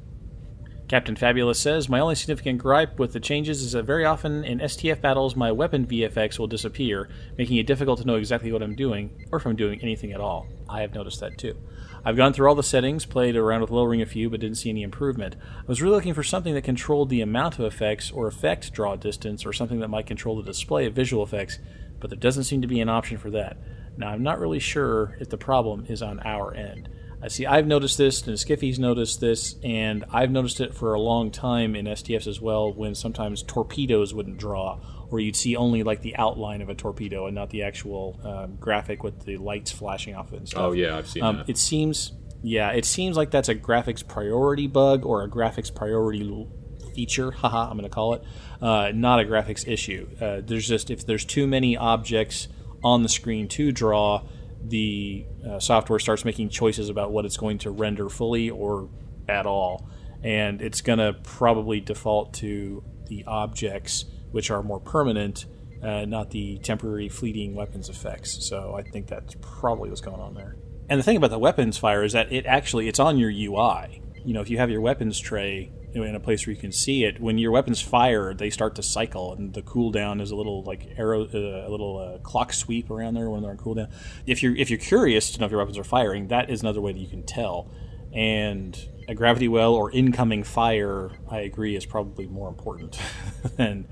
Captain 0.91 1.15
Fabulous 1.15 1.57
says, 1.57 1.87
My 1.87 2.01
only 2.01 2.15
significant 2.15 2.59
gripe 2.59 2.99
with 2.99 3.13
the 3.13 3.19
changes 3.21 3.61
is 3.61 3.71
that 3.71 3.83
very 3.83 4.03
often 4.03 4.43
in 4.43 4.59
STF 4.59 4.99
battles, 4.99 5.37
my 5.37 5.49
weapon 5.49 5.87
VFX 5.87 6.37
will 6.37 6.47
disappear, 6.47 7.07
making 7.37 7.55
it 7.55 7.65
difficult 7.65 7.99
to 7.99 8.05
know 8.05 8.15
exactly 8.15 8.51
what 8.51 8.61
I'm 8.61 8.75
doing, 8.75 9.25
or 9.31 9.39
if 9.39 9.45
I'm 9.45 9.55
doing 9.55 9.79
anything 9.81 10.11
at 10.11 10.19
all. 10.19 10.47
I 10.67 10.81
have 10.81 10.93
noticed 10.93 11.21
that 11.21 11.37
too. 11.37 11.55
I've 12.03 12.17
gone 12.17 12.33
through 12.33 12.49
all 12.49 12.55
the 12.55 12.63
settings, 12.63 13.05
played 13.05 13.35
around 13.35 13.61
with 13.61 13.69
lowering 13.69 14.01
a 14.01 14.07
few, 14.07 14.29
but 14.29 14.39
didn't 14.39 14.57
see 14.57 14.69
any 14.71 14.81
improvement. 14.81 15.35
I 15.59 15.63
was 15.67 15.81
really 15.81 15.95
looking 15.95 16.15
for 16.15 16.23
something 16.23 16.53
that 16.55 16.63
controlled 16.63 17.09
the 17.09 17.21
amount 17.21 17.59
of 17.59 17.65
effects 17.65 18.11
or 18.11 18.27
effect 18.27 18.73
draw 18.73 18.95
distance, 18.95 19.45
or 19.45 19.53
something 19.53 19.79
that 19.81 19.89
might 19.89 20.07
control 20.07 20.35
the 20.35 20.43
display 20.43 20.85
of 20.87 20.93
visual 20.93 21.23
effects, 21.23 21.59
but 21.99 22.09
there 22.09 22.17
doesn't 22.17 22.45
seem 22.45 22.61
to 22.61 22.67
be 22.67 22.79
an 22.79 22.89
option 22.89 23.17
for 23.17 23.29
that. 23.29 23.57
Now, 23.97 24.09
I'm 24.09 24.23
not 24.23 24.39
really 24.39 24.59
sure 24.59 25.15
if 25.19 25.29
the 25.29 25.37
problem 25.37 25.85
is 25.89 26.01
on 26.01 26.19
our 26.21 26.53
end. 26.53 26.89
I 27.23 27.27
see. 27.27 27.45
I've 27.45 27.67
noticed 27.67 27.99
this, 27.99 28.25
and 28.25 28.35
Skiffy's 28.35 28.79
noticed 28.79 29.21
this, 29.21 29.55
and 29.63 30.03
I've 30.11 30.31
noticed 30.31 30.59
it 30.59 30.73
for 30.73 30.95
a 30.95 30.99
long 30.99 31.29
time 31.29 31.75
in 31.75 31.85
STFs 31.85 32.25
as 32.25 32.41
well. 32.41 32.73
When 32.73 32.95
sometimes 32.95 33.43
torpedoes 33.43 34.11
wouldn't 34.11 34.37
draw, 34.37 34.79
or 35.11 35.19
you'd 35.19 35.35
see 35.35 35.55
only 35.55 35.83
like 35.83 36.01
the 36.01 36.15
outline 36.15 36.61
of 36.61 36.69
a 36.69 36.75
torpedo 36.75 37.27
and 37.27 37.35
not 37.35 37.49
the 37.49 37.63
actual 37.63 38.19
um, 38.23 38.55
graphic 38.55 39.03
with 39.03 39.25
the 39.25 39.37
lights 39.37 39.69
flashing 39.69 40.15
off 40.15 40.31
it 40.33 40.37
and 40.37 40.47
stuff. 40.47 40.61
Oh 40.61 40.71
yeah, 40.71 40.97
I've 40.97 41.07
seen 41.07 41.23
um, 41.23 41.37
that. 41.37 41.49
It 41.49 41.57
seems, 41.57 42.13
yeah, 42.41 42.71
it 42.71 42.85
seems 42.85 43.17
like 43.17 43.29
that's 43.29 43.49
a 43.49 43.55
graphics 43.55 44.07
priority 44.07 44.67
bug 44.67 45.05
or 45.05 45.23
a 45.23 45.29
graphics 45.29 45.73
priority 45.73 46.47
feature. 46.95 47.31
Haha, 47.31 47.69
I'm 47.69 47.77
going 47.77 47.83
to 47.83 47.89
call 47.89 48.13
it, 48.13 48.23
uh, 48.61 48.91
not 48.95 49.19
a 49.19 49.23
graphics 49.23 49.67
issue. 49.67 50.07
Uh, 50.19 50.41
there's 50.43 50.67
just 50.67 50.89
if 50.89 51.05
there's 51.05 51.25
too 51.25 51.45
many 51.45 51.75
objects 51.75 52.47
on 52.83 53.03
the 53.03 53.09
screen 53.09 53.47
to 53.49 53.71
draw 53.71 54.23
the 54.63 55.25
uh, 55.47 55.59
software 55.59 55.99
starts 55.99 56.23
making 56.23 56.49
choices 56.49 56.89
about 56.89 57.11
what 57.11 57.25
it's 57.25 57.37
going 57.37 57.57
to 57.59 57.71
render 57.71 58.09
fully 58.09 58.49
or 58.49 58.89
at 59.27 59.45
all. 59.45 59.89
And 60.23 60.61
it's 60.61 60.81
going 60.81 60.99
to 60.99 61.13
probably 61.23 61.79
default 61.79 62.35
to 62.35 62.83
the 63.07 63.25
objects 63.25 64.05
which 64.31 64.51
are 64.51 64.63
more 64.63 64.79
permanent, 64.79 65.45
uh, 65.83 66.05
not 66.05 66.31
the 66.31 66.57
temporary 66.59 67.09
fleeting 67.09 67.55
weapons 67.55 67.89
effects. 67.89 68.45
So 68.45 68.75
I 68.75 68.83
think 68.83 69.07
that's 69.07 69.35
probably 69.41 69.89
what's 69.89 70.01
going 70.01 70.19
on 70.19 70.33
there. 70.33 70.55
And 70.89 70.99
the 70.99 71.03
thing 71.03 71.17
about 71.17 71.29
the 71.29 71.39
weapons 71.39 71.77
fire 71.77 72.03
is 72.03 72.13
that 72.13 72.31
it 72.31 72.45
actually 72.45 72.87
it's 72.87 72.99
on 72.99 73.17
your 73.17 73.29
UI. 73.29 74.01
You 74.25 74.33
know, 74.33 74.41
if 74.41 74.49
you 74.49 74.57
have 74.57 74.69
your 74.69 74.81
weapons 74.81 75.19
tray 75.19 75.71
in 75.93 76.15
a 76.15 76.19
place 76.19 76.45
where 76.45 76.53
you 76.53 76.59
can 76.59 76.71
see 76.71 77.03
it. 77.03 77.19
When 77.19 77.37
your 77.37 77.51
weapons 77.51 77.81
fire, 77.81 78.33
they 78.33 78.49
start 78.49 78.75
to 78.75 78.83
cycle, 78.83 79.33
and 79.33 79.53
the 79.53 79.61
cooldown 79.61 80.21
is 80.21 80.31
a 80.31 80.35
little 80.35 80.63
like 80.63 80.87
arrow, 80.97 81.23
uh, 81.25 81.67
a 81.67 81.69
little 81.69 81.97
uh, 81.97 82.17
clock 82.19 82.53
sweep 82.53 82.89
around 82.89 83.15
there 83.15 83.29
when 83.29 83.41
they're 83.41 83.51
on 83.51 83.57
cooldown. 83.57 83.91
If 84.25 84.41
you're 84.41 84.55
if 84.55 84.69
you're 84.69 84.79
curious 84.79 85.31
to 85.31 85.39
know 85.39 85.45
if 85.45 85.51
your 85.51 85.59
weapons 85.59 85.77
are 85.77 85.83
firing, 85.83 86.27
that 86.29 86.49
is 86.49 86.61
another 86.61 86.81
way 86.81 86.93
that 86.93 86.99
you 86.99 87.07
can 87.07 87.23
tell. 87.23 87.69
And 88.13 88.77
a 89.07 89.15
gravity 89.15 89.47
well 89.47 89.73
or 89.73 89.91
incoming 89.91 90.43
fire, 90.43 91.11
I 91.29 91.41
agree, 91.41 91.75
is 91.75 91.85
probably 91.85 92.27
more 92.27 92.49
important 92.49 92.99
than 93.57 93.87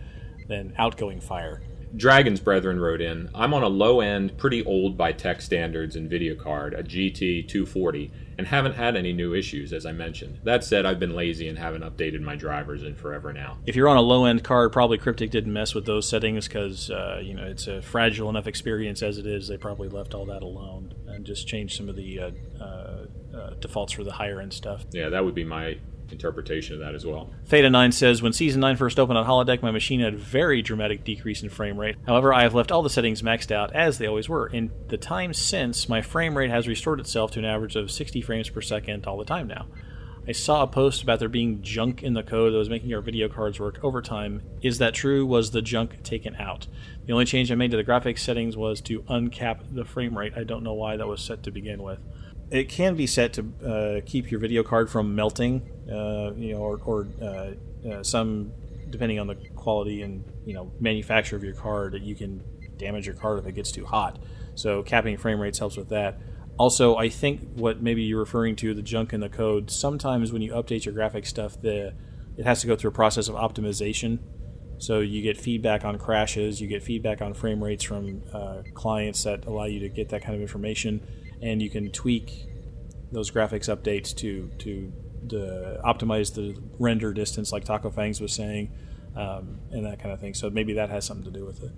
than 0.50 0.74
outgoing 0.78 1.22
fire. 1.22 1.62
Dragon's 1.96 2.40
Brethren 2.40 2.80
wrote 2.80 3.02
in, 3.02 3.30
I'm 3.34 3.54
on 3.54 3.64
a 3.64 3.68
low 3.68 4.02
end, 4.02 4.38
pretty 4.38 4.64
old 4.64 4.96
by 4.96 5.12
tech 5.12 5.42
standards 5.42 5.96
NVIDIA 5.96 6.38
card, 6.38 6.74
a 6.74 6.84
GT 6.84 7.48
240, 7.48 8.12
and 8.38 8.46
haven't 8.46 8.74
had 8.74 8.96
any 8.96 9.12
new 9.12 9.34
issues, 9.34 9.74
as 9.74 9.86
I 9.86 9.92
mentioned. 9.92 10.40
That 10.44 10.64
said, 10.64 10.86
I've 10.86 11.00
been 11.00 11.16
lazy 11.16 11.48
and 11.50 11.58
haven't 11.58 11.82
updated 11.82 12.22
my 12.22 12.36
drivers 12.36 12.84
in 12.84 12.96
forever 12.96 13.34
now. 13.34 13.58
If 13.66 13.76
you're 13.76 13.88
on 13.88 13.98
a 13.98 14.02
low 14.02 14.26
end 14.26 14.44
card, 14.44 14.72
probably 14.72 14.98
Cryptic 15.00 15.32
didn't 15.32 15.52
mess 15.52 15.74
with 15.74 15.86
those 15.86 16.08
settings 16.08 16.48
because, 16.48 16.92
uh, 16.92 17.22
you 17.24 17.34
know, 17.34 17.44
it's 17.44 17.68
a 17.68 17.82
fragile 17.82 18.30
enough 18.30 18.46
experience 18.46 19.02
as 19.02 19.18
it 19.18 19.26
is. 19.26 19.48
They 19.48 19.58
probably 19.58 19.90
left 19.90 20.14
all 20.14 20.26
that 20.28 20.44
alone 20.44 20.94
and 21.08 21.26
just 21.26 21.48
changed 21.48 21.76
some 21.76 21.90
of 21.90 21.96
the 21.96 22.20
uh, 22.20 22.32
uh, 22.62 23.06
uh 23.36 23.50
defaults 23.60 23.94
for 23.94 24.04
the 24.04 24.14
higher 24.14 24.40
end 24.40 24.54
stuff. 24.54 24.86
Yeah, 24.92 25.10
that 25.10 25.26
would 25.26 25.36
be 25.36 25.44
my 25.44 25.80
interpretation 26.12 26.74
of 26.74 26.80
that 26.80 26.96
as 26.96 27.06
well. 27.06 27.30
Theta 27.46 27.70
9 27.70 27.92
says 27.92 28.22
When 28.22 28.34
Season 28.34 28.62
9 28.62 28.76
first 28.76 29.00
opened 29.00 29.18
on 29.18 29.26
Holodeck, 29.26 29.62
my 29.62 29.72
machine 29.72 30.00
had 30.00 30.14
a 30.14 30.18
very 30.18 30.62
dramatic 30.62 31.04
decrease 31.04 31.44
in 31.44 31.50
frame 31.50 31.80
rate. 31.80 31.96
However, 32.06 32.34
I 32.34 32.44
have 32.44 32.56
left 32.56 32.72
all 32.72 32.82
the 32.82 32.90
settings 32.90 33.22
maxed 33.22 33.52
out 33.52 33.74
as 33.74 33.98
they 33.98 34.08
always 34.08 34.30
were. 34.30 34.48
In 34.48 34.72
the 34.88 34.98
time 34.98 35.34
since, 35.34 35.90
my 35.90 36.02
frame 36.02 36.38
rate 36.38 36.50
has 36.50 36.68
restored 36.68 37.00
itself 37.00 37.32
to 37.32 37.40
an 37.40 37.46
average 37.46 37.76
of 37.76 37.92
60 37.92 38.22
frames 38.22 38.50
per 38.50 38.62
second 38.62 39.06
all 39.06 39.18
the 39.18 39.26
time 39.26 39.48
now. 39.48 39.68
I 40.28 40.34
saw 40.34 40.62
a 40.62 40.68
post 40.68 41.02
about 41.02 41.18
there 41.20 41.30
being 41.30 41.64
junk 41.64 42.04
in 42.04 42.14
the 42.14 42.22
code 42.22 42.54
that 42.54 42.58
was 42.58 42.70
making 42.70 42.94
our 42.94 43.02
video 43.02 43.30
cards 43.30 43.60
work 43.60 43.80
overtime. 43.84 44.44
Is 44.62 44.78
that 44.78 44.94
true? 44.94 45.26
Was 45.26 45.52
the 45.52 45.62
junk 45.62 46.04
taken 46.04 46.36
out? 46.36 46.68
The 47.06 47.14
only 47.14 47.26
change 47.26 47.52
I 47.52 47.56
made 47.56 47.72
to 47.72 47.78
the 47.78 47.84
graphics 47.84 48.20
settings 48.20 48.56
was 48.56 48.80
to 48.82 49.02
uncap 49.04 49.62
the 49.74 49.86
frame 49.86 50.16
rate. 50.16 50.34
I 50.36 50.44
don't 50.44 50.64
know 50.64 50.74
why 50.74 50.98
that 50.98 51.08
was 51.08 51.22
set 51.22 51.42
to 51.44 51.52
begin 51.52 51.82
with 51.82 52.00
it 52.52 52.70
can 52.70 52.96
be 52.96 53.06
set 53.08 53.34
to 53.34 53.46
uh, 53.66 54.02
keep 54.06 54.32
your 54.32 54.40
video 54.40 54.64
card 54.64 54.90
from 54.90 55.16
melting, 55.16 55.70
uh, 55.92 56.34
you 56.36 56.54
know, 56.54 56.60
or, 56.60 56.80
or 56.86 57.08
uh, 57.22 58.04
some 58.04 58.52
depending 58.90 59.20
on 59.20 59.28
the 59.28 59.36
quality 59.56 60.02
and 60.02 60.24
you 60.46 60.54
know 60.54 60.72
manufacture 60.80 61.36
of 61.36 61.44
your 61.44 61.54
card, 61.54 61.94
that 61.94 62.02
you 62.02 62.16
can 62.16 62.44
damage 62.78 63.06
your 63.06 63.16
card 63.16 63.40
if 63.40 63.46
it 63.46 63.54
gets 63.54 63.72
too 63.72 63.86
hot. 63.86 64.20
So 64.56 64.82
capping 64.84 65.18
frame 65.18 65.40
rates 65.40 65.60
helps 65.60 65.78
with 65.78 65.90
that. 65.90 66.20
Also, 66.58 66.98
I 66.98 67.08
think 67.08 67.42
what 67.54 67.82
maybe 67.82 68.02
you're 68.02 68.20
referring 68.20 68.56
to 68.58 68.74
the 68.74 68.82
junk 68.82 69.14
in 69.14 69.22
the 69.22 69.30
code. 69.30 69.72
Sometimes 69.72 70.34
when 70.34 70.42
you 70.42 70.52
update 70.52 70.86
your 70.86 70.94
graphic 70.94 71.26
stuff, 71.26 71.62
the 71.62 71.94
it 72.38 72.46
has 72.46 72.62
to 72.62 72.68
go 72.68 72.76
through 72.76 72.90
a 72.90 72.94
process 72.94 73.28
of 73.28 73.36
optimization. 73.36 74.20
So 74.78 75.02
you 75.02 75.22
get 75.22 75.38
feedback 75.38 75.84
on 75.84 75.98
crashes, 75.98 76.62
you 76.62 76.68
get 76.68 76.82
feedback 76.82 77.22
on 77.22 77.34
frame 77.34 77.62
rates 77.62 77.84
from 77.84 78.24
uh, 78.34 78.64
clients 78.74 79.24
that 79.24 79.46
allow 79.46 79.66
you 79.66 79.82
to 79.82 79.90
get 79.90 80.10
that 80.10 80.22
kind 80.24 80.36
of 80.36 80.42
information 80.42 81.06
and 81.42 81.62
you 81.62 81.70
can 81.70 81.92
tweak 81.92 82.46
those 83.12 83.32
graphics 83.32 83.74
updates 83.74 84.16
to 84.18 84.50
to 84.60 84.92
the, 85.28 85.80
optimize 85.84 86.34
the 86.34 86.56
render 86.80 87.14
distance, 87.14 87.52
like 87.52 87.66
Taco 87.66 87.90
Fangs 87.90 88.22
was 88.22 88.34
saying, 88.34 88.72
um, 89.16 89.60
and 89.72 89.86
that 89.86 90.00
kind 90.00 90.14
of 90.14 90.20
thing. 90.20 90.34
So 90.34 90.50
maybe 90.50 90.74
that 90.74 90.90
has 90.90 91.06
something 91.06 91.26
to 91.26 91.32
do 91.32 91.46
with 91.46 91.64
it. 91.64 91.72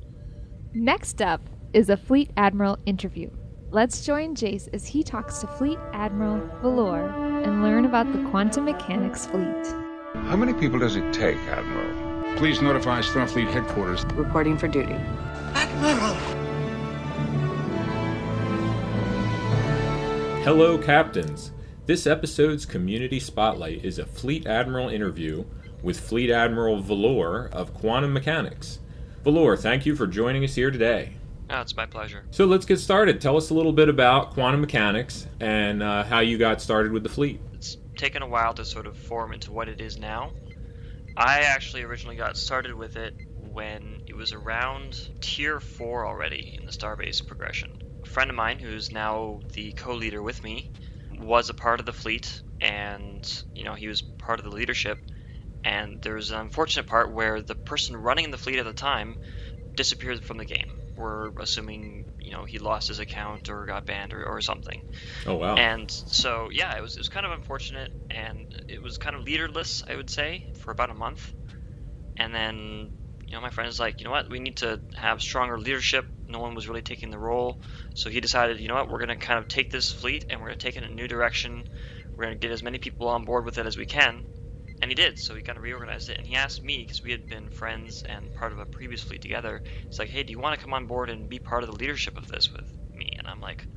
Next 0.74 1.22
up 1.22 1.42
is 1.74 1.90
a 1.90 1.98
Fleet 1.98 2.32
Admiral 2.38 2.78
interview. 2.86 3.30
Let's 3.72 4.06
join 4.06 4.36
Jace 4.36 4.68
as 4.74 4.86
he 4.86 5.02
talks 5.04 5.40
to 5.40 5.48
Fleet 5.48 5.80
Admiral 5.94 6.46
Valor 6.62 7.08
and 7.44 7.64
learn 7.64 7.86
about 7.86 8.12
the 8.12 8.20
quantum 8.30 8.66
mechanics 8.66 9.26
fleet. 9.26 9.68
How 10.14 10.36
many 10.36 10.54
people 10.54 10.78
does 10.78 10.98
it 10.98 11.14
take, 11.14 11.38
Admiral? 11.38 12.38
Please 12.38 12.62
notify 12.62 13.02
Starfleet 13.02 13.50
headquarters. 13.52 14.04
Reporting 14.14 14.58
for 14.58 14.68
duty. 14.68 14.96
Admiral! 15.54 16.41
Hello, 20.44 20.76
captains. 20.76 21.52
This 21.86 22.08
episode's 22.08 22.66
community 22.66 23.20
spotlight 23.20 23.86
is 23.86 24.00
a 24.00 24.08
Fleet 24.08 24.48
Admiral 24.48 24.90
interview 24.90 25.46
with 25.84 26.00
Fleet 26.00 26.32
Admiral 26.32 26.82
Valor 26.82 27.48
of 27.50 27.76
Quantum 27.76 28.12
Mechanics. 28.12 28.80
Valor, 29.24 29.56
thank 29.56 29.86
you 29.86 29.96
for 29.96 30.08
joining 30.08 30.44
us 30.44 30.56
here 30.56 30.72
today. 30.72 31.14
Oh, 31.52 31.62
it's 31.62 31.76
my 31.76 31.86
pleasure. 31.86 32.24
So 32.32 32.46
let's 32.46 32.66
get 32.66 32.80
started. 32.80 33.22
Tell 33.22 33.38
us 33.38 33.52
a 33.52 33.54
little 33.54 33.72
bit 33.72 33.88
about 33.88 34.34
quantum 34.34 34.62
mechanics 34.62 35.28
and 35.40 35.84
uh, 35.84 36.04
how 36.06 36.22
you 36.22 36.40
got 36.40 36.60
started 36.60 36.92
with 36.92 37.04
the 37.04 37.10
fleet. 37.10 37.40
It's 37.54 37.78
taken 37.96 38.24
a 38.24 38.28
while 38.28 38.56
to 38.56 38.66
sort 38.66 38.88
of 38.88 38.98
form 38.98 39.34
into 39.34 39.52
what 39.52 39.70
it 39.70 39.80
is 39.80 40.00
now. 40.00 40.32
I 41.16 41.42
actually 41.42 41.84
originally 41.84 42.16
got 42.16 42.36
started 42.36 42.74
with 42.74 42.98
it 42.98 43.14
when 43.52 44.02
it 44.08 44.16
was 44.16 44.34
around 44.34 45.10
tier 45.22 45.60
4 45.60 46.08
already 46.08 46.58
in 46.60 46.66
the 46.66 46.72
Starbase 46.72 47.26
progression. 47.26 47.81
Friend 48.12 48.30
of 48.30 48.36
mine, 48.36 48.60
who's 48.60 48.92
now 48.92 49.42
the 49.54 49.72
co 49.74 49.94
leader 49.96 50.22
with 50.22 50.44
me, 50.44 50.70
was 51.18 51.50
a 51.50 51.54
part 51.54 51.80
of 51.80 51.86
the 51.86 51.94
fleet 51.94 52.42
and, 52.62 53.24
you 53.56 53.64
know, 53.64 53.76
he 53.76 53.88
was 53.88 54.02
part 54.20 54.40
of 54.40 54.46
the 54.46 54.52
leadership. 54.56 55.00
And 55.64 56.02
there's 56.02 56.32
an 56.32 56.40
unfortunate 56.40 56.88
part 56.88 57.14
where 57.14 57.42
the 57.42 57.56
person 57.56 57.98
running 57.98 58.32
the 58.32 58.38
fleet 58.38 58.60
at 58.60 58.66
the 58.66 58.74
time 58.74 59.18
disappeared 59.76 60.24
from 60.24 60.38
the 60.38 60.46
game. 60.46 60.68
We're 60.96 61.32
assuming, 61.40 62.08
you 62.20 62.32
know, 62.32 62.46
he 62.46 62.60
lost 62.60 62.90
his 62.90 63.00
account 63.00 63.50
or 63.50 63.66
got 63.66 63.86
banned 63.86 64.14
or, 64.14 64.26
or 64.26 64.42
something. 64.42 64.84
Oh, 65.26 65.36
wow. 65.36 65.56
And 65.56 65.90
so, 65.92 66.50
yeah, 66.52 66.78
it 66.78 66.82
was, 66.82 66.96
it 66.98 67.00
was 67.00 67.10
kind 67.10 67.26
of 67.26 67.32
unfortunate 67.34 67.92
and 68.10 68.52
it 68.68 68.82
was 68.82 68.98
kind 68.98 69.16
of 69.16 69.24
leaderless, 69.24 69.84
I 69.88 69.96
would 69.96 70.10
say, 70.10 70.46
for 70.56 70.72
about 70.72 70.90
a 70.90 70.96
month. 70.96 71.34
And 72.18 72.34
then 72.34 72.92
you 73.28 73.36
know, 73.38 73.42
my 73.42 73.50
friend 73.50 73.68
is 73.70 73.80
like, 73.80 74.00
you 74.00 74.06
know 74.06 74.12
what, 74.12 74.30
we 74.30 74.40
need 74.40 74.58
to 74.58 74.82
have 74.96 75.22
stronger 75.22 75.58
leadership. 75.60 76.06
No 76.32 76.40
one 76.40 76.56
was 76.56 76.68
really 76.68 76.82
taking 76.82 77.10
the 77.10 77.20
role. 77.20 77.60
So 77.94 78.10
he 78.10 78.20
decided, 78.22 78.60
you 78.60 78.68
know 78.68 78.76
what, 78.76 78.90
we're 78.90 79.00
going 79.00 79.10
to 79.10 79.16
kind 79.18 79.40
of 79.40 79.48
take 79.48 79.70
this 79.72 79.92
fleet 79.92 80.26
and 80.30 80.40
we're 80.40 80.48
going 80.48 80.58
to 80.58 80.64
take 80.68 80.78
it 80.78 80.84
in 80.84 80.92
a 80.92 80.96
new 80.96 81.08
direction. 81.08 81.66
We're 82.18 82.26
going 82.26 82.36
to 82.38 82.40
get 82.40 82.52
as 82.54 82.64
many 82.64 82.80
people 82.80 83.08
on 83.08 83.26
board 83.26 83.46
with 83.46 83.58
it 83.58 83.66
as 83.66 83.78
we 83.78 83.86
can. 83.86 84.24
And 84.82 84.90
he 84.90 84.96
did. 84.96 85.20
So 85.20 85.36
he 85.36 85.42
kind 85.42 85.58
of 85.58 85.64
reorganized 85.64 86.10
it. 86.10 86.18
And 86.18 86.28
he 86.28 86.36
asked 86.36 86.64
me, 86.64 86.80
because 86.80 87.04
we 87.04 87.12
had 87.12 87.28
been 87.28 87.50
friends 87.50 88.04
and 88.08 88.34
part 88.34 88.52
of 88.52 88.60
a 88.60 88.66
previous 88.66 89.02
fleet 89.02 89.22
together, 89.22 89.62
he's 89.90 90.00
like, 90.00 90.10
hey, 90.10 90.24
do 90.24 90.32
you 90.32 90.40
want 90.40 90.58
to 90.58 90.64
come 90.64 90.74
on 90.74 90.88
board 90.88 91.10
and 91.10 91.30
be 91.30 91.40
part 91.40 91.64
of 91.64 91.70
the 91.70 91.76
leadership 91.76 92.18
of 92.18 92.28
this 92.28 92.52
with 92.52 92.66
me? 92.94 93.10
And 93.20 93.28
I'm 93.28 93.42
like, 93.42 93.68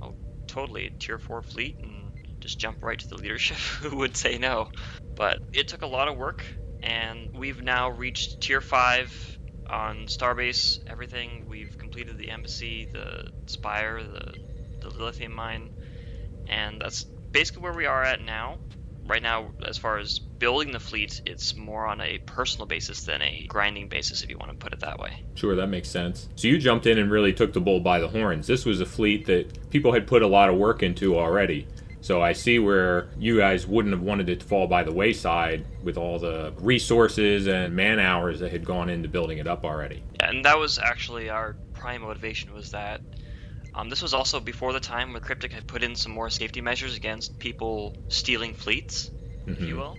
oh, 0.00 0.16
totally. 0.46 0.94
Tier 1.00 1.18
4 1.18 1.42
fleet 1.42 1.76
and 1.82 2.12
just 2.40 2.60
jump 2.60 2.78
right 2.82 2.98
to 2.98 3.08
the 3.08 3.16
leadership. 3.16 3.56
Who 3.80 3.96
would 3.96 4.16
say 4.16 4.38
no? 4.38 4.68
But 5.16 5.38
it 5.52 5.68
took 5.68 5.82
a 5.82 5.86
lot 5.86 6.08
of 6.08 6.16
work 6.16 6.44
and 6.82 7.30
we've 7.34 7.62
now 7.62 7.90
reached 7.90 8.40
tier 8.40 8.60
5 8.60 9.38
on 9.68 10.06
Starbase, 10.06 10.80
everything. 10.86 11.46
We've 11.48 11.76
completed 11.78 12.18
the 12.18 12.30
embassy, 12.30 12.88
the 12.92 13.30
spire, 13.46 14.02
the, 14.02 14.34
the 14.80 14.88
lithium 14.90 15.32
mine, 15.32 15.70
and 16.48 16.80
that's 16.80 17.04
basically 17.04 17.62
where 17.62 17.72
we 17.72 17.86
are 17.86 18.02
at 18.02 18.20
now. 18.22 18.58
Right 19.06 19.22
now, 19.22 19.50
as 19.66 19.76
far 19.76 19.98
as 19.98 20.18
building 20.18 20.72
the 20.72 20.80
fleet, 20.80 21.20
it's 21.26 21.54
more 21.54 21.86
on 21.86 22.00
a 22.00 22.18
personal 22.18 22.66
basis 22.66 23.04
than 23.04 23.20
a 23.20 23.44
grinding 23.46 23.88
basis, 23.88 24.22
if 24.22 24.30
you 24.30 24.38
want 24.38 24.50
to 24.52 24.56
put 24.56 24.72
it 24.72 24.80
that 24.80 24.98
way. 24.98 25.22
Sure, 25.34 25.54
that 25.56 25.66
makes 25.66 25.90
sense. 25.90 26.26
So 26.36 26.48
you 26.48 26.56
jumped 26.56 26.86
in 26.86 26.96
and 26.98 27.10
really 27.10 27.34
took 27.34 27.52
the 27.52 27.60
bull 27.60 27.80
by 27.80 28.00
the 28.00 28.08
horns. 28.08 28.46
This 28.46 28.64
was 28.64 28.80
a 28.80 28.86
fleet 28.86 29.26
that 29.26 29.68
people 29.68 29.92
had 29.92 30.06
put 30.06 30.22
a 30.22 30.26
lot 30.26 30.48
of 30.48 30.56
work 30.56 30.82
into 30.82 31.18
already. 31.18 31.66
So 32.04 32.20
I 32.20 32.34
see 32.34 32.58
where 32.58 33.08
you 33.16 33.38
guys 33.38 33.66
wouldn't 33.66 33.94
have 33.94 34.02
wanted 34.02 34.28
it 34.28 34.40
to 34.40 34.46
fall 34.46 34.66
by 34.66 34.82
the 34.82 34.92
wayside 34.92 35.64
with 35.82 35.96
all 35.96 36.18
the 36.18 36.52
resources 36.58 37.46
and 37.46 37.74
man 37.74 37.98
hours 37.98 38.40
that 38.40 38.52
had 38.52 38.62
gone 38.62 38.90
into 38.90 39.08
building 39.08 39.38
it 39.38 39.46
up 39.46 39.64
already. 39.64 40.02
And 40.20 40.44
that 40.44 40.58
was 40.58 40.78
actually 40.78 41.30
our 41.30 41.56
prime 41.72 42.02
motivation 42.02 42.52
was 42.52 42.72
that 42.72 43.00
um, 43.74 43.88
this 43.88 44.02
was 44.02 44.12
also 44.12 44.38
before 44.38 44.74
the 44.74 44.80
time 44.80 45.12
where 45.12 45.20
Cryptic 45.22 45.50
had 45.50 45.66
put 45.66 45.82
in 45.82 45.96
some 45.96 46.12
more 46.12 46.28
safety 46.28 46.60
measures 46.60 46.94
against 46.94 47.38
people 47.38 47.96
stealing 48.08 48.52
fleets, 48.52 49.10
mm-hmm. 49.46 49.52
if 49.52 49.62
you 49.62 49.76
will. 49.76 49.96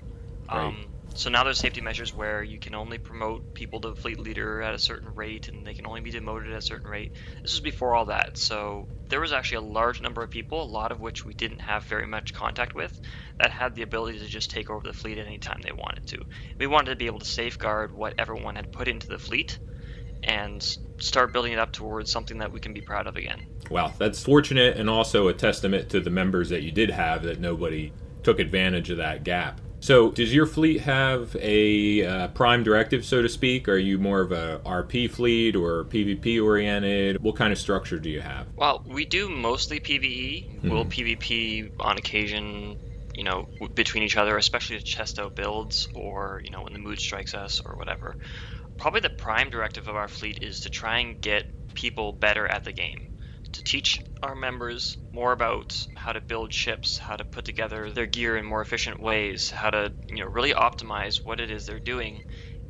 Right. 0.48 0.64
Um, 0.64 0.86
so 1.16 1.30
now 1.30 1.44
there's 1.46 1.58
safety 1.58 1.80
measures 1.80 2.14
where 2.14 2.44
you 2.44 2.60
can 2.60 2.76
only 2.76 2.98
promote 2.98 3.54
people 3.54 3.80
to 3.82 3.96
fleet 3.96 4.20
leader 4.20 4.62
at 4.62 4.74
a 4.74 4.80
certain 4.80 5.16
rate 5.16 5.48
and 5.48 5.66
they 5.66 5.74
can 5.74 5.88
only 5.88 6.02
be 6.02 6.12
demoted 6.12 6.52
at 6.52 6.58
a 6.58 6.62
certain 6.62 6.90
rate. 6.90 7.14
This 7.42 7.54
was 7.54 7.62
before 7.62 7.96
all 7.96 8.06
that. 8.06 8.38
So 8.38 8.90
there 9.08 9.22
was 9.22 9.32
actually 9.32 9.68
a 9.68 9.72
large 9.72 10.02
number 10.02 10.22
of 10.22 10.30
people, 10.30 10.62
a 10.62 10.66
lot 10.66 10.92
of 10.92 11.00
which 11.00 11.24
we 11.24 11.34
didn't 11.34 11.60
have 11.60 11.84
very 11.84 12.06
much 12.06 12.34
contact 12.34 12.76
with, 12.76 13.00
that 13.40 13.50
had 13.50 13.76
the 13.76 13.82
ability 13.82 14.20
to 14.20 14.28
just 14.28 14.52
take 14.52 14.70
over 14.70 14.86
the 14.86 14.94
fleet 14.94 15.18
at 15.18 15.26
any 15.26 15.38
time 15.38 15.62
they 15.64 15.72
wanted 15.72 16.06
to. 16.08 16.26
We 16.60 16.68
wanted 16.68 16.92
to 16.92 16.96
be 16.98 17.06
able 17.06 17.20
to 17.20 17.26
safeguard 17.26 17.94
what 17.94 18.16
everyone 18.18 18.58
had 18.58 18.74
put 18.74 18.90
into 18.90 19.08
the 19.08 19.18
fleet 19.18 19.58
and 20.24 20.62
start 20.98 21.32
building 21.32 21.54
it 21.54 21.60
up 21.60 21.72
towards 21.72 22.12
something 22.12 22.40
that 22.40 22.52
we 22.52 22.60
can 22.60 22.74
be 22.74 22.82
proud 22.82 23.08
of 23.08 23.16
again. 23.16 23.46
Wow, 23.70 23.94
that's 23.98 24.22
fortunate 24.22 24.78
and 24.78 24.90
also 24.90 25.30
a 25.30 25.34
testament 25.34 25.90
to 25.92 26.02
the 26.02 26.10
members 26.10 26.50
that 26.50 26.62
you 26.62 26.72
did 26.72 26.90
have 26.90 27.24
that 27.24 27.40
nobody 27.40 27.94
took 28.24 28.40
advantage 28.40 28.90
of 28.90 28.98
that 28.98 29.24
gap. 29.24 29.62
So, 29.86 30.10
does 30.10 30.34
your 30.34 30.48
fleet 30.48 30.82
have 30.82 31.36
a 31.40 32.04
uh, 32.04 32.28
prime 32.30 32.64
directive, 32.64 33.06
so 33.06 33.22
to 33.22 33.30
speak? 33.30 33.70
Are 33.70 33.78
you 33.78 34.00
more 34.00 34.22
of 34.22 34.32
a 34.32 34.60
RP 34.66 35.08
fleet 35.12 35.56
or 35.56 35.84
PvP 35.84 36.44
oriented? 36.44 37.22
What 37.22 37.36
kind 37.36 37.54
of 37.54 37.60
structure 37.60 38.00
do 38.00 38.10
you 38.10 38.20
have? 38.20 38.48
Well, 38.56 38.82
we 38.88 39.06
do 39.06 39.30
mostly 39.30 39.80
PvE. 39.80 40.56
Mm-hmm. 40.56 40.70
We'll 40.72 40.86
PvP 40.86 41.70
on 41.80 42.00
occasion, 42.00 42.80
you 43.14 43.24
know, 43.24 43.48
between 43.76 44.02
each 44.02 44.18
other, 44.18 44.36
especially 44.38 44.80
chest 44.80 45.20
out 45.20 45.36
builds 45.36 45.88
or, 45.94 46.42
you 46.44 46.50
know, 46.50 46.64
when 46.64 46.74
the 46.74 46.80
mood 46.80 47.00
strikes 47.00 47.36
us 47.36 47.62
or 47.64 47.76
whatever. 47.76 48.16
Probably 48.80 49.02
the 49.02 49.12
prime 49.12 49.52
directive 49.52 49.88
of 49.88 49.96
our 49.96 50.08
fleet 50.08 50.40
is 50.42 50.62
to 50.62 50.72
try 50.72 50.98
and 50.98 51.22
get 51.22 51.76
people 51.76 52.12
better 52.12 52.48
at 52.48 52.64
the 52.64 52.72
game 52.72 53.15
to 53.56 53.64
teach 53.64 54.02
our 54.22 54.36
members 54.36 54.98
more 55.12 55.32
about 55.32 55.88
how 55.96 56.12
to 56.14 56.22
build 56.22 56.54
ships, 56.54 56.98
how 56.98 57.16
to 57.16 57.24
put 57.24 57.46
together 57.46 57.92
their 57.92 58.06
gear 58.06 58.38
in 58.38 58.46
more 58.46 58.62
efficient 58.62 59.00
ways, 59.00 59.50
how 59.50 59.70
to 59.70 59.94
you 60.10 60.18
know 60.18 60.26
really 60.28 60.54
optimize 60.54 61.24
what 61.24 61.40
it 61.40 61.50
is 61.50 61.66
they're 61.66 61.80
doing 61.80 62.24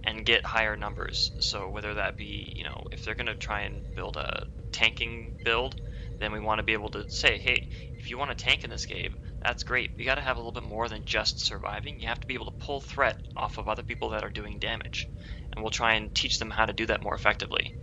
and 0.03 0.25
get 0.25 0.45
higher 0.45 0.77
numbers. 0.77 1.31
So 1.39 1.69
whether 1.69 1.95
that 1.95 2.17
be, 2.17 2.53
you 2.55 2.63
know, 2.63 2.83
if 2.91 3.03
they're 3.03 3.15
going 3.15 3.25
to 3.25 3.35
try 3.35 3.61
and 3.61 3.83
build 3.95 4.17
a 4.17 4.45
tanking 4.71 5.33
build, 5.43 5.75
then 6.19 6.31
we 6.31 6.39
want 6.39 6.59
to 6.59 6.63
be 6.63 6.73
able 6.73 6.89
to 6.89 7.05
say, 7.09 7.39
hey, 7.39 7.67
if 7.97 8.09
you 8.09 8.17
want 8.17 8.29
to 8.29 8.43
tank 8.43 8.63
in 8.63 8.69
this 8.69 8.85
game, 8.85 9.15
that's 9.41 9.63
great. 9.63 9.89
You 9.97 10.05
got 10.05 10.15
to 10.15 10.21
have 10.21 10.37
a 10.37 10.39
little 10.39 10.51
bit 10.51 10.63
more 10.63 10.87
than 10.87 11.03
just 11.05 11.43
surviving. 11.43 11.99
You 11.99 12.07
have 12.07 12.19
to 12.19 12.27
be 12.27 12.35
able 12.35 12.45
to 12.45 12.65
pull 12.65 12.79
threat 12.79 13.17
off 13.35 13.57
of 13.57 13.67
other 13.67 13.83
people 13.83 14.09
that 14.09 14.23
are 14.23 14.29
doing 14.29 14.59
damage. 14.59 15.09
And 15.55 15.63
we'll 15.63 15.71
try 15.71 15.93
and 15.95 16.13
teach 16.13 16.37
them 16.37 16.51
how 16.51 16.65
to 16.65 16.73
do 16.73 16.85
that 16.85 17.01
more 17.01 17.15
effectively. 17.15 17.73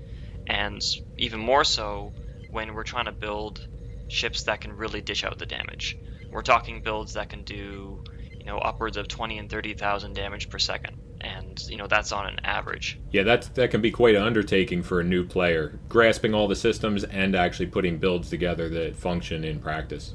And 0.46 0.80
even 1.18 1.40
more 1.40 1.64
so, 1.64 2.12
when 2.52 2.74
we're 2.74 2.84
trying 2.84 3.06
to 3.06 3.12
build 3.12 3.66
ships 4.08 4.44
that 4.44 4.60
can 4.60 4.76
really 4.76 5.00
dish 5.00 5.24
out 5.24 5.38
the 5.38 5.46
damage. 5.46 5.98
We're 6.30 6.42
talking 6.42 6.82
builds 6.82 7.14
that 7.14 7.30
can 7.30 7.42
do, 7.44 8.04
you 8.38 8.44
know, 8.44 8.58
upwards 8.58 8.96
of 8.96 9.08
20 9.08 9.38
and 9.38 9.50
30,000 9.50 10.14
damage 10.14 10.48
per 10.50 10.58
second. 10.58 10.98
And, 11.20 11.58
you 11.68 11.76
know, 11.76 11.86
that's 11.86 12.12
on 12.12 12.26
an 12.26 12.40
average. 12.44 12.98
Yeah, 13.10 13.22
that's, 13.22 13.48
that 13.48 13.70
can 13.70 13.80
be 13.80 13.90
quite 13.90 14.14
an 14.14 14.22
undertaking 14.22 14.82
for 14.82 15.00
a 15.00 15.04
new 15.04 15.24
player, 15.24 15.78
grasping 15.88 16.34
all 16.34 16.48
the 16.48 16.56
systems 16.56 17.04
and 17.04 17.34
actually 17.34 17.66
putting 17.66 17.98
builds 17.98 18.28
together 18.28 18.68
that 18.70 18.96
function 18.96 19.44
in 19.44 19.60
practice. 19.60 20.14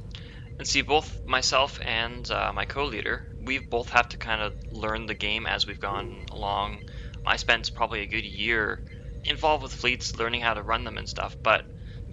And 0.60 0.68
see, 0.68 0.82
both 0.82 1.26
myself 1.26 1.80
and 1.82 2.30
uh, 2.30 2.52
my 2.54 2.66
co 2.66 2.86
leader, 2.86 3.32
we've 3.42 3.70
both 3.70 3.90
had 3.90 4.10
to 4.12 4.18
kind 4.18 4.42
of 4.42 4.54
learn 4.72 5.06
the 5.06 5.14
game 5.14 5.46
as 5.46 5.66
we've 5.66 5.80
gone 5.80 6.26
along. 6.32 6.84
I 7.26 7.36
spent 7.38 7.74
probably 7.74 8.02
a 8.02 8.08
good 8.08 8.26
year 8.26 8.84
involved 9.24 9.64
with 9.64 9.74
fleets, 9.74 10.18
learning 10.18 10.42
how 10.42 10.54
to 10.54 10.64
run 10.64 10.84
them 10.84 10.98
and 10.98 11.08
stuff, 11.08 11.36
but 11.42 11.66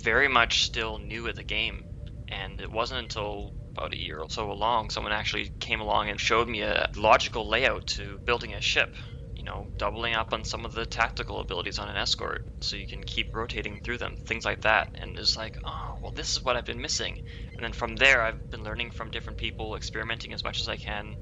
very 0.04 0.28
much 0.28 0.62
still 0.62 0.98
new 0.98 1.26
at 1.28 1.34
the 1.34 1.42
game. 1.42 1.82
And 2.28 2.60
it 2.60 2.70
wasn't 2.70 3.00
until 3.00 3.54
about 3.76 3.94
a 3.94 3.98
year 4.00 4.20
or 4.20 4.28
so 4.30 4.50
along, 4.52 4.90
someone 4.90 5.12
actually 5.12 5.50
came 5.58 5.80
along 5.80 6.08
and 6.08 6.20
showed 6.20 6.48
me 6.48 6.60
a 6.62 6.88
logical 6.96 7.48
layout 7.48 7.86
to 7.88 8.18
building 8.24 8.54
a 8.54 8.60
ship. 8.60 8.88
You 9.34 9.42
know, 9.42 9.66
doubling 9.78 10.14
up 10.14 10.32
on 10.32 10.44
some 10.44 10.64
of 10.64 10.74
the 10.74 10.86
tactical 10.86 11.40
abilities 11.40 11.80
on 11.80 11.88
an 11.88 11.96
escort 11.96 12.42
so 12.60 12.76
you 12.76 12.86
can 12.86 13.02
keep 13.02 13.34
rotating 13.34 13.80
through 13.80 13.98
them, 13.98 14.14
things 14.26 14.44
like 14.44 14.60
that. 14.60 14.86
And 14.94 15.18
it's 15.18 15.36
like, 15.36 15.58
oh, 15.64 15.98
well, 16.00 16.12
this 16.14 16.36
is 16.36 16.44
what 16.44 16.54
I've 16.54 16.64
been 16.64 16.80
missing. 16.80 17.18
And 17.56 17.64
then 17.64 17.72
from 17.72 17.96
there, 17.96 18.22
I've 18.22 18.48
been 18.52 18.62
learning 18.62 18.92
from 18.92 19.10
different 19.10 19.40
people, 19.40 19.74
experimenting 19.74 20.32
as 20.32 20.44
much 20.44 20.60
as 20.60 20.68
I 20.68 20.76
can, 20.76 21.16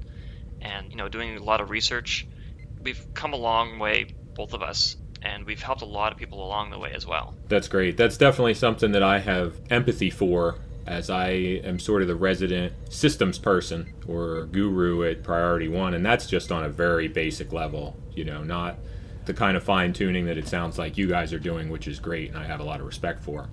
and, 0.61 0.91
you 0.91 0.97
know, 0.97 1.09
doing 1.09 1.35
a 1.37 1.43
lot 1.43 1.59
of 1.59 1.71
research. 1.71 2.27
We've 2.83 3.03
come 3.15 3.33
a 3.33 3.37
long 3.37 3.79
way, 3.79 4.05
both 4.35 4.53
of 4.53 4.61
us, 4.61 4.95
and 5.23 5.45
we've 5.45 5.61
helped 5.61 5.81
a 5.81 5.85
lot 5.85 6.11
of 6.11 6.17
people 6.17 6.45
along 6.45 6.69
the 6.69 6.79
way 6.79 6.91
as 6.93 7.07
well. 7.07 7.33
That's 7.47 7.67
great. 7.67 7.97
That's 7.97 8.17
definitely 8.17 8.53
something 8.53 8.91
that 8.91 9.03
I 9.03 9.19
have 9.19 9.55
empathy 9.69 10.09
for 10.09 10.57
as 10.85 11.09
I 11.09 11.29
am 11.29 11.79
sort 11.79 12.01
of 12.01 12.07
the 12.07 12.15
resident 12.15 12.73
systems 12.89 13.39
person 13.39 13.93
or 14.07 14.43
guru 14.51 15.09
at 15.09 15.23
Priority 15.23 15.69
One, 15.69 15.93
and 15.93 16.05
that's 16.05 16.27
just 16.27 16.51
on 16.51 16.65
a 16.65 16.69
very 16.69 17.07
basic 17.07 17.53
level, 17.53 17.95
you 18.13 18.25
know, 18.25 18.43
not 18.43 18.77
the 19.25 19.33
kind 19.33 19.55
of 19.55 19.63
fine 19.63 19.93
tuning 19.93 20.25
that 20.25 20.37
it 20.37 20.47
sounds 20.47 20.77
like 20.77 20.97
you 20.97 21.07
guys 21.07 21.31
are 21.31 21.39
doing, 21.39 21.69
which 21.69 21.87
is 21.87 21.99
great, 21.99 22.29
and 22.29 22.37
I 22.37 22.45
have 22.45 22.59
a 22.59 22.63
lot 22.63 22.81
of 22.81 22.85
respect 22.85 23.23
for. 23.23 23.49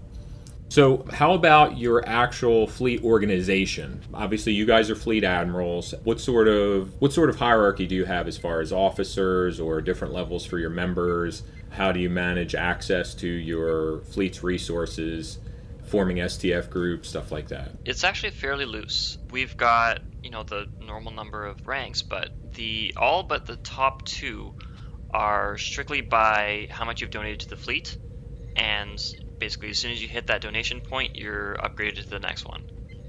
So, 0.68 1.04
how 1.12 1.34
about 1.34 1.78
your 1.78 2.08
actual 2.08 2.68
fleet 2.68 3.02
organization? 3.02 4.02
Obviously, 4.14 4.52
you 4.52 4.66
guys 4.66 4.88
are 4.88 4.94
fleet 4.94 5.24
admirals. 5.24 5.94
What 6.04 6.20
sort 6.20 6.46
of 6.46 6.94
what 7.00 7.12
sort 7.12 7.28
of 7.28 7.36
hierarchy 7.36 7.88
do 7.88 7.96
you 7.96 8.04
have 8.04 8.28
as 8.28 8.38
far 8.38 8.60
as 8.60 8.72
officers 8.72 9.58
or 9.58 9.80
different 9.80 10.14
levels 10.14 10.46
for 10.46 10.58
your 10.60 10.70
members? 10.70 11.42
How 11.70 11.92
do 11.92 12.00
you 12.00 12.10
manage 12.10 12.54
access 12.54 13.14
to 13.14 13.28
your 13.28 14.00
fleet's 14.00 14.42
resources? 14.42 15.38
forming 15.90 16.18
STF 16.18 16.70
groups, 16.70 17.08
stuff 17.08 17.32
like 17.32 17.48
that? 17.48 17.72
It's 17.84 18.04
actually 18.04 18.30
fairly 18.30 18.64
loose. 18.64 19.18
We've 19.30 19.56
got, 19.56 20.00
you 20.22 20.30
know, 20.30 20.44
the 20.44 20.68
normal 20.80 21.12
number 21.12 21.44
of 21.44 21.66
ranks, 21.66 22.00
but 22.00 22.30
The 22.54 22.94
all 22.96 23.22
but 23.24 23.46
the 23.46 23.56
top 23.56 24.04
two 24.04 24.54
are 25.12 25.58
strictly 25.58 26.00
by 26.00 26.68
how 26.70 26.84
much 26.84 27.00
you've 27.00 27.10
donated 27.10 27.40
to 27.40 27.48
the 27.48 27.56
fleet, 27.56 27.96
and 28.56 29.02
basically 29.38 29.70
as 29.70 29.78
soon 29.78 29.90
as 29.92 30.00
you 30.00 30.08
hit 30.08 30.28
that 30.28 30.40
donation 30.40 30.80
point, 30.80 31.16
you're 31.16 31.56
upgraded 31.56 32.02
to 32.02 32.08
the 32.08 32.20
next 32.20 32.44
one. 32.46 32.62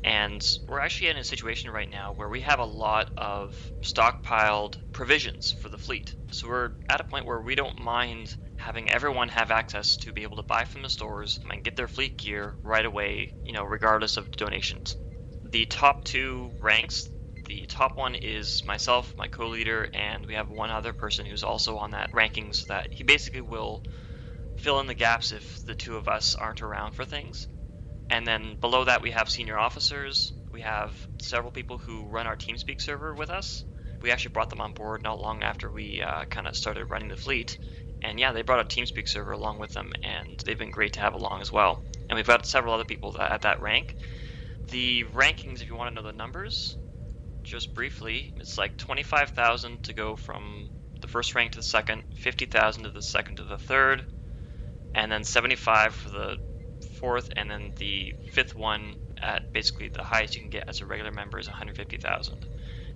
And 0.03 0.43
we're 0.68 0.80
actually 0.80 1.09
in 1.09 1.18
a 1.18 1.24
situation 1.24 1.70
right 1.70 1.89
now 1.89 2.14
where 2.14 2.30
we 2.30 2.41
have 2.41 2.59
a 2.59 2.66
lot 2.66 3.12
of 3.18 3.55
stockpiled 3.82 4.91
provisions 4.91 5.51
for 5.51 5.70
the 5.70 5.78
fleet. 5.78 6.16
So 6.32 6.47
we're 6.47 6.72
at 6.89 6.99
a 6.99 7.03
point 7.03 7.28
where 7.28 7.39
we 7.39 7.53
don't 7.53 7.80
mind 7.80 8.36
having 8.62 8.89
everyone 8.89 9.30
have 9.30 9.51
access 9.51 9.97
to 9.97 10.14
be 10.14 10.24
able 10.24 10.38
to 10.38 10.43
buy 10.43 10.64
from 10.64 10.84
the 10.84 10.89
stores 10.89 11.39
and 11.49 11.64
get 11.64 11.76
their 11.76 11.88
fleet 11.88 12.18
gear 12.18 12.55
right 12.64 12.86
away, 12.86 13.34
you 13.43 13.53
know, 13.53 13.64
regardless 13.64 14.18
of 14.18 14.30
donations. 14.32 14.95
The 15.43 15.66
top 15.66 16.03
two 16.03 16.51
ranks, 16.59 17.09
the 17.47 17.66
top 17.66 17.97
one 17.97 18.16
is 18.16 18.64
myself, 18.64 19.14
my 19.18 19.28
co-leader, 19.28 19.89
and 19.93 20.26
we 20.26 20.36
have 20.36 20.49
one 20.49 20.70
other 20.70 20.93
person 20.93 21.26
who's 21.26 21.43
also 21.43 21.78
on 21.78 21.91
that 21.91 22.14
ranking 22.14 22.53
so 22.53 22.66
that 22.68 22.88
he 22.91 23.03
basically 23.03 23.41
will 23.41 23.84
fill 24.55 24.80
in 24.80 24.88
the 24.88 24.93
gaps 24.93 25.32
if 25.32 25.59
the 25.66 25.76
two 25.76 25.97
of 25.97 26.07
us 26.07 26.36
aren't 26.36 26.62
around 26.62 26.93
for 26.93 27.03
things. 27.03 27.47
And 28.12 28.28
then 28.28 28.57
below 28.62 28.84
that, 28.86 29.01
we 29.01 29.12
have 29.12 29.30
senior 29.30 29.57
officers. 29.57 30.34
We 30.51 30.62
have 30.62 30.93
several 31.20 31.51
people 31.51 31.80
who 31.80 32.05
run 32.05 32.28
our 32.28 32.36
TeamSpeak 32.36 32.82
server 32.82 33.16
with 33.16 33.30
us. 33.30 33.64
We 34.01 34.12
actually 34.12 34.34
brought 34.34 34.49
them 34.49 34.62
on 34.62 34.74
board 34.74 35.01
not 35.01 35.20
long 35.20 35.43
after 35.43 35.72
we 35.72 36.01
uh, 36.01 36.26
kind 36.26 36.47
of 36.47 36.55
started 36.55 36.86
running 36.86 37.07
the 37.07 37.16
fleet. 37.16 37.57
And 38.02 38.20
yeah, 38.20 38.32
they 38.32 38.41
brought 38.41 38.60
a 38.60 38.64
TeamSpeak 38.64 39.08
server 39.08 39.32
along 39.32 39.60
with 39.60 39.74
them, 39.74 39.93
and 40.04 40.39
they've 40.45 40.58
been 40.58 40.72
great 40.72 40.93
to 40.93 40.99
have 41.02 41.14
along 41.14 41.41
as 41.41 41.52
well. 41.52 41.84
And 42.10 42.16
we've 42.18 42.28
got 42.28 42.45
several 42.45 42.74
other 42.74 42.84
people 42.84 43.12
that, 43.14 43.32
at 43.32 43.41
that 43.43 43.62
rank. 43.62 43.95
The 44.70 45.04
rankings, 45.14 45.62
if 45.62 45.70
you 45.70 45.76
want 45.76 45.89
to 45.89 45.95
know 45.95 46.08
the 46.08 46.16
numbers, 46.16 46.78
just 47.43 47.74
briefly, 47.74 48.34
it's 48.38 48.58
like 48.58 48.78
25,000 48.78 49.84
to 49.84 49.93
go 49.93 50.16
from 50.16 50.70
the 51.02 51.08
first 51.08 51.36
rank 51.36 51.52
to 51.54 51.60
the 51.60 51.64
second, 51.64 52.04
50,000 52.16 52.84
to 52.84 52.89
the 52.91 53.02
second 53.02 53.38
to 53.38 53.43
the 53.43 53.58
third, 53.58 54.06
and 54.93 55.12
then 55.12 55.24
75 55.24 55.93
for 55.93 56.10
the 56.10 56.38
fourth, 56.80 57.30
and 57.36 57.49
then 57.49 57.72
the 57.78 58.14
fifth 58.32 58.56
one 58.56 58.95
at 59.22 59.41
basically 59.54 59.89
the 59.89 60.04
highest 60.04 60.36
you 60.36 60.41
can 60.41 60.49
get 60.49 60.66
as 60.68 60.82
a 60.82 60.86
regular 60.86 61.12
member 61.12 61.39
is 61.39 61.47
150,000. 61.47 62.36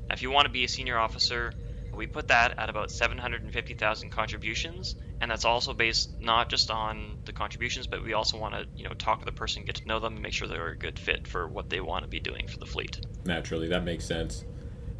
Now, 0.07 0.13
if 0.13 0.21
you 0.21 0.29
want 0.29 0.45
to 0.45 0.51
be 0.51 0.63
a 0.63 0.67
senior 0.67 0.97
officer, 0.97 1.51
we 1.95 2.07
put 2.07 2.27
that 2.27 2.57
at 2.59 2.69
about 2.69 2.91
750,000 2.91 4.09
contributions, 4.09 4.95
and 5.21 5.31
that's 5.31 5.45
also 5.45 5.73
based 5.73 6.19
not 6.19 6.49
just 6.49 6.69
on 6.69 7.17
the 7.25 7.33
contributions, 7.33 7.87
but 7.87 8.03
we 8.03 8.13
also 8.13 8.37
want 8.37 8.53
to, 8.53 8.65
you 8.75 8.83
know, 8.83 8.93
talk 8.93 9.19
to 9.19 9.25
the 9.25 9.31
person, 9.31 9.63
get 9.63 9.75
to 9.75 9.87
know 9.87 9.99
them, 9.99 10.13
and 10.13 10.21
make 10.21 10.33
sure 10.33 10.47
they're 10.47 10.69
a 10.69 10.77
good 10.77 10.99
fit 10.99 11.27
for 11.27 11.47
what 11.47 11.69
they 11.69 11.81
want 11.81 12.03
to 12.03 12.09
be 12.09 12.19
doing 12.19 12.47
for 12.47 12.57
the 12.57 12.65
fleet. 12.65 12.99
Naturally, 13.25 13.67
that 13.69 13.83
makes 13.83 14.05
sense. 14.05 14.45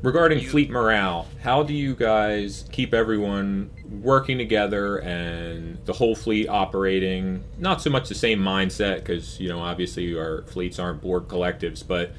Regarding 0.02 0.40
you, 0.40 0.50
fleet 0.50 0.70
morale, 0.70 1.28
how 1.42 1.64
do 1.64 1.74
you 1.74 1.96
guys 1.96 2.66
keep 2.72 2.94
everyone 2.94 3.72
working 4.02 4.38
together 4.38 4.98
and 4.98 5.84
the 5.86 5.94
whole 5.94 6.16
fleet 6.16 6.48
operating? 6.48 7.44
Not 7.58 7.82
so 7.82 7.90
much 7.90 8.10
the 8.10 8.16
same 8.16 8.40
mindset, 8.40 8.98
because, 8.98 9.40
you 9.40 9.50
know, 9.50 9.60
obviously 9.62 10.16
our 10.16 10.44
fleets 10.44 10.80
aren't 10.80 11.02
Borg 11.02 11.28
collectives, 11.28 11.86
but 11.86 12.12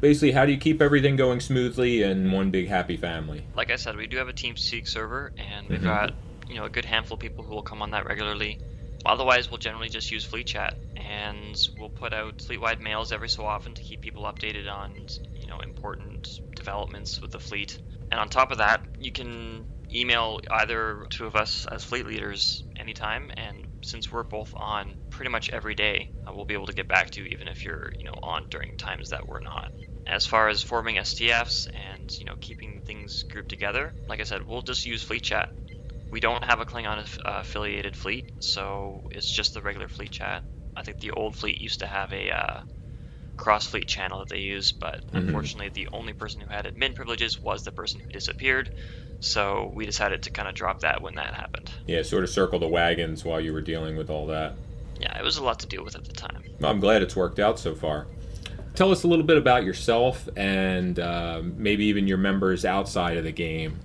basically, 0.00 0.32
how 0.32 0.46
do 0.46 0.52
you 0.52 0.58
keep 0.58 0.80
everything 0.80 1.16
going 1.16 1.40
smoothly 1.40 2.02
and 2.02 2.32
one 2.32 2.50
big 2.50 2.68
happy 2.68 2.96
family? 2.96 3.44
Like 3.54 3.70
I 3.70 3.76
said, 3.76 3.96
we 3.96 4.06
do 4.06 4.16
have 4.16 4.28
a 4.28 4.32
TeamSpeak 4.32 4.88
server, 4.88 5.32
and 5.36 5.68
we've 5.68 5.78
mm-hmm. 5.78 5.86
got, 5.86 6.14
you 6.48 6.56
know, 6.56 6.64
a 6.64 6.70
good 6.70 6.84
handful 6.84 7.14
of 7.14 7.20
people 7.20 7.44
who 7.44 7.54
will 7.54 7.62
come 7.62 7.82
on 7.82 7.90
that 7.92 8.06
regularly. 8.06 8.58
Otherwise, 9.04 9.50
we'll 9.50 9.58
generally 9.58 9.88
just 9.88 10.10
use 10.10 10.24
Fleet 10.24 10.46
Chat, 10.46 10.76
and 10.96 11.68
we'll 11.78 11.88
put 11.88 12.12
out 12.12 12.42
fleet-wide 12.42 12.80
mails 12.80 13.12
every 13.12 13.28
so 13.28 13.44
often 13.46 13.74
to 13.74 13.82
keep 13.82 14.00
people 14.00 14.24
updated 14.24 14.70
on, 14.70 14.94
you 15.34 15.46
know, 15.46 15.60
important 15.60 16.40
developments 16.54 17.20
with 17.20 17.30
the 17.30 17.40
fleet. 17.40 17.78
And 18.10 18.20
on 18.20 18.28
top 18.28 18.50
of 18.50 18.58
that, 18.58 18.84
you 18.98 19.10
can 19.10 19.64
email 19.92 20.40
either 20.50 21.06
two 21.10 21.26
of 21.26 21.34
us 21.34 21.66
as 21.70 21.82
fleet 21.82 22.06
leaders 22.06 22.64
anytime, 22.76 23.30
and 23.36 23.66
since 23.82 24.12
we're 24.12 24.22
both 24.22 24.52
on 24.54 24.94
pretty 25.08 25.30
much 25.30 25.50
every 25.50 25.74
day, 25.74 26.10
uh, 26.26 26.32
we'll 26.32 26.44
be 26.44 26.54
able 26.54 26.66
to 26.66 26.72
get 26.72 26.86
back 26.86 27.10
to 27.10 27.22
you 27.22 27.28
even 27.28 27.48
if 27.48 27.64
you're, 27.64 27.92
you 27.96 28.04
know, 28.04 28.14
on 28.22 28.48
during 28.48 28.76
times 28.76 29.10
that 29.10 29.26
we're 29.26 29.40
not. 29.40 29.72
As 30.10 30.26
far 30.26 30.48
as 30.48 30.60
forming 30.60 30.96
STFs 30.96 31.68
and, 31.68 32.10
you 32.18 32.24
know, 32.24 32.34
keeping 32.40 32.80
things 32.80 33.22
grouped 33.22 33.48
together, 33.48 33.94
like 34.08 34.18
I 34.18 34.24
said, 34.24 34.44
we'll 34.44 34.60
just 34.60 34.84
use 34.84 35.04
Fleet 35.04 35.22
Chat. 35.22 35.50
We 36.10 36.18
don't 36.18 36.42
have 36.42 36.58
a 36.58 36.66
Klingon 36.66 36.98
uh, 36.98 37.02
affiliated 37.24 37.96
fleet, 37.96 38.28
so 38.40 39.08
it's 39.12 39.30
just 39.30 39.54
the 39.54 39.62
regular 39.62 39.86
Fleet 39.86 40.10
Chat. 40.10 40.42
I 40.76 40.82
think 40.82 40.98
the 40.98 41.12
old 41.12 41.36
fleet 41.36 41.60
used 41.60 41.78
to 41.78 41.86
have 41.86 42.12
a 42.12 42.32
uh, 42.32 42.62
cross 43.36 43.68
fleet 43.68 43.86
channel 43.86 44.18
that 44.18 44.28
they 44.28 44.40
use, 44.40 44.72
but 44.72 45.06
mm-hmm. 45.06 45.18
unfortunately, 45.18 45.68
the 45.68 45.88
only 45.92 46.12
person 46.12 46.40
who 46.40 46.50
had 46.50 46.64
admin 46.64 46.96
privileges 46.96 47.38
was 47.38 47.62
the 47.62 47.70
person 47.70 48.00
who 48.00 48.08
disappeared. 48.08 48.74
So 49.20 49.70
we 49.72 49.86
decided 49.86 50.24
to 50.24 50.30
kind 50.30 50.48
of 50.48 50.56
drop 50.56 50.80
that 50.80 51.02
when 51.02 51.14
that 51.14 51.34
happened. 51.34 51.70
Yeah, 51.86 52.02
sort 52.02 52.24
of 52.24 52.30
circle 52.30 52.58
the 52.58 52.66
wagons 52.66 53.24
while 53.24 53.40
you 53.40 53.52
were 53.52 53.60
dealing 53.60 53.96
with 53.96 54.10
all 54.10 54.26
that. 54.26 54.54
Yeah, 54.98 55.16
it 55.16 55.22
was 55.22 55.36
a 55.36 55.44
lot 55.44 55.60
to 55.60 55.66
deal 55.66 55.84
with 55.84 55.94
at 55.94 56.04
the 56.04 56.12
time. 56.12 56.42
I'm 56.62 56.80
glad 56.80 57.00
it's 57.02 57.14
worked 57.14 57.38
out 57.38 57.60
so 57.60 57.76
far. 57.76 58.08
Tell 58.74 58.90
us 58.92 59.04
a 59.04 59.08
little 59.08 59.24
bit 59.24 59.36
about 59.36 59.64
yourself 59.64 60.28
and 60.36 60.98
uh, 60.98 61.42
maybe 61.42 61.86
even 61.86 62.06
your 62.06 62.18
members 62.18 62.64
outside 62.64 63.16
of 63.16 63.24
the 63.24 63.32
game. 63.32 63.80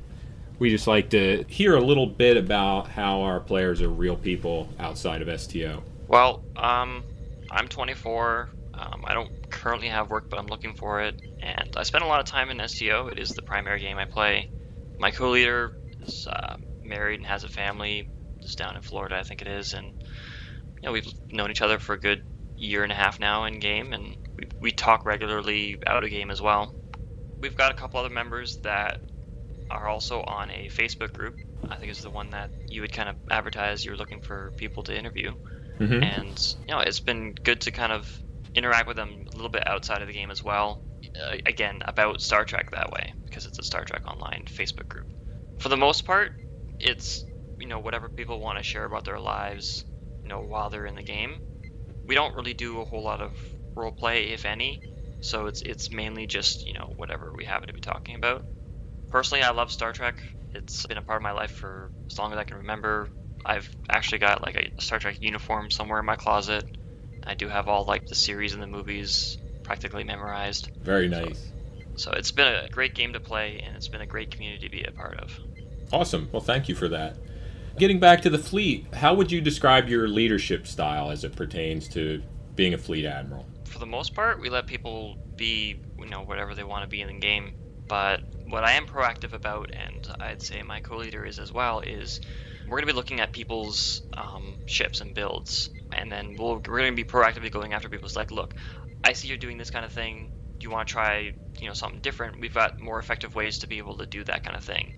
We 0.58 0.70
just 0.70 0.88
like 0.88 1.10
to 1.10 1.44
hear 1.48 1.76
a 1.76 1.82
little 1.82 2.06
bit 2.06 2.38
about 2.38 2.88
how 2.88 3.22
our 3.22 3.40
players 3.40 3.82
are 3.82 3.90
real 3.90 4.16
people 4.16 4.70
outside 4.80 5.22
of 5.22 5.42
STO. 5.42 5.84
Well, 6.08 6.44
um, 6.56 7.04
I'm 7.52 7.68
24. 7.68 8.50
Um, 8.74 9.04
I 9.06 9.14
don't 9.14 9.50
currently 9.50 9.90
have 9.90 10.10
work, 10.10 10.30
but 10.30 10.40
I'm 10.40 10.48
looking 10.48 10.76
for 10.76 11.02
it. 11.02 11.22
And 11.42 11.76
I 11.76 11.84
spend 11.84 12.04
a 12.04 12.08
lot 12.08 12.20
of 12.20 12.26
time 12.26 12.50
in 12.50 12.68
STO. 12.68 13.08
It 13.08 13.20
is 13.20 13.30
the 13.30 13.42
primary 13.42 13.80
game 13.80 13.98
I 13.98 14.06
play. 14.06 14.50
My 14.98 15.12
co-leader 15.12 15.78
is 16.02 16.28
uh, 16.28 16.58
married 16.84 17.20
and 17.20 17.28
has 17.28 17.44
a 17.44 17.50
family. 17.50 18.10
Is 18.42 18.56
down 18.56 18.76
in 18.76 18.82
Florida, 18.84 19.18
I 19.18 19.24
think 19.24 19.42
it 19.42 19.48
is, 19.48 19.74
and 19.74 19.88
you 19.88 20.82
know 20.84 20.92
we've 20.92 21.12
known 21.32 21.50
each 21.50 21.64
other 21.64 21.80
for 21.80 21.94
a 21.94 22.00
good 22.00 22.24
year 22.56 22.84
and 22.84 22.92
a 22.92 22.96
half 22.96 23.20
now 23.20 23.46
in 23.46 23.60
game, 23.60 23.92
and 23.92 24.16
we, 24.38 24.48
we 24.60 24.72
talk 24.72 25.06
regularly 25.06 25.78
out 25.86 26.04
of 26.04 26.10
game 26.10 26.32
as 26.32 26.42
well. 26.42 26.74
We've 27.40 27.56
got 27.56 27.72
a 27.72 27.76
couple 27.76 28.00
other 28.00 28.10
members 28.10 28.58
that 28.58 29.02
are 29.70 29.88
also 29.88 30.22
on 30.22 30.50
a 30.50 30.70
Facebook 30.70 31.14
group. 31.14 31.38
I 31.70 31.76
think 31.76 31.92
it's 31.92 32.02
the 32.02 32.10
one 32.10 32.30
that 32.32 32.52
you 32.68 32.82
would 32.82 32.94
kind 32.94 33.10
of 33.10 33.16
advertise 33.32 33.84
you're 33.84 33.98
looking 33.98 34.22
for 34.22 34.52
people 34.58 34.84
to 34.84 34.98
interview. 34.98 35.34
Mm-hmm. 35.80 36.04
And 36.04 36.56
you 36.68 36.74
know, 36.74 36.80
it's 36.80 37.00
been 37.00 37.34
good 37.34 37.62
to 37.62 37.72
kind 37.72 37.92
of 37.92 38.10
interact 38.54 38.88
with 38.88 38.96
them 38.96 39.26
a 39.32 39.36
little 39.36 39.50
bit 39.50 39.68
outside 39.68 40.02
of 40.02 40.08
the 40.08 40.14
game 40.14 40.32
as 40.32 40.44
well. 40.44 40.82
Uh, 41.04 41.38
again, 41.46 41.82
about 41.86 42.22
Star 42.22 42.46
Trek 42.46 42.72
that 42.72 42.92
way 42.92 43.14
because 43.26 43.46
it's 43.46 43.60
a 43.60 43.64
Star 43.64 43.84
Trek 43.84 44.08
Online 44.08 44.46
Facebook 44.48 44.88
group. 44.88 45.08
For 45.60 45.70
the 45.70 45.78
most 45.78 46.06
part, 46.06 46.34
it's 46.80 47.26
you 47.60 47.68
know 47.68 47.80
whatever 47.80 48.10
people 48.10 48.40
want 48.40 48.58
to 48.58 48.64
share 48.64 48.86
about 48.86 49.06
their 49.06 49.20
lives, 49.20 49.86
you 50.24 50.30
know, 50.30 50.42
while 50.42 50.70
they're 50.70 50.86
in 50.86 50.96
the 50.96 51.04
game. 51.04 51.42
We 52.06 52.16
don't 52.16 52.36
really 52.36 52.54
do 52.54 52.82
a 52.82 52.86
whole 52.86 53.02
lot 53.02 53.22
of 53.22 53.32
role 53.76 53.92
play, 53.92 54.30
if 54.30 54.46
any. 54.46 54.82
So 55.22 55.48
it's 55.48 55.62
it's 55.62 55.92
mainly 55.92 56.28
just 56.28 56.66
you 56.66 56.74
know 56.74 56.94
whatever 56.96 57.34
we 57.36 57.46
happen 57.46 57.68
to 57.68 57.74
be 57.74 57.82
talking 57.82 58.16
about. 58.16 58.44
Personally, 59.10 59.44
I 59.44 59.52
love 59.52 59.72
Star 59.72 59.92
Trek. 59.94 60.16
It's 60.54 60.86
been 60.86 60.98
a 60.98 61.02
part 61.02 61.18
of 61.18 61.24
my 61.24 61.32
life 61.32 61.52
for 61.52 61.92
as 62.10 62.18
long 62.18 62.32
as 62.32 62.38
I 62.38 62.44
can 62.44 62.58
remember. 62.58 63.10
I've 63.46 63.70
actually 63.90 64.20
got 64.20 64.42
like 64.42 64.56
a 64.56 64.82
Star 64.82 65.00
Trek 65.00 65.18
uniform 65.22 65.70
somewhere 65.70 66.00
in 66.00 66.06
my 66.06 66.16
closet. 66.16 66.66
I 67.24 67.36
do 67.36 67.48
have 67.48 67.68
all 67.68 67.86
like 67.86 68.08
the 68.08 68.16
series 68.16 68.54
and 68.54 68.62
the 68.62 68.68
movies 68.68 69.38
practically 69.64 70.04
memorized. 70.04 70.70
Very 70.82 71.08
nice. 71.08 71.52
So, 71.96 72.12
so 72.12 72.12
it's 72.12 72.32
been 72.32 72.48
a 72.48 72.70
great 72.70 72.94
game 72.94 73.14
to 73.14 73.20
play, 73.20 73.62
and 73.66 73.76
it's 73.76 73.88
been 73.88 74.02
a 74.02 74.06
great 74.06 74.32
community 74.32 74.68
to 74.68 74.72
be 74.72 74.84
a 74.84 74.92
part 74.92 75.20
of. 75.20 75.40
Awesome. 75.92 76.30
Well, 76.32 76.42
thank 76.42 76.70
you 76.70 76.76
for 76.76 76.88
that. 76.90 77.18
Getting 77.78 78.00
back 78.00 78.22
to 78.22 78.30
the 78.30 78.38
fleet, 78.38 78.86
how 78.94 79.14
would 79.16 79.32
you 79.32 79.42
describe 79.42 79.90
your 79.90 80.08
leadership 80.08 80.66
style 80.66 81.10
as 81.10 81.24
it 81.24 81.36
pertains 81.36 81.88
to 81.90 82.22
being 82.56 82.74
a 82.74 82.78
fleet 82.78 83.06
admiral? 83.06 83.46
For 83.76 83.80
the 83.80 83.86
most 83.86 84.16
part, 84.16 84.40
we 84.40 84.50
let 84.50 84.68
people 84.68 85.18
be, 85.36 85.82
you 86.00 86.06
know, 86.06 86.22
whatever 86.22 86.56
they 86.56 86.64
want 86.64 86.84
to 86.84 86.88
be 86.88 87.02
in 87.02 87.10
the 87.10 87.20
game. 87.20 87.52
But 87.90 88.22
what 88.46 88.64
I 88.64 88.72
am 88.72 88.88
proactive 88.88 89.34
about, 89.34 89.70
and 89.74 90.08
I'd 90.18 90.42
say 90.42 90.64
my 90.64 90.80
co-leader 90.80 91.26
is 91.26 91.40
as 91.40 91.52
well, 91.52 91.82
is 91.82 92.22
we're 92.66 92.78
going 92.78 92.88
to 92.88 92.94
be 92.94 92.96
looking 92.96 93.20
at 93.20 93.34
people's 93.34 94.02
um, 94.16 94.56
ships 94.66 95.02
and 95.02 95.14
builds, 95.14 95.70
and 95.92 96.10
then 96.10 96.38
we 96.38 96.46
we 96.46 96.52
are 96.54 96.60
going 96.62 96.94
to 96.94 96.96
be 96.96 97.04
proactively 97.04 97.52
going 97.52 97.74
after 97.74 97.90
people's 97.90 98.16
like, 98.16 98.32
look, 98.32 98.56
I 99.04 99.12
see 99.12 99.28
you're 99.28 99.36
doing 99.36 99.58
this 99.58 99.72
kind 99.72 99.84
of 99.84 99.92
thing. 99.92 100.32
Do 100.62 100.68
you 100.68 100.72
want 100.72 100.88
to 100.88 100.92
try, 100.94 101.34
you 101.60 101.68
know, 101.68 101.74
something 101.74 102.00
different? 102.00 102.40
We've 102.40 102.54
got 102.54 102.80
more 102.80 103.00
effective 103.00 103.36
ways 103.36 103.58
to 103.58 103.68
be 103.68 103.80
able 103.80 103.98
to 103.98 104.06
do 104.06 104.24
that 104.24 104.46
kind 104.46 104.56
of 104.56 104.64
thing, 104.64 104.94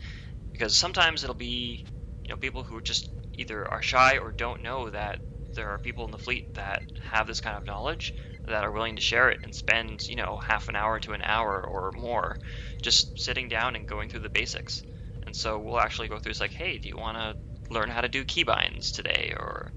because 0.51 0.77
sometimes 0.77 1.23
it'll 1.23 1.35
be, 1.35 1.83
you 2.27 2.29
know, 2.29 2.37
people 2.37 2.61
who 2.61 2.79
just 2.81 3.09
either 3.39 3.67
are 3.67 3.81
shy 3.81 4.19
or 4.19 4.33
don't 4.33 4.61
know 4.61 4.91
that 4.91 5.17
there 5.55 5.71
are 5.71 5.79
people 5.79 6.05
in 6.05 6.11
the 6.11 6.19
fleet 6.19 6.45
that 6.53 6.83
have 7.09 7.25
this 7.25 7.41
kind 7.41 7.57
of 7.57 7.65
knowledge 7.65 8.13
that 8.47 8.63
are 8.63 8.71
willing 8.71 8.95
to 8.95 9.01
share 9.01 9.29
it 9.29 9.39
and 9.43 9.53
spend, 9.53 10.07
you 10.07 10.15
know, 10.15 10.39
half 10.45 10.67
an 10.67 10.75
hour 10.75 10.99
to 10.99 11.13
an 11.13 11.21
hour 11.23 11.61
or 11.63 11.91
more 11.93 12.37
just 12.81 13.19
sitting 13.19 13.47
down 13.47 13.75
and 13.75 13.87
going 13.87 14.09
through 14.09 14.21
the 14.21 14.29
basics. 14.29 14.83
And 15.25 15.35
so 15.35 15.59
we'll 15.59 15.79
actually 15.79 16.07
go 16.07 16.19
through 16.19 16.31
it's 16.31 16.39
like, 16.39 16.53
hey, 16.53 16.77
do 16.77 16.87
you 16.87 16.97
want 16.97 17.17
to 17.17 17.37
learn 17.73 17.89
how 17.89 18.01
to 18.01 18.07
do 18.07 18.23
keybinds 18.23 18.91
today, 18.91 19.33
or 19.37 19.71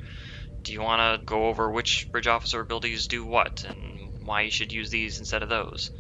do 0.62 0.72
you 0.72 0.80
want 0.80 1.00
to 1.20 1.24
go 1.24 1.48
over 1.48 1.70
which 1.70 2.08
bridge 2.12 2.26
officer 2.26 2.60
abilities 2.60 3.08
do 3.08 3.24
what 3.24 3.64
and 3.64 4.12
why 4.20 4.42
you 4.42 4.50
should 4.50 4.72
use 4.72 4.90
these 4.90 5.18
instead 5.18 5.42
of 5.42 5.48
those? 5.48 5.90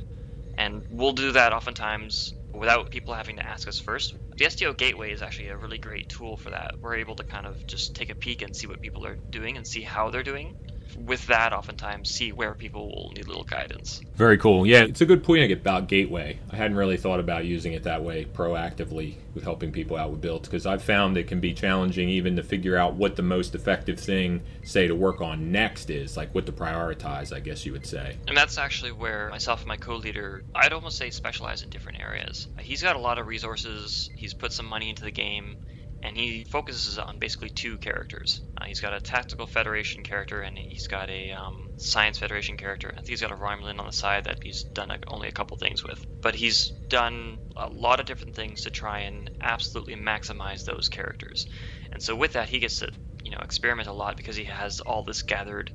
And 0.56 0.84
we'll 0.88 1.12
do 1.12 1.32
that 1.32 1.52
oftentimes 1.52 2.34
without 2.52 2.90
people 2.90 3.14
having 3.14 3.36
to 3.36 3.46
ask 3.46 3.66
us 3.68 3.78
first. 3.78 4.14
The 4.38 4.48
STO 4.48 4.72
Gateway 4.72 5.12
is 5.12 5.22
actually 5.22 5.48
a 5.48 5.56
really 5.56 5.78
great 5.78 6.08
tool 6.08 6.36
for 6.36 6.50
that. 6.50 6.74
We're 6.82 6.96
able 6.96 7.16
to 7.16 7.24
kind 7.24 7.46
of 7.46 7.56
just 7.66 7.94
take 7.94 8.10
a 8.10 8.14
peek 8.14 8.42
and 8.42 8.54
see 8.54 8.66
what 8.66 8.80
people 8.80 9.06
are 9.06 9.18
doing 9.30 9.56
and 9.56 9.66
see 9.66 9.82
how 9.82 10.10
they're 10.10 10.22
doing. 10.22 10.54
With 10.96 11.26
that, 11.28 11.52
oftentimes 11.52 12.10
see 12.10 12.32
where 12.32 12.54
people 12.54 12.88
will 12.88 13.12
need 13.14 13.24
a 13.24 13.28
little 13.28 13.44
guidance. 13.44 14.00
Very 14.14 14.38
cool. 14.38 14.66
Yeah, 14.66 14.82
it's 14.82 15.00
a 15.00 15.06
good 15.06 15.24
point 15.24 15.50
about 15.50 15.88
Gateway. 15.88 16.38
I 16.50 16.56
hadn't 16.56 16.76
really 16.76 16.96
thought 16.96 17.20
about 17.20 17.44
using 17.44 17.72
it 17.72 17.84
that 17.84 18.02
way 18.02 18.24
proactively 18.24 19.14
with 19.34 19.44
helping 19.44 19.72
people 19.72 19.96
out 19.96 20.10
with 20.10 20.20
builds 20.20 20.48
because 20.48 20.66
I've 20.66 20.82
found 20.82 21.16
it 21.16 21.28
can 21.28 21.40
be 21.40 21.54
challenging 21.54 22.08
even 22.08 22.36
to 22.36 22.42
figure 22.42 22.76
out 22.76 22.94
what 22.94 23.16
the 23.16 23.22
most 23.22 23.54
effective 23.54 23.98
thing, 23.98 24.42
say, 24.62 24.86
to 24.86 24.94
work 24.94 25.20
on 25.20 25.52
next 25.52 25.90
is, 25.90 26.16
like 26.16 26.34
what 26.34 26.46
to 26.46 26.52
prioritize, 26.52 27.34
I 27.34 27.40
guess 27.40 27.64
you 27.64 27.72
would 27.72 27.86
say. 27.86 28.16
And 28.26 28.36
that's 28.36 28.58
actually 28.58 28.92
where 28.92 29.30
myself 29.30 29.60
and 29.60 29.68
my 29.68 29.76
co 29.76 29.96
leader, 29.96 30.42
I'd 30.54 30.72
almost 30.72 30.98
say, 30.98 31.10
specialize 31.10 31.62
in 31.62 31.70
different 31.70 32.00
areas. 32.00 32.48
He's 32.58 32.82
got 32.82 32.96
a 32.96 33.00
lot 33.00 33.18
of 33.18 33.26
resources, 33.26 34.10
he's 34.16 34.34
put 34.34 34.52
some 34.52 34.66
money 34.66 34.90
into 34.90 35.02
the 35.02 35.10
game 35.10 35.56
and 36.02 36.16
he 36.16 36.44
focuses 36.44 36.98
on 36.98 37.18
basically 37.18 37.50
two 37.50 37.76
characters. 37.78 38.40
Uh, 38.58 38.64
he's 38.64 38.80
got 38.80 38.94
a 38.94 39.00
tactical 39.00 39.46
Federation 39.46 40.02
character, 40.02 40.40
and 40.40 40.56
he's 40.56 40.86
got 40.86 41.10
a 41.10 41.32
um, 41.32 41.68
Science 41.76 42.18
Federation 42.18 42.56
character. 42.56 42.90
I 42.92 42.96
think 42.96 43.08
he's 43.08 43.20
got 43.20 43.32
a 43.32 43.36
Romulan 43.36 43.78
on 43.78 43.86
the 43.86 43.92
side 43.92 44.24
that 44.24 44.38
he's 44.42 44.64
done 44.74 44.90
a, 44.90 44.98
only 45.08 45.28
a 45.28 45.32
couple 45.32 45.56
things 45.56 45.84
with. 45.84 46.04
But 46.22 46.34
he's 46.34 46.72
done 46.88 47.38
a 47.56 47.68
lot 47.68 48.00
of 48.00 48.06
different 48.06 48.34
things 48.34 48.62
to 48.62 48.70
try 48.70 49.00
and 49.00 49.30
absolutely 49.42 49.94
maximize 49.94 50.64
those 50.64 50.88
characters. 50.88 51.46
And 51.92 52.02
so 52.02 52.16
with 52.16 52.32
that, 52.32 52.48
he 52.48 52.58
gets 52.58 52.78
to 52.78 52.90
you 53.22 53.32
know 53.32 53.40
experiment 53.42 53.88
a 53.88 53.92
lot 53.92 54.16
because 54.16 54.36
he 54.36 54.44
has 54.44 54.80
all 54.80 55.02
this 55.04 55.22
gathered, 55.22 55.70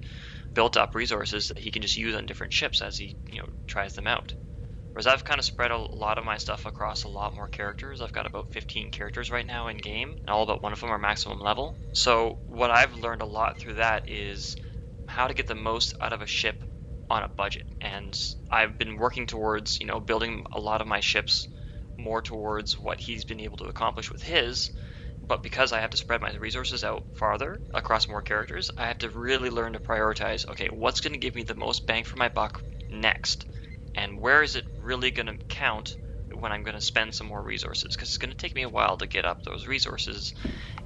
built-up 0.55 0.95
resources 0.95 1.49
that 1.49 1.59
he 1.59 1.69
can 1.69 1.83
just 1.83 1.97
use 1.97 2.15
on 2.15 2.25
different 2.25 2.53
ships 2.53 2.81
as 2.81 2.97
he 2.97 3.15
you 3.31 3.39
know 3.39 3.47
tries 3.67 3.93
them 3.93 4.07
out. 4.07 4.33
Whereas 4.95 5.07
I've 5.07 5.25
kind 5.25 5.39
of 5.39 5.45
spread 5.45 5.71
a 5.71 5.77
lot 5.77 6.17
of 6.17 6.23
my 6.23 6.37
stuff 6.37 6.65
across 6.65 7.03
a 7.03 7.09
lot 7.09 7.35
more 7.35 7.49
characters. 7.49 7.99
I've 7.99 8.13
got 8.13 8.25
about 8.25 8.53
15 8.53 8.91
characters 8.91 9.29
right 9.29 9.45
now 9.45 9.67
in 9.67 9.75
game, 9.75 10.11
and 10.23 10.33
all 10.33 10.45
but 10.45 10.63
one 10.63 10.71
of 10.71 10.79
them 10.79 10.89
are 10.89 10.97
maximum 10.97 11.41
level. 11.41 11.77
So 11.91 12.39
what 12.45 12.71
I've 12.71 12.95
learned 12.95 13.21
a 13.21 13.25
lot 13.25 13.59
through 13.59 13.73
that 13.73 14.07
is 14.07 14.55
how 15.05 15.27
to 15.27 15.33
get 15.33 15.47
the 15.47 15.53
most 15.53 15.93
out 15.99 16.13
of 16.13 16.21
a 16.21 16.25
ship 16.25 16.63
on 17.09 17.23
a 17.23 17.27
budget. 17.27 17.65
And 17.81 18.17
I've 18.49 18.77
been 18.77 18.95
working 18.95 19.25
towards, 19.27 19.81
you 19.81 19.85
know, 19.85 19.99
building 19.99 20.45
a 20.53 20.61
lot 20.61 20.79
of 20.79 20.87
my 20.87 21.01
ships 21.01 21.49
more 21.97 22.21
towards 22.21 22.79
what 22.79 23.01
he's 23.01 23.25
been 23.25 23.41
able 23.41 23.57
to 23.57 23.65
accomplish 23.65 24.09
with 24.09 24.23
his. 24.23 24.71
But 25.21 25.43
because 25.43 25.73
I 25.73 25.81
have 25.81 25.89
to 25.89 25.97
spread 25.97 26.21
my 26.21 26.33
resources 26.35 26.85
out 26.85 27.03
farther 27.11 27.61
across 27.73 28.07
more 28.07 28.21
characters, 28.21 28.71
I 28.77 28.87
have 28.87 28.99
to 28.99 29.09
really 29.09 29.49
learn 29.49 29.73
to 29.73 29.79
prioritize 29.79 30.47
okay, 30.47 30.69
what's 30.69 31.01
going 31.01 31.11
to 31.11 31.19
give 31.19 31.35
me 31.35 31.43
the 31.43 31.53
most 31.53 31.85
bang 31.85 32.05
for 32.05 32.15
my 32.15 32.29
buck 32.29 32.63
next? 32.89 33.45
And 33.95 34.19
where 34.19 34.43
is 34.43 34.55
it 34.55 34.65
really 34.81 35.11
going 35.11 35.27
to 35.27 35.37
count 35.45 35.97
when 36.33 36.51
I'm 36.51 36.63
going 36.63 36.75
to 36.75 36.81
spend 36.81 37.15
some 37.15 37.27
more 37.27 37.41
resources? 37.41 37.95
Because 37.95 38.09
it's 38.09 38.17
going 38.17 38.31
to 38.31 38.37
take 38.37 38.55
me 38.55 38.63
a 38.63 38.69
while 38.69 38.97
to 38.97 39.07
get 39.07 39.25
up 39.25 39.43
those 39.43 39.67
resources 39.67 40.33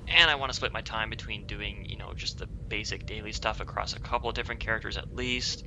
and 0.10 0.30
I 0.30 0.36
want 0.36 0.52
to 0.52 0.56
split 0.56 0.74
my 0.74 0.82
time 0.82 1.10
between 1.10 1.46
doing 1.46 1.86
you 1.88 1.98
know 1.98 2.14
just 2.16 2.40
the 2.40 2.48
basic 2.48 3.06
daily 3.06 3.32
stuff 3.32 3.62
across 3.62 3.94
a 3.94 4.00
couple 4.00 4.30
of 4.30 4.36
different 4.36 4.62
characters 4.62 4.98
at 4.98 5.16
least. 5.16 5.64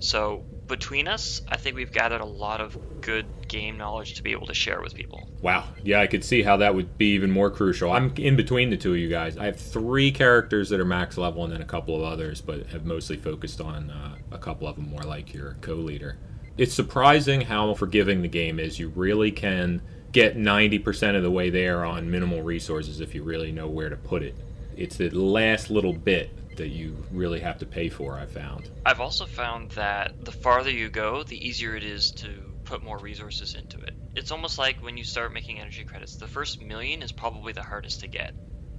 So 0.00 0.44
between 0.66 1.08
us 1.08 1.42
I 1.48 1.56
think 1.56 1.76
we've 1.76 1.92
gathered 1.92 2.20
a 2.20 2.26
lot 2.26 2.60
of 2.60 3.00
good 3.00 3.26
game 3.48 3.78
knowledge 3.78 4.14
to 4.14 4.22
be 4.22 4.32
able 4.32 4.46
to 4.46 4.54
share 4.54 4.80
with 4.80 4.94
people. 4.94 5.28
Wow. 5.40 5.64
Yeah 5.82 6.00
I 6.00 6.06
could 6.06 6.24
see 6.24 6.42
how 6.42 6.58
that 6.58 6.74
would 6.74 6.98
be 6.98 7.14
even 7.14 7.30
more 7.30 7.50
crucial. 7.50 7.92
I'm 7.92 8.12
in 8.16 8.36
between 8.36 8.70
the 8.70 8.76
two 8.76 8.92
of 8.92 8.98
you 8.98 9.08
guys. 9.08 9.36
I 9.36 9.46
have 9.46 9.58
three 9.58 10.12
characters 10.12 10.68
that 10.70 10.80
are 10.80 10.84
max 10.84 11.16
level 11.16 11.44
and 11.44 11.52
then 11.52 11.62
a 11.62 11.66
couple 11.66 11.96
of 11.96 12.02
others 12.02 12.40
but 12.40 12.66
have 12.68 12.84
mostly 12.84 13.16
focused 13.16 13.60
on 13.60 13.90
uh, 13.90 14.16
a 14.30 14.38
couple 14.38 14.68
of 14.68 14.76
them 14.76 14.88
more 14.88 15.02
like 15.02 15.32
your 15.32 15.56
co-leader 15.60 16.18
it's 16.58 16.74
surprising 16.74 17.40
how 17.40 17.74
forgiving 17.74 18.22
the 18.22 18.28
game 18.28 18.58
is. 18.58 18.78
You 18.78 18.88
really 18.88 19.30
can 19.30 19.80
get 20.12 20.36
90% 20.36 21.16
of 21.16 21.22
the 21.22 21.30
way 21.30 21.50
there 21.50 21.84
on 21.84 22.10
minimal 22.10 22.42
resources 22.42 23.00
if 23.00 23.14
you 23.14 23.22
really 23.22 23.52
know 23.52 23.68
where 23.68 23.88
to 23.88 23.96
put 23.96 24.22
it. 24.22 24.34
It's 24.76 24.96
the 24.96 25.10
last 25.10 25.70
little 25.70 25.92
bit 25.92 26.56
that 26.56 26.68
you 26.68 26.96
really 27.12 27.40
have 27.40 27.58
to 27.58 27.66
pay 27.66 27.88
for, 27.88 28.18
I 28.18 28.26
found. 28.26 28.68
I've 28.84 29.00
also 29.00 29.26
found 29.26 29.70
that 29.72 30.24
the 30.24 30.32
farther 30.32 30.70
you 30.70 30.88
go, 30.88 31.22
the 31.22 31.46
easier 31.46 31.76
it 31.76 31.84
is 31.84 32.10
to 32.12 32.28
put 32.64 32.82
more 32.82 32.98
resources 32.98 33.54
into 33.54 33.78
it. 33.80 33.94
It's 34.16 34.32
almost 34.32 34.58
like 34.58 34.82
when 34.82 34.96
you 34.96 35.04
start 35.04 35.32
making 35.32 35.60
energy 35.60 35.84
credits, 35.84 36.16
the 36.16 36.26
first 36.26 36.60
million 36.60 37.02
is 37.02 37.12
probably 37.12 37.52
the 37.52 37.62
hardest 37.62 38.00
to 38.00 38.08
get. 38.08 38.34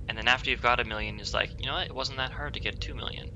And 0.09 0.17
then 0.17 0.27
after 0.27 0.49
you've 0.49 0.61
got 0.61 0.79
a 0.79 0.83
million, 0.83 1.19
it's 1.19 1.33
like, 1.33 1.51
you 1.59 1.67
know 1.67 1.73
what, 1.73 1.87
it 1.87 1.95
wasn't 1.95 2.17
that 2.17 2.31
hard 2.31 2.55
to 2.55 2.59
get 2.59 2.81
two 2.81 2.95
million. 2.95 3.31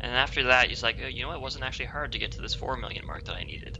And 0.00 0.12
after 0.12 0.44
that, 0.44 0.70
it's 0.70 0.82
like, 0.82 0.98
oh, 1.02 1.06
you 1.06 1.22
know, 1.22 1.32
it 1.32 1.40
wasn't 1.40 1.64
actually 1.64 1.86
hard 1.86 2.12
to 2.12 2.18
get 2.18 2.32
to 2.32 2.42
this 2.42 2.54
four 2.54 2.76
million 2.76 3.06
mark 3.06 3.24
that 3.24 3.36
I 3.36 3.44
needed. 3.44 3.78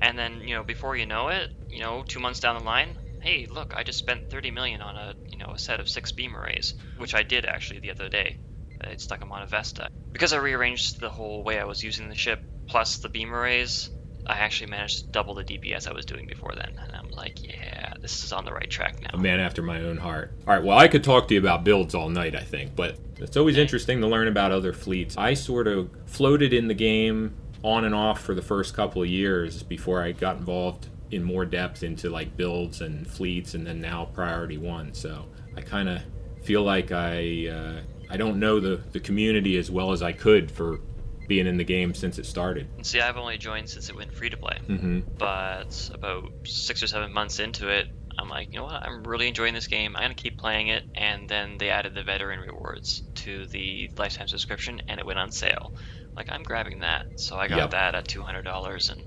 And 0.00 0.18
then, 0.18 0.40
you 0.40 0.54
know, 0.54 0.64
before 0.64 0.96
you 0.96 1.06
know 1.06 1.28
it, 1.28 1.50
you 1.68 1.80
know, 1.80 2.04
two 2.06 2.20
months 2.20 2.40
down 2.40 2.58
the 2.58 2.64
line, 2.64 2.96
hey, 3.20 3.46
look, 3.48 3.72
I 3.76 3.84
just 3.84 3.98
spent 3.98 4.22
30 4.30 4.50
million 4.50 4.82
on 4.82 4.96
a, 4.96 5.14
you 5.30 5.38
know, 5.38 5.52
a 5.54 5.58
set 5.58 5.78
of 5.78 5.88
six 5.88 6.10
beam 6.10 6.36
arrays, 6.36 6.74
which 6.96 7.14
I 7.14 7.22
did 7.22 7.46
actually 7.46 7.80
the 7.80 7.92
other 7.92 8.08
day. 8.08 8.36
I 8.84 8.96
stuck 8.96 9.20
them 9.20 9.30
on 9.30 9.42
a 9.42 9.46
Vesta. 9.46 9.88
Because 10.12 10.32
I 10.32 10.38
rearranged 10.38 10.98
the 10.98 11.08
whole 11.08 11.44
way 11.44 11.60
I 11.60 11.64
was 11.64 11.84
using 11.84 12.08
the 12.08 12.16
ship, 12.16 12.40
plus 12.68 12.98
the 12.98 13.08
beam 13.08 13.32
arrays, 13.32 13.90
I 14.26 14.34
actually 14.34 14.70
managed 14.70 14.98
to 14.98 15.06
double 15.06 15.34
the 15.34 15.44
DPS 15.44 15.88
I 15.88 15.92
was 15.92 16.04
doing 16.04 16.26
before 16.26 16.54
then. 16.54 16.78
And 16.78 16.94
I'm 16.94 17.10
like, 17.10 17.42
yeah, 17.46 17.94
this 18.00 18.24
is 18.24 18.32
on 18.32 18.44
the 18.44 18.52
right 18.52 18.70
track 18.70 19.00
now. 19.00 19.10
A 19.14 19.18
man 19.18 19.40
after 19.40 19.62
my 19.62 19.82
own 19.82 19.96
heart. 19.96 20.32
All 20.46 20.54
right, 20.54 20.62
well, 20.62 20.78
I 20.78 20.88
could 20.88 21.02
talk 21.02 21.28
to 21.28 21.34
you 21.34 21.40
about 21.40 21.64
builds 21.64 21.94
all 21.94 22.08
night, 22.08 22.34
I 22.34 22.42
think, 22.42 22.76
but 22.76 22.98
it's 23.18 23.36
always 23.36 23.56
interesting 23.56 24.00
to 24.00 24.06
learn 24.06 24.28
about 24.28 24.52
other 24.52 24.72
fleets. 24.72 25.16
I 25.16 25.34
sort 25.34 25.66
of 25.66 25.90
floated 26.06 26.52
in 26.52 26.68
the 26.68 26.74
game 26.74 27.34
on 27.62 27.84
and 27.84 27.94
off 27.94 28.20
for 28.20 28.34
the 28.34 28.42
first 28.42 28.74
couple 28.74 29.02
of 29.02 29.08
years 29.08 29.62
before 29.62 30.02
I 30.02 30.12
got 30.12 30.36
involved 30.36 30.88
in 31.10 31.22
more 31.22 31.44
depth 31.44 31.82
into 31.82 32.10
like 32.10 32.36
builds 32.36 32.80
and 32.80 33.06
fleets 33.06 33.54
and 33.54 33.66
then 33.66 33.80
now 33.80 34.06
priority 34.06 34.58
one. 34.58 34.94
So 34.94 35.26
I 35.56 35.60
kind 35.60 35.88
of 35.88 36.02
feel 36.42 36.62
like 36.62 36.90
I 36.90 37.48
uh, 37.48 37.80
I 38.10 38.16
don't 38.16 38.38
know 38.38 38.60
the, 38.60 38.80
the 38.92 39.00
community 39.00 39.56
as 39.58 39.70
well 39.70 39.92
as 39.92 40.02
I 40.02 40.12
could 40.12 40.50
for 40.50 40.80
being 41.28 41.46
in 41.46 41.56
the 41.56 41.64
game 41.64 41.94
since 41.94 42.18
it 42.18 42.26
started. 42.26 42.68
See, 42.82 43.00
I've 43.00 43.16
only 43.16 43.38
joined 43.38 43.68
since 43.68 43.88
it 43.88 43.96
went 43.96 44.12
free 44.12 44.30
to 44.30 44.36
play, 44.36 44.58
mm-hmm. 44.68 45.00
but 45.18 45.90
about 45.94 46.32
six 46.44 46.82
or 46.82 46.86
seven 46.86 47.12
months 47.12 47.38
into 47.38 47.68
it, 47.68 47.88
I'm 48.18 48.28
like, 48.28 48.52
you 48.52 48.58
know 48.58 48.64
what? 48.64 48.82
I'm 48.82 49.02
really 49.04 49.28
enjoying 49.28 49.54
this 49.54 49.66
game. 49.66 49.96
I'm 49.96 50.02
gonna 50.02 50.14
keep 50.14 50.38
playing 50.38 50.68
it. 50.68 50.84
And 50.94 51.28
then 51.28 51.58
they 51.58 51.70
added 51.70 51.94
the 51.94 52.02
veteran 52.02 52.40
rewards 52.40 53.02
to 53.16 53.46
the 53.46 53.90
lifetime 53.96 54.28
subscription, 54.28 54.82
and 54.88 55.00
it 55.00 55.06
went 55.06 55.18
on 55.18 55.30
sale. 55.30 55.72
Like 56.14 56.30
I'm 56.30 56.42
grabbing 56.42 56.80
that, 56.80 57.18
so 57.18 57.36
I 57.36 57.48
got 57.48 57.56
yep. 57.56 57.70
that 57.70 57.94
at 57.94 58.06
two 58.06 58.22
hundred 58.22 58.42
dollars. 58.42 58.90
And 58.90 59.02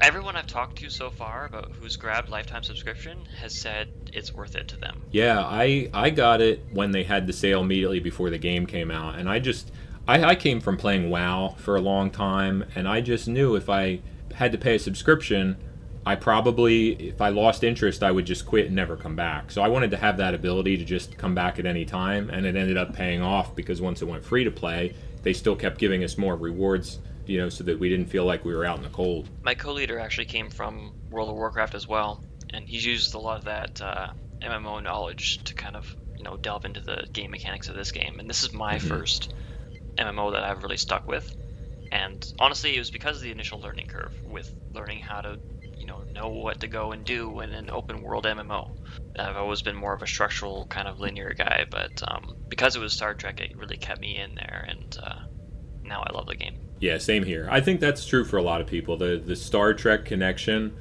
everyone 0.00 0.36
I've 0.36 0.46
talked 0.46 0.78
to 0.78 0.88
so 0.88 1.10
far 1.10 1.44
about 1.44 1.72
who's 1.72 1.96
grabbed 1.96 2.30
lifetime 2.30 2.62
subscription 2.62 3.26
has 3.38 3.54
said 3.54 3.88
it's 4.12 4.32
worth 4.32 4.56
it 4.56 4.68
to 4.68 4.76
them. 4.78 5.02
Yeah, 5.10 5.40
I 5.40 5.90
I 5.92 6.10
got 6.10 6.40
it 6.40 6.64
when 6.72 6.92
they 6.92 7.02
had 7.02 7.26
the 7.26 7.32
sale 7.34 7.60
immediately 7.60 8.00
before 8.00 8.30
the 8.30 8.38
game 8.38 8.64
came 8.66 8.90
out, 8.90 9.16
and 9.18 9.28
I 9.28 9.38
just 9.38 9.70
I, 10.08 10.24
I 10.24 10.34
came 10.34 10.60
from 10.60 10.76
playing 10.76 11.10
WoW 11.10 11.54
for 11.58 11.76
a 11.76 11.80
long 11.80 12.10
time, 12.10 12.64
and 12.74 12.88
I 12.88 13.00
just 13.00 13.28
knew 13.28 13.54
if 13.54 13.68
I 13.68 14.00
had 14.34 14.52
to 14.52 14.58
pay 14.58 14.76
a 14.76 14.78
subscription 14.78 15.56
I 16.04 16.16
probably, 16.16 16.92
if 16.92 17.20
I 17.20 17.28
lost 17.28 17.62
interest, 17.62 18.02
I 18.02 18.10
would 18.10 18.24
just 18.24 18.46
quit 18.46 18.66
and 18.66 18.74
never 18.74 18.96
come 18.96 19.16
back. 19.16 19.50
So 19.50 19.60
I 19.60 19.68
wanted 19.68 19.90
to 19.90 19.98
have 19.98 20.16
that 20.16 20.34
ability 20.34 20.78
to 20.78 20.84
just 20.84 21.18
come 21.18 21.34
back 21.34 21.58
at 21.58 21.66
any 21.66 21.84
time, 21.84 22.30
and 22.30 22.46
it 22.46 22.56
ended 22.56 22.78
up 22.78 22.94
paying 22.94 23.20
off 23.20 23.54
because 23.54 23.82
once 23.82 24.00
it 24.00 24.06
went 24.06 24.24
free 24.24 24.44
to 24.44 24.50
play, 24.50 24.94
they 25.22 25.34
still 25.34 25.54
kept 25.54 25.78
giving 25.78 26.02
us 26.02 26.16
more 26.16 26.36
rewards, 26.36 26.98
you 27.26 27.38
know, 27.38 27.50
so 27.50 27.64
that 27.64 27.78
we 27.78 27.90
didn't 27.90 28.06
feel 28.06 28.24
like 28.24 28.44
we 28.46 28.54
were 28.54 28.64
out 28.64 28.78
in 28.78 28.82
the 28.82 28.88
cold. 28.88 29.28
My 29.42 29.54
co-leader 29.54 29.98
actually 29.98 30.24
came 30.24 30.48
from 30.48 30.94
World 31.10 31.28
of 31.28 31.36
Warcraft 31.36 31.74
as 31.74 31.86
well, 31.86 32.24
and 32.48 32.66
he's 32.66 32.84
used 32.84 33.14
a 33.14 33.18
lot 33.18 33.38
of 33.38 33.44
that 33.44 33.82
uh, 33.82 34.08
MMO 34.40 34.82
knowledge 34.82 35.44
to 35.44 35.54
kind 35.54 35.76
of, 35.76 35.94
you 36.16 36.24
know, 36.24 36.38
delve 36.38 36.64
into 36.64 36.80
the 36.80 37.06
game 37.12 37.30
mechanics 37.30 37.68
of 37.68 37.76
this 37.76 37.92
game. 37.92 38.18
And 38.18 38.28
this 38.28 38.42
is 38.42 38.54
my 38.54 38.76
mm-hmm. 38.76 38.88
first 38.88 39.34
MMO 39.96 40.32
that 40.32 40.44
I've 40.44 40.62
really 40.62 40.76
stuck 40.76 41.06
with. 41.06 41.36
And 41.92 42.24
honestly, 42.38 42.76
it 42.76 42.78
was 42.78 42.90
because 42.90 43.16
of 43.16 43.22
the 43.22 43.32
initial 43.32 43.60
learning 43.60 43.88
curve 43.88 44.12
with 44.24 44.52
learning 44.72 45.00
how 45.00 45.20
to 45.20 45.38
you 45.76 45.86
know 45.86 46.02
know 46.12 46.28
what 46.28 46.60
to 46.60 46.68
go 46.68 46.92
and 46.92 47.04
do 47.04 47.40
in 47.40 47.50
an 47.52 47.70
open 47.70 48.02
world 48.02 48.24
MMO. 48.24 48.70
I've 49.18 49.36
always 49.36 49.62
been 49.62 49.76
more 49.76 49.94
of 49.94 50.02
a 50.02 50.06
structural 50.06 50.66
kind 50.66 50.86
of 50.86 51.00
linear 51.00 51.34
guy, 51.34 51.64
but 51.68 52.02
um, 52.06 52.36
because 52.48 52.76
it 52.76 52.80
was 52.80 52.92
Star 52.92 53.14
Trek, 53.14 53.40
it 53.40 53.56
really 53.56 53.76
kept 53.76 54.00
me 54.00 54.16
in 54.16 54.34
there, 54.34 54.66
and 54.68 54.98
uh, 55.02 55.20
now 55.82 56.04
I 56.06 56.12
love 56.12 56.26
the 56.26 56.36
game. 56.36 56.56
Yeah, 56.78 56.98
same 56.98 57.24
here. 57.24 57.48
I 57.50 57.60
think 57.60 57.80
that's 57.80 58.06
true 58.06 58.24
for 58.24 58.36
a 58.36 58.42
lot 58.42 58.60
of 58.60 58.66
people. 58.66 58.96
The 58.96 59.20
the 59.24 59.36
Star 59.36 59.74
Trek 59.74 60.04
connection 60.04 60.76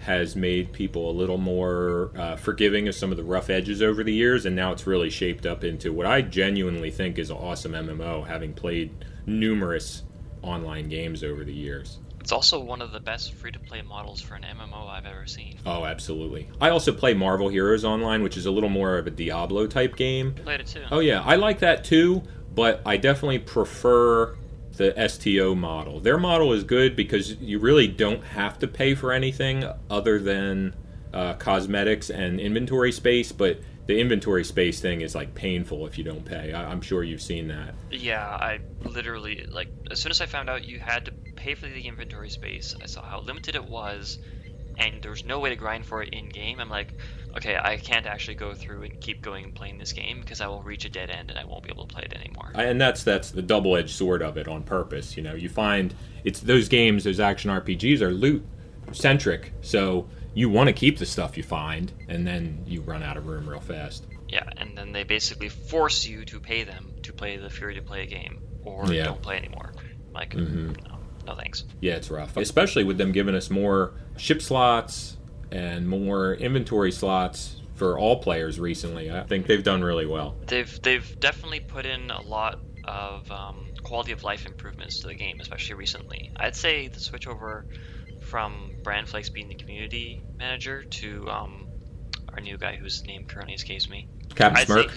has 0.00 0.34
made 0.34 0.72
people 0.72 1.10
a 1.10 1.12
little 1.12 1.36
more 1.36 2.10
uh, 2.16 2.34
forgiving 2.36 2.88
of 2.88 2.94
some 2.94 3.10
of 3.10 3.18
the 3.18 3.24
rough 3.24 3.50
edges 3.50 3.82
over 3.82 4.02
the 4.02 4.12
years, 4.12 4.46
and 4.46 4.56
now 4.56 4.72
it's 4.72 4.86
really 4.86 5.10
shaped 5.10 5.44
up 5.44 5.62
into 5.62 5.92
what 5.92 6.06
I 6.06 6.22
genuinely 6.22 6.90
think 6.90 7.18
is 7.18 7.30
an 7.30 7.36
awesome 7.36 7.72
MMO, 7.72 8.26
having 8.26 8.54
played 8.54 9.04
numerous 9.26 10.02
online 10.42 10.88
games 10.88 11.22
over 11.22 11.44
the 11.44 11.52
years. 11.52 11.98
It's 12.18 12.32
also 12.32 12.60
one 12.60 12.80
of 12.80 12.92
the 12.92 13.00
best 13.00 13.34
free 13.34 13.52
to 13.52 13.58
play 13.58 13.82
models 13.82 14.20
for 14.22 14.34
an 14.34 14.42
MMO 14.42 14.88
I've 14.88 15.06
ever 15.06 15.26
seen. 15.26 15.58
Oh, 15.66 15.84
absolutely. 15.84 16.48
I 16.60 16.70
also 16.70 16.92
play 16.92 17.12
Marvel 17.12 17.48
Heroes 17.48 17.84
Online, 17.84 18.22
which 18.22 18.36
is 18.36 18.46
a 18.46 18.50
little 18.50 18.68
more 18.68 18.96
of 18.98 19.06
a 19.06 19.10
Diablo 19.10 19.66
type 19.66 19.96
game. 19.96 20.34
Played 20.34 20.60
it 20.60 20.66
too. 20.66 20.84
Oh, 20.90 21.00
yeah. 21.00 21.22
I 21.22 21.36
like 21.36 21.58
that 21.60 21.84
too, 21.84 22.22
but 22.54 22.82
I 22.86 22.96
definitely 22.96 23.38
prefer 23.38 24.36
the 24.76 24.94
STO 25.08 25.54
model. 25.54 26.00
Their 26.00 26.18
model 26.18 26.52
is 26.52 26.64
good 26.64 26.96
because 26.96 27.34
you 27.36 27.58
really 27.58 27.86
don't 27.88 28.22
have 28.24 28.58
to 28.60 28.66
pay 28.68 28.94
for 28.94 29.12
anything 29.12 29.64
other 29.90 30.18
than 30.18 30.74
uh, 31.12 31.34
cosmetics 31.34 32.08
and 32.10 32.40
inventory 32.40 32.92
space, 32.92 33.32
but 33.32 33.60
the 33.86 33.98
inventory 33.98 34.44
space 34.44 34.80
thing 34.80 35.00
is 35.00 35.14
like 35.14 35.34
painful 35.34 35.86
if 35.86 35.98
you 35.98 36.04
don't 36.04 36.24
pay. 36.24 36.52
I- 36.52 36.70
I'm 36.70 36.80
sure 36.80 37.02
you've 37.02 37.22
seen 37.22 37.48
that. 37.48 37.74
Yeah, 37.90 38.24
I 38.24 38.60
literally 38.84 39.46
like 39.50 39.68
as 39.90 40.00
soon 40.00 40.10
as 40.10 40.20
I 40.20 40.26
found 40.26 40.48
out 40.48 40.64
you 40.64 40.78
had 40.78 41.06
to 41.06 41.12
pay 41.34 41.54
for 41.54 41.66
the 41.66 41.80
inventory 41.88 42.30
space, 42.30 42.76
I 42.80 42.86
saw 42.86 43.02
how 43.02 43.20
limited 43.20 43.56
it 43.56 43.64
was, 43.64 44.18
and 44.78 45.02
there 45.02 45.10
was 45.10 45.24
no 45.24 45.38
way 45.40 45.50
to 45.50 45.56
grind 45.56 45.86
for 45.86 46.02
it 46.02 46.10
in 46.10 46.28
game. 46.28 46.60
I'm 46.60 46.68
like, 46.70 46.92
okay, 47.36 47.58
I 47.62 47.76
can't 47.76 48.06
actually 48.06 48.34
go 48.34 48.54
through 48.54 48.82
and 48.82 49.00
keep 49.00 49.22
going 49.22 49.44
and 49.44 49.54
playing 49.54 49.78
this 49.78 49.92
game 49.92 50.20
because 50.20 50.40
I 50.40 50.48
will 50.48 50.62
reach 50.62 50.84
a 50.84 50.88
dead 50.88 51.10
end 51.10 51.30
and 51.30 51.38
I 51.38 51.44
won't 51.44 51.62
be 51.62 51.70
able 51.70 51.86
to 51.86 51.94
play 51.94 52.04
it 52.04 52.14
anymore. 52.14 52.52
And 52.54 52.80
that's 52.80 53.02
that's 53.04 53.30
the 53.30 53.42
double-edged 53.42 53.90
sword 53.90 54.22
of 54.22 54.36
it 54.36 54.48
on 54.48 54.62
purpose. 54.62 55.16
You 55.16 55.22
know, 55.22 55.34
you 55.34 55.48
find 55.48 55.94
it's 56.24 56.40
those 56.40 56.68
games, 56.68 57.04
those 57.04 57.20
action 57.20 57.50
RPGs 57.50 58.00
are 58.00 58.10
loot 58.10 58.44
centric, 58.92 59.52
so 59.60 60.08
you 60.34 60.48
want 60.48 60.68
to 60.68 60.72
keep 60.72 60.98
the 60.98 61.06
stuff 61.06 61.36
you 61.36 61.42
find, 61.42 61.92
and 62.08 62.26
then 62.26 62.62
you 62.66 62.80
run 62.82 63.02
out 63.02 63.16
of 63.16 63.26
room 63.26 63.48
real 63.48 63.60
fast. 63.60 64.06
Yeah, 64.28 64.48
and 64.56 64.76
then 64.78 64.92
they 64.92 65.02
basically 65.02 65.48
force 65.48 66.06
you 66.06 66.24
to 66.26 66.38
pay 66.40 66.62
them 66.64 66.94
to 67.02 67.12
play 67.12 67.36
the 67.36 67.50
Fury 67.50 67.74
to 67.74 67.82
play 67.82 68.02
a 68.02 68.06
game, 68.06 68.40
or 68.64 68.86
Yeah. 68.92 69.06
don't 69.06 69.22
play 69.22 69.36
anymore. 69.36 69.72
Like, 70.12 70.34
Mhm. 70.34 70.76
no, 70.88 70.99
no 71.26 71.34
thanks. 71.34 71.64
Yeah, 71.80 71.94
it's 71.94 72.10
rough, 72.10 72.36
especially 72.36 72.84
with 72.84 72.98
them 72.98 73.12
giving 73.12 73.34
us 73.34 73.50
more 73.50 73.94
ship 74.16 74.42
slots 74.42 75.16
and 75.50 75.88
more 75.88 76.34
inventory 76.34 76.92
slots 76.92 77.56
for 77.74 77.98
all 77.98 78.20
players 78.20 78.60
recently. 78.60 79.10
I 79.10 79.22
think 79.22 79.46
they've 79.46 79.64
done 79.64 79.82
really 79.82 80.06
well. 80.06 80.36
They've 80.46 80.82
they've 80.82 81.18
definitely 81.20 81.60
put 81.60 81.86
in 81.86 82.10
a 82.10 82.20
lot 82.22 82.60
of 82.84 83.30
um, 83.30 83.66
quality 83.82 84.12
of 84.12 84.22
life 84.22 84.46
improvements 84.46 85.00
to 85.00 85.08
the 85.08 85.14
game, 85.14 85.40
especially 85.40 85.76
recently. 85.76 86.30
I'd 86.36 86.56
say 86.56 86.88
the 86.88 87.00
switch 87.00 87.26
over 87.26 87.66
from 88.20 88.72
BranFlakes 88.82 89.32
being 89.32 89.48
the 89.48 89.54
community 89.54 90.22
manager 90.38 90.82
to 90.84 91.28
um, 91.28 91.66
our 92.32 92.40
new 92.40 92.58
guy 92.58 92.76
whose 92.76 93.04
name 93.04 93.24
currently 93.24 93.54
escapes 93.54 93.88
me. 93.88 94.08
Captain 94.34 94.58
I'd 94.58 94.66
Smirk? 94.66 94.92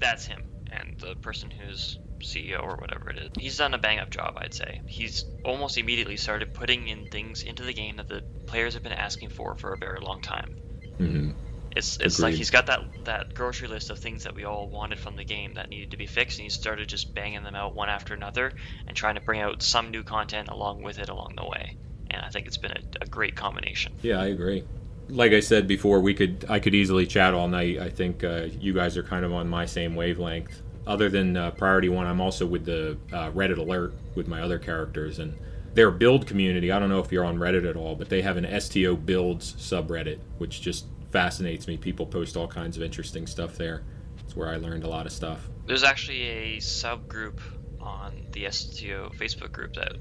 that's 0.00 0.26
him, 0.26 0.42
and 0.70 0.98
the 0.98 1.14
person 1.16 1.50
who's 1.50 1.98
CEO 2.22 2.62
or 2.62 2.76
whatever 2.76 3.10
it 3.10 3.18
is. 3.18 3.30
He's 3.38 3.56
done 3.58 3.74
a 3.74 3.78
bang 3.78 3.98
up 3.98 4.10
job, 4.10 4.34
I'd 4.36 4.54
say. 4.54 4.80
He's 4.86 5.24
almost 5.44 5.78
immediately 5.78 6.16
started 6.16 6.54
putting 6.54 6.88
in 6.88 7.06
things 7.06 7.42
into 7.42 7.62
the 7.62 7.72
game 7.72 7.96
that 7.96 8.08
the 8.08 8.22
players 8.46 8.74
have 8.74 8.82
been 8.82 8.92
asking 8.92 9.30
for 9.30 9.54
for 9.56 9.72
a 9.72 9.78
very 9.78 10.00
long 10.00 10.20
time. 10.22 10.56
Mm-hmm. 10.98 11.30
It's 11.74 11.96
it's 11.98 12.18
like 12.18 12.34
he's 12.34 12.50
got 12.50 12.66
that 12.66 12.80
that 13.04 13.34
grocery 13.34 13.68
list 13.68 13.90
of 13.90 13.98
things 13.98 14.24
that 14.24 14.34
we 14.34 14.44
all 14.44 14.68
wanted 14.68 14.98
from 14.98 15.16
the 15.16 15.24
game 15.24 15.54
that 15.54 15.70
needed 15.70 15.92
to 15.92 15.96
be 15.96 16.06
fixed, 16.06 16.38
and 16.38 16.44
he 16.44 16.50
started 16.50 16.88
just 16.88 17.14
banging 17.14 17.42
them 17.44 17.54
out 17.54 17.74
one 17.74 17.88
after 17.88 18.12
another 18.12 18.52
and 18.86 18.96
trying 18.96 19.14
to 19.14 19.22
bring 19.22 19.40
out 19.40 19.62
some 19.62 19.90
new 19.90 20.02
content 20.02 20.48
along 20.48 20.82
with 20.82 20.98
it 20.98 21.08
along 21.08 21.34
the 21.36 21.46
way. 21.46 21.76
And 22.10 22.22
I 22.22 22.28
think 22.28 22.46
it's 22.46 22.58
been 22.58 22.72
a, 22.72 22.80
a 23.00 23.06
great 23.06 23.36
combination. 23.36 23.94
Yeah, 24.02 24.20
I 24.20 24.26
agree. 24.26 24.64
Like 25.08 25.32
I 25.32 25.40
said 25.40 25.66
before, 25.66 26.00
we 26.00 26.12
could 26.12 26.44
I 26.48 26.60
could 26.60 26.74
easily 26.74 27.06
chat 27.06 27.32
all 27.32 27.48
night. 27.48 27.78
I 27.78 27.88
think 27.88 28.22
uh, 28.22 28.48
you 28.60 28.74
guys 28.74 28.98
are 28.98 29.02
kind 29.02 29.24
of 29.24 29.32
on 29.32 29.48
my 29.48 29.64
same 29.64 29.94
wavelength. 29.94 30.61
Other 30.86 31.08
than 31.08 31.36
uh, 31.36 31.50
Priority 31.52 31.88
One, 31.88 32.06
I'm 32.06 32.20
also 32.20 32.44
with 32.44 32.64
the 32.64 32.98
uh, 33.12 33.30
Reddit 33.30 33.58
Alert 33.58 33.94
with 34.14 34.26
my 34.26 34.40
other 34.40 34.58
characters, 34.58 35.18
and 35.18 35.36
their 35.74 35.90
build 35.90 36.26
community. 36.26 36.72
I 36.72 36.78
don't 36.78 36.88
know 36.88 36.98
if 36.98 37.12
you're 37.12 37.24
on 37.24 37.38
Reddit 37.38 37.68
at 37.68 37.76
all, 37.76 37.94
but 37.94 38.08
they 38.08 38.22
have 38.22 38.36
an 38.36 38.60
STO 38.60 38.96
builds 38.96 39.52
subreddit, 39.54 40.18
which 40.38 40.60
just 40.60 40.86
fascinates 41.10 41.66
me. 41.68 41.76
People 41.76 42.06
post 42.06 42.36
all 42.36 42.48
kinds 42.48 42.76
of 42.76 42.82
interesting 42.82 43.26
stuff 43.26 43.56
there. 43.56 43.84
It's 44.24 44.34
where 44.34 44.48
I 44.48 44.56
learned 44.56 44.84
a 44.84 44.88
lot 44.88 45.06
of 45.06 45.12
stuff. 45.12 45.48
There's 45.66 45.84
actually 45.84 46.22
a 46.22 46.56
subgroup 46.58 47.38
on 47.80 48.26
the 48.32 48.50
STO 48.50 49.10
Facebook 49.16 49.52
group 49.52 49.74
that 49.74 49.92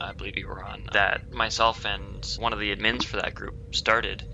I 0.00 0.12
believe 0.12 0.36
you 0.36 0.48
were 0.48 0.62
on 0.62 0.88
that 0.92 1.32
myself 1.32 1.84
and 1.84 2.24
one 2.38 2.52
of 2.52 2.58
the 2.58 2.74
admins 2.74 3.04
for 3.04 3.16
that 3.16 3.34
group 3.34 3.74
started 3.74 4.24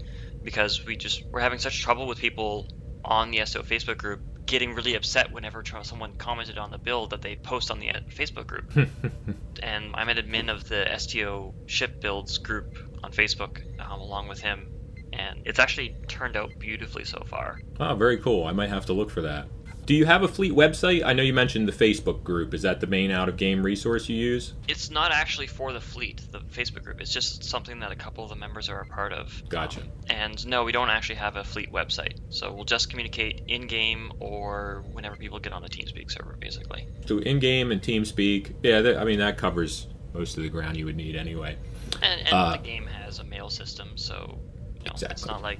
because 0.42 0.84
we 0.84 0.96
just 0.96 1.24
were 1.30 1.40
having 1.40 1.58
such 1.58 1.80
trouble 1.80 2.06
with 2.06 2.18
people 2.18 2.68
on 3.04 3.30
the 3.30 3.44
STO 3.44 3.62
Facebook 3.62 3.98
group 3.98 4.20
getting 4.52 4.74
really 4.74 4.94
upset 4.96 5.32
whenever 5.32 5.64
someone 5.82 6.12
commented 6.18 6.58
on 6.58 6.70
the 6.70 6.76
build 6.76 7.08
that 7.08 7.22
they 7.22 7.34
post 7.36 7.70
on 7.70 7.80
the 7.80 7.88
uh, 7.88 8.00
Facebook 8.10 8.46
group. 8.46 8.70
and 9.62 9.94
I'm 9.94 10.10
an 10.10 10.18
admin 10.18 10.50
of 10.50 10.68
the 10.68 10.86
STO 10.98 11.54
ship 11.64 12.02
builds 12.02 12.36
group 12.36 12.76
on 13.02 13.12
Facebook 13.12 13.62
um, 13.80 13.98
along 13.98 14.28
with 14.28 14.42
him. 14.42 14.70
And 15.10 15.40
it's 15.46 15.58
actually 15.58 15.96
turned 16.06 16.36
out 16.36 16.50
beautifully 16.58 17.04
so 17.04 17.24
far. 17.26 17.62
Oh, 17.80 17.94
very 17.94 18.18
cool. 18.18 18.44
I 18.44 18.52
might 18.52 18.68
have 18.68 18.84
to 18.86 18.92
look 18.92 19.08
for 19.08 19.22
that. 19.22 19.48
Do 19.84 19.94
you 19.94 20.04
have 20.06 20.22
a 20.22 20.28
fleet 20.28 20.52
website? 20.52 21.04
I 21.04 21.12
know 21.12 21.24
you 21.24 21.32
mentioned 21.32 21.66
the 21.66 21.72
Facebook 21.72 22.22
group. 22.22 22.54
Is 22.54 22.62
that 22.62 22.80
the 22.80 22.86
main 22.86 23.10
out 23.10 23.28
of 23.28 23.36
game 23.36 23.64
resource 23.64 24.08
you 24.08 24.16
use? 24.16 24.54
It's 24.68 24.90
not 24.90 25.10
actually 25.10 25.48
for 25.48 25.72
the 25.72 25.80
fleet, 25.80 26.22
the 26.30 26.38
Facebook 26.38 26.84
group. 26.84 27.00
It's 27.00 27.12
just 27.12 27.42
something 27.42 27.80
that 27.80 27.90
a 27.90 27.96
couple 27.96 28.22
of 28.22 28.30
the 28.30 28.36
members 28.36 28.68
are 28.68 28.80
a 28.80 28.86
part 28.86 29.12
of. 29.12 29.42
Gotcha. 29.48 29.80
And 30.08 30.46
no, 30.46 30.62
we 30.62 30.70
don't 30.70 30.88
actually 30.88 31.16
have 31.16 31.34
a 31.36 31.42
fleet 31.42 31.72
website. 31.72 32.18
So 32.30 32.52
we'll 32.52 32.64
just 32.64 32.90
communicate 32.90 33.42
in 33.48 33.66
game 33.66 34.12
or 34.20 34.84
whenever 34.92 35.16
people 35.16 35.40
get 35.40 35.52
on 35.52 35.62
the 35.62 35.68
TeamSpeak 35.68 36.12
server, 36.12 36.36
basically. 36.38 36.86
So 37.06 37.18
in 37.18 37.40
game 37.40 37.72
and 37.72 37.82
TeamSpeak, 37.82 38.54
yeah, 38.62 38.82
that, 38.82 38.98
I 38.98 39.04
mean 39.04 39.18
that 39.18 39.36
covers 39.36 39.88
most 40.14 40.36
of 40.36 40.44
the 40.44 40.48
ground 40.48 40.76
you 40.76 40.84
would 40.84 40.96
need 40.96 41.16
anyway. 41.16 41.56
And, 42.02 42.20
and 42.20 42.32
Uh, 42.32 42.52
the 42.52 42.62
game 42.62 42.86
has 42.86 43.18
a 43.18 43.24
mail 43.24 43.50
system, 43.50 43.96
so 43.96 44.38
you 44.78 44.84
know, 44.84 44.94
it's 45.10 45.26
not 45.26 45.42
like 45.42 45.58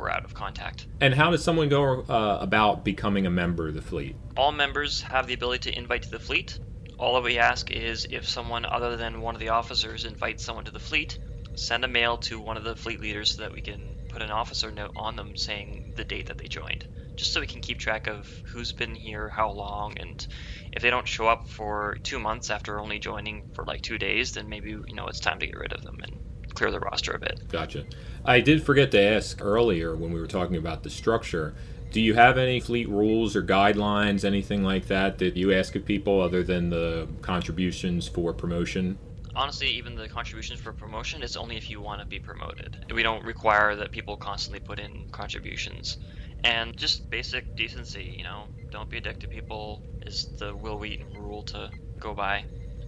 we're 0.00 0.10
out 0.10 0.24
of 0.24 0.34
contact. 0.34 0.86
And 1.00 1.14
how 1.14 1.30
does 1.30 1.44
someone 1.44 1.68
go 1.68 2.00
uh, 2.02 2.38
about 2.40 2.84
becoming 2.84 3.26
a 3.26 3.30
member 3.30 3.68
of 3.68 3.74
the 3.74 3.82
fleet? 3.82 4.16
All 4.36 4.52
members 4.52 5.02
have 5.02 5.26
the 5.26 5.34
ability 5.34 5.70
to 5.70 5.78
invite 5.78 6.02
to 6.02 6.10
the 6.10 6.18
fleet. 6.18 6.58
All 6.98 7.14
that 7.14 7.24
we 7.24 7.38
ask 7.38 7.70
is 7.70 8.06
if 8.10 8.28
someone 8.28 8.64
other 8.64 8.96
than 8.96 9.20
one 9.20 9.34
of 9.34 9.40
the 9.40 9.50
officers 9.50 10.04
invites 10.04 10.44
someone 10.44 10.64
to 10.64 10.70
the 10.70 10.78
fleet, 10.78 11.18
send 11.54 11.84
a 11.84 11.88
mail 11.88 12.16
to 12.18 12.40
one 12.40 12.56
of 12.56 12.64
the 12.64 12.76
fleet 12.76 13.00
leaders 13.00 13.34
so 13.34 13.42
that 13.42 13.52
we 13.52 13.60
can 13.60 13.80
put 14.08 14.22
an 14.22 14.30
officer 14.30 14.70
note 14.70 14.92
on 14.96 15.16
them 15.16 15.36
saying 15.36 15.92
the 15.96 16.04
date 16.04 16.26
that 16.26 16.38
they 16.38 16.48
joined. 16.48 16.84
Just 17.16 17.32
so 17.32 17.40
we 17.40 17.46
can 17.46 17.60
keep 17.60 17.78
track 17.78 18.06
of 18.06 18.26
who's 18.52 18.72
been 18.72 18.94
here, 18.94 19.28
how 19.28 19.50
long, 19.50 19.98
and 19.98 20.26
if 20.72 20.82
they 20.82 20.90
don't 20.90 21.08
show 21.08 21.28
up 21.28 21.48
for 21.48 21.98
two 22.02 22.18
months 22.18 22.50
after 22.50 22.80
only 22.80 22.98
joining 22.98 23.50
for 23.52 23.64
like 23.64 23.82
two 23.82 23.98
days, 23.98 24.32
then 24.32 24.48
maybe 24.48 24.70
you 24.70 24.94
know 24.94 25.06
it's 25.06 25.20
time 25.20 25.38
to 25.40 25.46
get 25.46 25.58
rid 25.58 25.72
of 25.72 25.82
them 25.82 25.98
and 26.02 26.29
clear 26.54 26.70
the 26.70 26.80
roster 26.80 27.12
a 27.12 27.18
bit. 27.18 27.40
Gotcha. 27.50 27.84
I 28.24 28.40
did 28.40 28.62
forget 28.62 28.90
to 28.92 29.00
ask 29.00 29.38
earlier 29.40 29.94
when 29.96 30.12
we 30.12 30.20
were 30.20 30.26
talking 30.26 30.56
about 30.56 30.82
the 30.82 30.90
structure. 30.90 31.54
Do 31.90 32.00
you 32.00 32.14
have 32.14 32.38
any 32.38 32.60
fleet 32.60 32.88
rules 32.88 33.34
or 33.34 33.42
guidelines, 33.42 34.24
anything 34.24 34.62
like 34.62 34.86
that, 34.86 35.18
that 35.18 35.36
you 35.36 35.52
ask 35.52 35.74
of 35.74 35.84
people 35.84 36.20
other 36.20 36.42
than 36.42 36.70
the 36.70 37.08
contributions 37.22 38.06
for 38.06 38.32
promotion? 38.32 38.98
honestly, 39.34 39.68
even 39.68 39.94
the 39.94 40.08
contributions 40.08 40.60
for 40.60 40.72
promotion, 40.72 41.22
it's 41.22 41.36
only 41.36 41.56
if 41.56 41.70
you 41.70 41.80
want 41.80 42.00
to 42.00 42.06
be 42.06 42.18
promoted. 42.18 42.76
We 42.94 43.02
don't 43.02 43.24
require 43.24 43.76
that 43.76 43.92
people 43.92 44.16
constantly 44.16 44.60
put 44.60 44.78
in 44.78 45.06
contributions. 45.12 45.96
And 46.44 46.76
just 46.76 47.10
basic 47.10 47.44
decency, 47.56 48.14
you 48.16 48.24
know, 48.24 48.44
don't 48.70 48.90
be 48.90 48.98
a 48.98 49.00
dick 49.00 49.18
to 49.20 49.28
people 49.28 49.82
is 50.06 50.28
the 50.38 50.54
Wil 50.56 50.78
Wheaton 50.78 51.06
rule 51.14 51.42
to 51.44 51.70
go 52.00 52.14
by. 52.14 52.44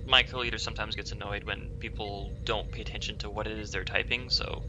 My 0.07 0.22
co-leader 0.22 0.59
sometimes 0.59 0.96
gets 0.96 1.12
annoyed 1.12 1.44
when 1.44 1.70
people 1.78 2.32
don't 2.44 2.70
pay 2.70 2.80
attention 2.82 3.16
to 3.18 3.30
what 3.30 3.46
it 3.46 3.59
is 3.59 3.70
they're 3.70 3.84
typing, 3.84 4.28
so 4.30 4.62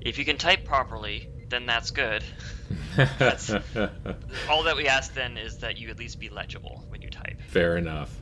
if 0.00 0.18
you 0.18 0.24
can 0.24 0.36
type 0.38 0.64
properly, 0.64 1.28
then 1.48 1.66
that's 1.66 1.90
good. 1.90 2.22
That's- 2.96 3.50
All 4.48 4.62
that 4.64 4.76
we 4.76 4.86
ask 4.86 5.12
then 5.14 5.36
is 5.36 5.58
that 5.58 5.78
you 5.78 5.90
at 5.90 5.98
least 5.98 6.20
be 6.20 6.28
legible 6.28 6.84
when 6.88 7.02
you 7.02 7.10
type. 7.10 7.40
Fair 7.48 7.76
enough. 7.76 8.14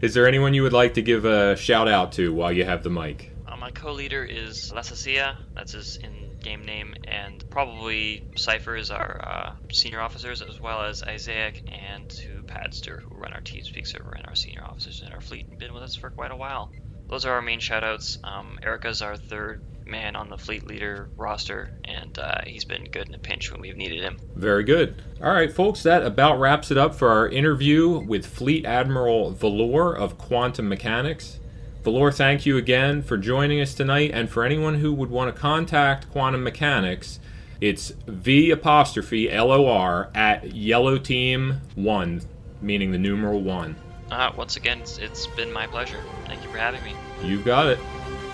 Is 0.00 0.12
there 0.14 0.28
anyone 0.28 0.52
you 0.52 0.62
would 0.62 0.74
like 0.74 0.94
to 0.94 1.02
give 1.02 1.24
a 1.24 1.56
shout 1.56 1.88
out 1.88 2.12
to 2.12 2.32
while 2.32 2.52
you 2.52 2.64
have 2.64 2.82
the 2.82 2.90
mic? 2.90 3.32
My 3.66 3.72
co-leader 3.72 4.22
is 4.22 4.70
Lasasia, 4.70 5.38
that's 5.52 5.72
his 5.72 5.96
in-game 5.96 6.64
name, 6.64 6.94
and 7.08 7.44
probably 7.50 8.24
Cypher 8.36 8.76
is 8.76 8.92
our 8.92 9.20
uh, 9.20 9.52
senior 9.72 10.00
officers, 10.00 10.40
as 10.40 10.60
well 10.60 10.82
as 10.82 11.02
Isaac 11.02 11.64
and 11.66 12.08
to 12.08 12.44
Padster, 12.46 13.02
who 13.02 13.16
run 13.16 13.32
our 13.32 13.40
TeamSpeak 13.40 13.88
server 13.88 14.12
and 14.12 14.24
our 14.28 14.36
senior 14.36 14.62
officers 14.62 15.02
in 15.04 15.12
our 15.12 15.20
fleet 15.20 15.48
and 15.48 15.58
been 15.58 15.74
with 15.74 15.82
us 15.82 15.96
for 15.96 16.10
quite 16.10 16.30
a 16.30 16.36
while. 16.36 16.70
Those 17.08 17.24
are 17.24 17.32
our 17.32 17.42
main 17.42 17.58
shoutouts. 17.58 18.22
Um, 18.22 18.60
Erica's 18.62 19.02
our 19.02 19.16
third 19.16 19.64
man 19.84 20.14
on 20.14 20.30
the 20.30 20.38
fleet 20.38 20.64
leader 20.64 21.10
roster, 21.16 21.76
and 21.84 22.16
uh, 22.20 22.42
he's 22.46 22.64
been 22.64 22.84
good 22.84 23.08
in 23.08 23.16
a 23.16 23.18
pinch 23.18 23.50
when 23.50 23.60
we've 23.60 23.76
needed 23.76 24.00
him. 24.00 24.16
Very 24.36 24.62
good. 24.62 25.02
All 25.20 25.32
right, 25.32 25.52
folks, 25.52 25.82
that 25.82 26.04
about 26.04 26.38
wraps 26.38 26.70
it 26.70 26.78
up 26.78 26.94
for 26.94 27.08
our 27.08 27.28
interview 27.28 27.98
with 27.98 28.26
Fleet 28.26 28.64
Admiral 28.64 29.32
Valor 29.32 29.92
of 29.92 30.18
Quantum 30.18 30.68
Mechanics. 30.68 31.40
Valor, 31.86 32.10
thank 32.10 32.44
you 32.44 32.56
again 32.56 33.00
for 33.00 33.16
joining 33.16 33.60
us 33.60 33.72
tonight. 33.72 34.10
And 34.12 34.28
for 34.28 34.42
anyone 34.42 34.74
who 34.80 34.92
would 34.92 35.08
want 35.08 35.32
to 35.32 35.40
contact 35.40 36.10
Quantum 36.10 36.42
Mechanics, 36.42 37.20
it's 37.60 37.90
V 38.08 38.50
apostrophe 38.50 39.30
L 39.30 39.52
O 39.52 39.68
R 39.68 40.10
at 40.12 40.52
Yellow 40.52 40.98
Team 40.98 41.60
1, 41.76 42.22
meaning 42.60 42.90
the 42.90 42.98
numeral 42.98 43.40
1. 43.40 43.76
Uh, 44.10 44.32
once 44.36 44.56
again, 44.56 44.80
it's, 44.80 44.98
it's 44.98 45.28
been 45.28 45.52
my 45.52 45.68
pleasure. 45.68 46.02
Thank 46.24 46.42
you 46.42 46.50
for 46.50 46.58
having 46.58 46.82
me. 46.82 46.96
You've 47.22 47.44
got 47.44 47.68
it. 47.68 47.78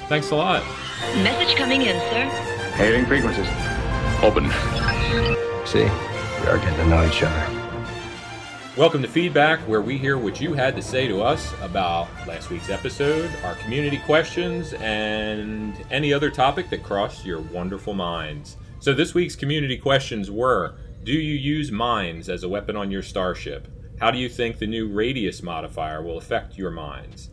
Thanks 0.09 0.31
a 0.31 0.35
lot. 0.35 0.65
Message 1.17 1.55
coming 1.55 1.83
in, 1.83 2.01
sir. 2.09 2.25
Hailing 2.77 3.05
frequencies. 3.05 3.49
Open. 4.23 4.45
See, 5.67 5.81
we 5.81 6.49
are 6.49 6.57
getting 6.57 6.77
to 6.77 6.87
know 6.87 7.07
each 7.07 7.23
other. 7.23 7.62
Welcome 8.75 9.03
to 9.03 9.09
Feedback, 9.09 9.61
where 9.69 9.83
we 9.83 9.99
hear 9.99 10.17
what 10.17 10.41
you 10.41 10.55
had 10.55 10.75
to 10.77 10.83
say 10.83 11.07
to 11.07 11.21
us 11.21 11.53
about 11.61 12.09
last 12.27 12.49
week's 12.49 12.71
episode, 12.71 13.31
our 13.45 13.55
community 13.57 13.99
questions, 13.99 14.73
and 14.73 15.77
any 15.91 16.11
other 16.11 16.31
topic 16.31 16.71
that 16.71 16.83
crossed 16.83 17.27
your 17.27 17.41
wonderful 17.41 17.93
minds. 17.93 18.57
So, 18.79 18.95
this 18.95 19.13
week's 19.13 19.37
community 19.37 19.77
questions 19.77 20.31
were 20.31 20.77
Do 21.05 21.13
you 21.13 21.35
use 21.35 21.71
mines 21.71 22.31
as 22.31 22.45
a 22.45 22.49
weapon 22.49 22.75
on 22.75 22.91
your 22.91 23.03
starship? 23.03 23.69
How 24.01 24.11
do 24.11 24.17
you 24.17 24.31
think 24.31 24.59
the 24.59 24.67
new 24.67 24.89
radius 24.89 25.43
modifier 25.43 26.03
will 26.03 26.17
affect 26.17 26.57
your 26.57 26.71
mines? 26.71 27.29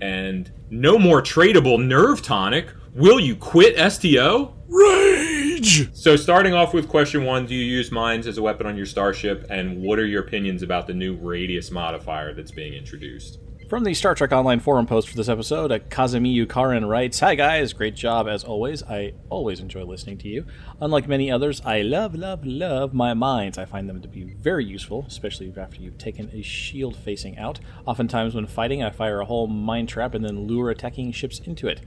And 0.00 0.52
no 0.70 0.96
more 0.96 1.20
tradable 1.20 1.84
nerve 1.84 2.22
tonic. 2.22 2.68
Will 2.94 3.18
you 3.18 3.34
quit 3.34 3.74
STO? 3.90 4.54
Rage! 4.68 5.92
So, 5.96 6.14
starting 6.14 6.54
off 6.54 6.72
with 6.72 6.88
question 6.88 7.24
one 7.24 7.44
Do 7.44 7.52
you 7.52 7.64
use 7.64 7.90
mines 7.90 8.28
as 8.28 8.38
a 8.38 8.42
weapon 8.42 8.68
on 8.68 8.76
your 8.76 8.86
starship? 8.86 9.46
And 9.50 9.82
what 9.82 9.98
are 9.98 10.06
your 10.06 10.22
opinions 10.22 10.62
about 10.62 10.86
the 10.86 10.94
new 10.94 11.16
radius 11.16 11.72
modifier 11.72 12.34
that's 12.34 12.52
being 12.52 12.72
introduced? 12.72 13.40
From 13.68 13.82
the 13.82 13.94
Star 13.94 14.14
Trek 14.14 14.30
Online 14.30 14.60
forum 14.60 14.86
post 14.86 15.08
for 15.08 15.16
this 15.16 15.28
episode, 15.28 15.72
a 15.72 15.80
Kazemiyu 15.80 16.48
Karin 16.48 16.84
writes, 16.84 17.18
Hi 17.18 17.34
guys, 17.34 17.72
great 17.72 17.96
job 17.96 18.28
as 18.28 18.44
always. 18.44 18.84
I 18.84 19.14
always 19.30 19.58
enjoy 19.58 19.82
listening 19.82 20.18
to 20.18 20.28
you. 20.28 20.46
Unlike 20.80 21.08
many 21.08 21.32
others, 21.32 21.62
I 21.64 21.80
love, 21.82 22.14
love, 22.14 22.44
love 22.44 22.94
my 22.94 23.14
mines. 23.14 23.58
I 23.58 23.64
find 23.64 23.88
them 23.88 24.02
to 24.02 24.08
be 24.08 24.34
very 24.34 24.64
useful, 24.64 25.04
especially 25.08 25.52
after 25.56 25.80
you've 25.80 25.98
taken 25.98 26.30
a 26.32 26.42
shield 26.42 26.94
facing 26.94 27.38
out. 27.38 27.58
Oftentimes, 27.86 28.36
when 28.36 28.46
fighting, 28.46 28.84
I 28.84 28.90
fire 28.90 29.20
a 29.20 29.24
whole 29.24 29.48
mine 29.48 29.88
trap 29.88 30.14
and 30.14 30.24
then 30.24 30.46
lure 30.46 30.70
attacking 30.70 31.10
ships 31.12 31.40
into 31.40 31.66
it. 31.66 31.80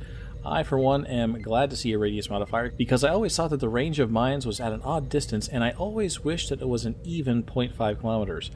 I, 0.46 0.64
for 0.64 0.80
one, 0.80 1.06
am 1.06 1.42
glad 1.42 1.70
to 1.70 1.76
see 1.76 1.92
a 1.92 1.98
radius 1.98 2.30
modifier 2.30 2.72
because 2.72 3.04
I 3.04 3.10
always 3.10 3.36
thought 3.36 3.50
that 3.50 3.60
the 3.60 3.70
range 3.70 4.00
of 4.00 4.12
mines 4.12 4.46
was 4.46 4.60
at 4.60 4.74
an 4.74 4.82
odd 4.84 5.10
distance, 5.10 5.48
and 5.48 5.64
I 5.64 5.72
always 5.72 6.24
wished 6.24 6.50
that 6.50 6.62
it 6.62 6.68
was 6.70 6.86
an 6.86 6.96
even 7.04 7.44
0.5 7.44 8.00
kilometers. 8.00 8.52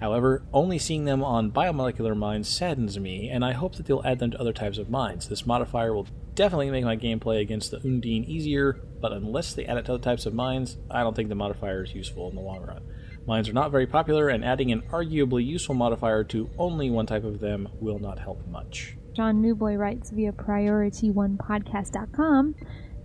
However, 0.00 0.42
only 0.52 0.78
seeing 0.78 1.04
them 1.04 1.22
on 1.22 1.52
biomolecular 1.52 2.16
mines 2.16 2.48
saddens 2.48 2.98
me, 2.98 3.28
and 3.28 3.44
I 3.44 3.52
hope 3.52 3.76
that 3.76 3.86
they'll 3.86 4.02
add 4.04 4.18
them 4.18 4.32
to 4.32 4.40
other 4.40 4.52
types 4.52 4.78
of 4.78 4.90
mines. 4.90 5.28
This 5.28 5.46
modifier 5.46 5.94
will 5.94 6.08
definitely 6.34 6.70
make 6.70 6.84
my 6.84 6.96
gameplay 6.96 7.40
against 7.40 7.70
the 7.70 7.78
Undine 7.78 8.24
easier, 8.24 8.80
but 9.00 9.12
unless 9.12 9.54
they 9.54 9.64
add 9.66 9.78
it 9.78 9.86
to 9.86 9.94
other 9.94 10.02
types 10.02 10.26
of 10.26 10.34
mines, 10.34 10.76
I 10.90 11.02
don't 11.02 11.14
think 11.14 11.28
the 11.28 11.34
modifier 11.34 11.84
is 11.84 11.94
useful 11.94 12.28
in 12.28 12.34
the 12.34 12.42
long 12.42 12.62
run. 12.62 12.82
Mines 13.26 13.48
are 13.48 13.54
not 13.54 13.70
very 13.70 13.86
popular, 13.86 14.28
and 14.28 14.44
adding 14.44 14.72
an 14.72 14.82
arguably 14.90 15.46
useful 15.46 15.74
modifier 15.74 16.24
to 16.24 16.50
only 16.58 16.90
one 16.90 17.06
type 17.06 17.24
of 17.24 17.40
them 17.40 17.68
will 17.80 17.98
not 17.98 18.18
help 18.18 18.46
much. 18.46 18.96
John 19.14 19.40
Newboy 19.40 19.74
writes 19.74 20.10
via 20.10 20.32
PriorityOnePodcast.com. 20.32 22.54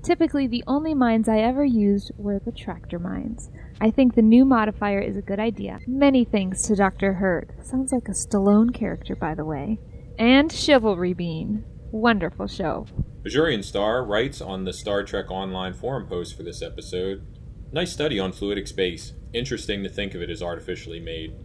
Typically, 0.04 0.48
the 0.48 0.64
only 0.66 0.94
mines 0.94 1.28
I 1.28 1.40
ever 1.40 1.66
used 1.66 2.12
were 2.18 2.40
the 2.40 2.52
tractor 2.52 3.00
mines. 3.00 3.50
I 3.82 3.92
think 3.92 4.16
the 4.16 4.22
new 4.22 4.46
modifier 4.46 5.02
is 5.02 5.18
a 5.18 5.22
good 5.22 5.40
idea. 5.40 5.80
Many 5.88 6.26
thanks 6.26 6.64
to 6.64 6.76
Dr. 6.76 7.14
Hurt. 7.14 7.52
Sounds 7.62 7.92
like 7.92 8.08
a 8.08 8.12
Stallone 8.12 8.74
character, 8.74 9.16
by 9.16 9.36
the 9.36 9.46
way. 9.46 9.80
And 10.18 10.52
Chivalry 10.52 11.14
Bean. 11.14 11.64
Wonderful 11.92 12.48
show. 12.48 12.86
Bajurian 13.24 13.64
Star 13.64 14.06
writes 14.06 14.42
on 14.42 14.64
the 14.64 14.74
Star 14.74 15.04
Trek 15.04 15.30
Online 15.30 15.74
forum 15.74 16.08
post 16.08 16.38
for 16.38 16.44
this 16.44 16.62
episode 16.62 17.26
Nice 17.72 17.94
study 17.94 18.20
on 18.20 18.32
fluidic 18.32 18.68
space. 18.68 19.14
Interesting 19.32 19.84
to 19.84 19.90
think 19.90 20.16
of 20.16 20.24
it 20.24 20.32
as 20.32 20.42
artificially 20.42 21.00
made. 21.00 21.36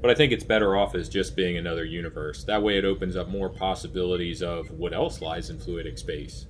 But 0.00 0.10
I 0.10 0.14
think 0.14 0.32
it's 0.32 0.44
better 0.44 0.76
off 0.76 0.94
as 0.94 1.08
just 1.08 1.34
being 1.34 1.56
another 1.56 1.84
universe. 1.84 2.44
That 2.44 2.62
way 2.62 2.78
it 2.78 2.84
opens 2.84 3.16
up 3.16 3.28
more 3.28 3.48
possibilities 3.48 4.42
of 4.42 4.70
what 4.70 4.92
else 4.92 5.20
lies 5.20 5.50
in 5.50 5.58
fluidic 5.58 5.98
space. 5.98 6.46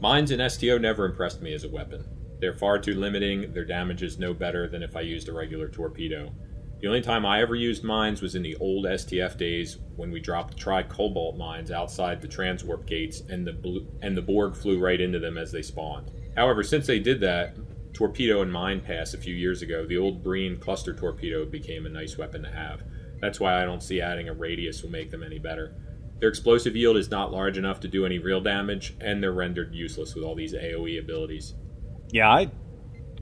Mines 0.00 0.30
in 0.30 0.48
STO 0.48 0.78
never 0.78 1.04
impressed 1.06 1.42
me 1.42 1.52
as 1.54 1.64
a 1.64 1.68
weapon. 1.68 2.04
They're 2.40 2.54
far 2.54 2.78
too 2.78 2.94
limiting, 2.94 3.52
their 3.52 3.64
damage 3.64 4.02
is 4.02 4.18
no 4.18 4.34
better 4.34 4.68
than 4.68 4.82
if 4.82 4.96
I 4.96 5.00
used 5.00 5.28
a 5.28 5.32
regular 5.32 5.68
torpedo. 5.68 6.32
The 6.80 6.88
only 6.88 7.00
time 7.00 7.24
I 7.24 7.40
ever 7.40 7.54
used 7.54 7.82
mines 7.82 8.20
was 8.20 8.34
in 8.34 8.42
the 8.42 8.56
old 8.56 8.84
STF 8.84 9.38
days 9.38 9.78
when 9.96 10.10
we 10.10 10.20
dropped 10.20 10.58
tri 10.58 10.82
cobalt 10.82 11.38
mines 11.38 11.70
outside 11.70 12.20
the 12.20 12.28
transwarp 12.28 12.86
gates 12.86 13.22
and 13.30 13.46
the 13.46 13.86
and 14.02 14.14
the 14.14 14.20
Borg 14.20 14.54
flew 14.54 14.78
right 14.78 15.00
into 15.00 15.18
them 15.18 15.38
as 15.38 15.50
they 15.50 15.62
spawned. 15.62 16.10
However, 16.36 16.62
since 16.62 16.86
they 16.86 16.98
did 16.98 17.20
that, 17.20 17.56
torpedo 17.94 18.42
and 18.42 18.52
mine 18.52 18.80
pass 18.80 19.14
a 19.14 19.18
few 19.18 19.34
years 19.34 19.62
ago, 19.62 19.86
the 19.86 19.96
old 19.96 20.22
Breen 20.22 20.58
cluster 20.58 20.92
torpedo 20.92 21.46
became 21.46 21.86
a 21.86 21.88
nice 21.88 22.18
weapon 22.18 22.42
to 22.42 22.50
have. 22.50 22.82
That's 23.20 23.40
why 23.40 23.62
I 23.62 23.64
don't 23.64 23.82
see 23.82 24.00
adding 24.00 24.28
a 24.28 24.34
radius 24.34 24.82
will 24.82 24.90
make 24.90 25.10
them 25.10 25.22
any 25.22 25.38
better. 25.38 25.74
Their 26.18 26.28
explosive 26.28 26.76
yield 26.76 26.96
is 26.96 27.10
not 27.10 27.32
large 27.32 27.56
enough 27.56 27.80
to 27.80 27.88
do 27.88 28.04
any 28.04 28.18
real 28.18 28.40
damage, 28.40 28.94
and 29.00 29.22
they're 29.22 29.32
rendered 29.32 29.74
useless 29.74 30.14
with 30.14 30.24
all 30.24 30.34
these 30.34 30.54
AoE 30.54 30.98
abilities. 30.98 31.54
Yeah, 32.10 32.30
I 32.30 32.50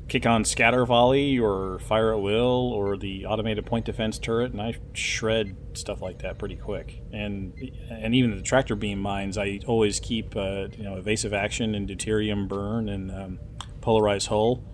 kick 0.08 0.26
on 0.26 0.44
scatter 0.44 0.84
volley 0.84 1.38
or 1.38 1.78
fire 1.78 2.12
at 2.12 2.20
will 2.20 2.72
or 2.74 2.96
the 2.96 3.24
automated 3.24 3.64
point 3.64 3.86
defense 3.86 4.18
turret, 4.18 4.52
and 4.52 4.60
I 4.60 4.74
shred 4.92 5.56
stuff 5.74 6.02
like 6.02 6.20
that 6.20 6.38
pretty 6.38 6.56
quick. 6.56 7.00
And 7.12 7.54
and 7.90 8.14
even 8.14 8.36
the 8.36 8.42
tractor 8.42 8.74
beam 8.74 8.98
mines, 8.98 9.38
I 9.38 9.60
always 9.66 10.00
keep 10.00 10.36
uh, 10.36 10.68
you 10.76 10.84
know 10.84 10.96
evasive 10.96 11.32
action 11.32 11.74
and 11.74 11.88
deuterium 11.88 12.48
burn 12.48 12.88
and 12.88 13.10
um, 13.10 13.38
polarized 13.82 14.28
hull. 14.28 14.64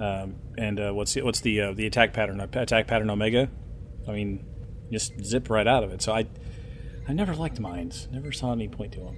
Um, 0.00 0.36
and 0.56 0.80
uh, 0.80 0.92
what's 0.92 1.14
the, 1.14 1.22
what's 1.22 1.40
the 1.40 1.60
uh, 1.60 1.72
the 1.72 1.86
attack 1.86 2.12
pattern? 2.12 2.40
Attack 2.40 2.86
pattern 2.86 3.10
omega. 3.10 3.50
I 4.08 4.12
mean, 4.12 4.44
just 4.90 5.12
zip 5.24 5.50
right 5.50 5.66
out 5.66 5.84
of 5.84 5.92
it. 5.92 6.02
So 6.02 6.12
I 6.12 6.26
I 7.08 7.12
never 7.12 7.34
liked 7.34 7.60
mines. 7.60 8.08
Never 8.10 8.32
saw 8.32 8.52
any 8.52 8.68
point 8.68 8.92
to 8.92 9.00
them. 9.00 9.16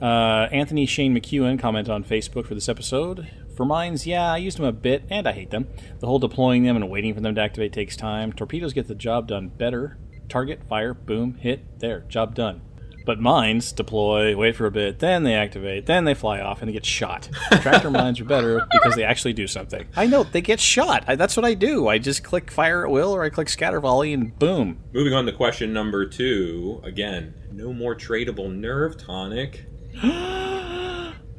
Uh, 0.00 0.48
Anthony 0.52 0.84
Shane 0.84 1.14
McEwen 1.14 1.58
commented 1.58 1.90
on 1.90 2.04
Facebook 2.04 2.46
for 2.46 2.54
this 2.54 2.68
episode. 2.68 3.28
For 3.56 3.64
mines, 3.64 4.06
yeah, 4.06 4.32
I 4.32 4.36
used 4.36 4.58
them 4.58 4.66
a 4.66 4.72
bit, 4.72 5.04
and 5.08 5.26
I 5.26 5.32
hate 5.32 5.50
them. 5.50 5.68
The 6.00 6.06
whole 6.06 6.18
deploying 6.18 6.64
them 6.64 6.76
and 6.76 6.90
waiting 6.90 7.14
for 7.14 7.20
them 7.20 7.34
to 7.34 7.40
activate 7.40 7.72
takes 7.72 7.96
time. 7.96 8.32
Torpedoes 8.32 8.74
get 8.74 8.88
the 8.88 8.94
job 8.94 9.28
done 9.28 9.48
better. 9.48 9.96
Target, 10.28 10.60
fire, 10.68 10.92
boom, 10.92 11.34
hit, 11.34 11.78
there, 11.78 12.00
job 12.00 12.34
done. 12.34 12.60
But 13.06 13.20
mines 13.20 13.70
deploy, 13.70 14.36
wait 14.36 14.56
for 14.56 14.66
a 14.66 14.70
bit, 14.72 14.98
then 14.98 15.22
they 15.22 15.34
activate, 15.34 15.86
then 15.86 16.04
they 16.04 16.12
fly 16.12 16.40
off 16.40 16.60
and 16.60 16.68
they 16.68 16.72
get 16.72 16.84
shot. 16.84 17.30
Tractor 17.60 17.88
mines 17.88 18.18
are 18.18 18.24
better 18.24 18.66
because 18.72 18.96
they 18.96 19.04
actually 19.04 19.32
do 19.32 19.46
something. 19.46 19.86
I 19.96 20.06
know, 20.06 20.24
they 20.24 20.40
get 20.40 20.58
shot. 20.58 21.04
I, 21.06 21.14
that's 21.14 21.36
what 21.36 21.46
I 21.46 21.54
do. 21.54 21.86
I 21.86 21.98
just 21.98 22.24
click 22.24 22.50
fire 22.50 22.84
at 22.84 22.90
will 22.90 23.14
or 23.14 23.22
I 23.22 23.30
click 23.30 23.48
scatter 23.48 23.80
volley 23.80 24.12
and 24.12 24.36
boom. 24.36 24.82
Moving 24.92 25.14
on 25.14 25.24
to 25.26 25.32
question 25.32 25.72
number 25.72 26.04
two. 26.04 26.80
Again, 26.82 27.34
no 27.52 27.72
more 27.72 27.94
tradable 27.94 28.52
nerve 28.52 28.98
tonic. 28.98 29.66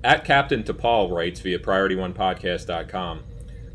At 0.04 0.24
Captain 0.24 0.64
T'Pol 0.64 1.12
writes 1.12 1.42
via 1.42 1.60
PriorityOnePodcast.com. 1.60 3.24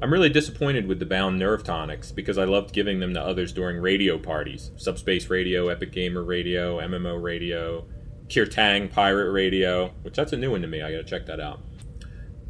I'm 0.03 0.13
really 0.13 0.31
disappointed 0.31 0.89
with 0.89 0.99
the 0.99 1.07
bound 1.07 1.39
nerve 1.39 1.63
tonics 1.63 2.11
because 2.11 2.37
I 2.37 2.43
loved 2.43 2.73
giving 2.73 2.99
them 2.99 3.15
to 3.15 3.23
others 3.23 3.53
during 3.53 3.79
radio 3.79 4.19
parties. 4.19 4.73
Subspace 4.77 5.31
Radio, 5.31 5.69
Epic 5.69 5.93
Gamer 5.93 6.25
Radio, 6.25 6.81
MMO 6.81 7.23
Radio, 7.23 7.87
Kirtang 8.27 8.91
Pirate 8.91 9.31
Radio, 9.31 9.93
which 10.03 10.17
that's 10.17 10.33
a 10.33 10.37
new 10.37 10.51
one 10.51 10.63
to 10.63 10.67
me. 10.67 10.83
I 10.83 10.91
gotta 10.91 11.05
check 11.05 11.27
that 11.27 11.39
out. 11.39 11.61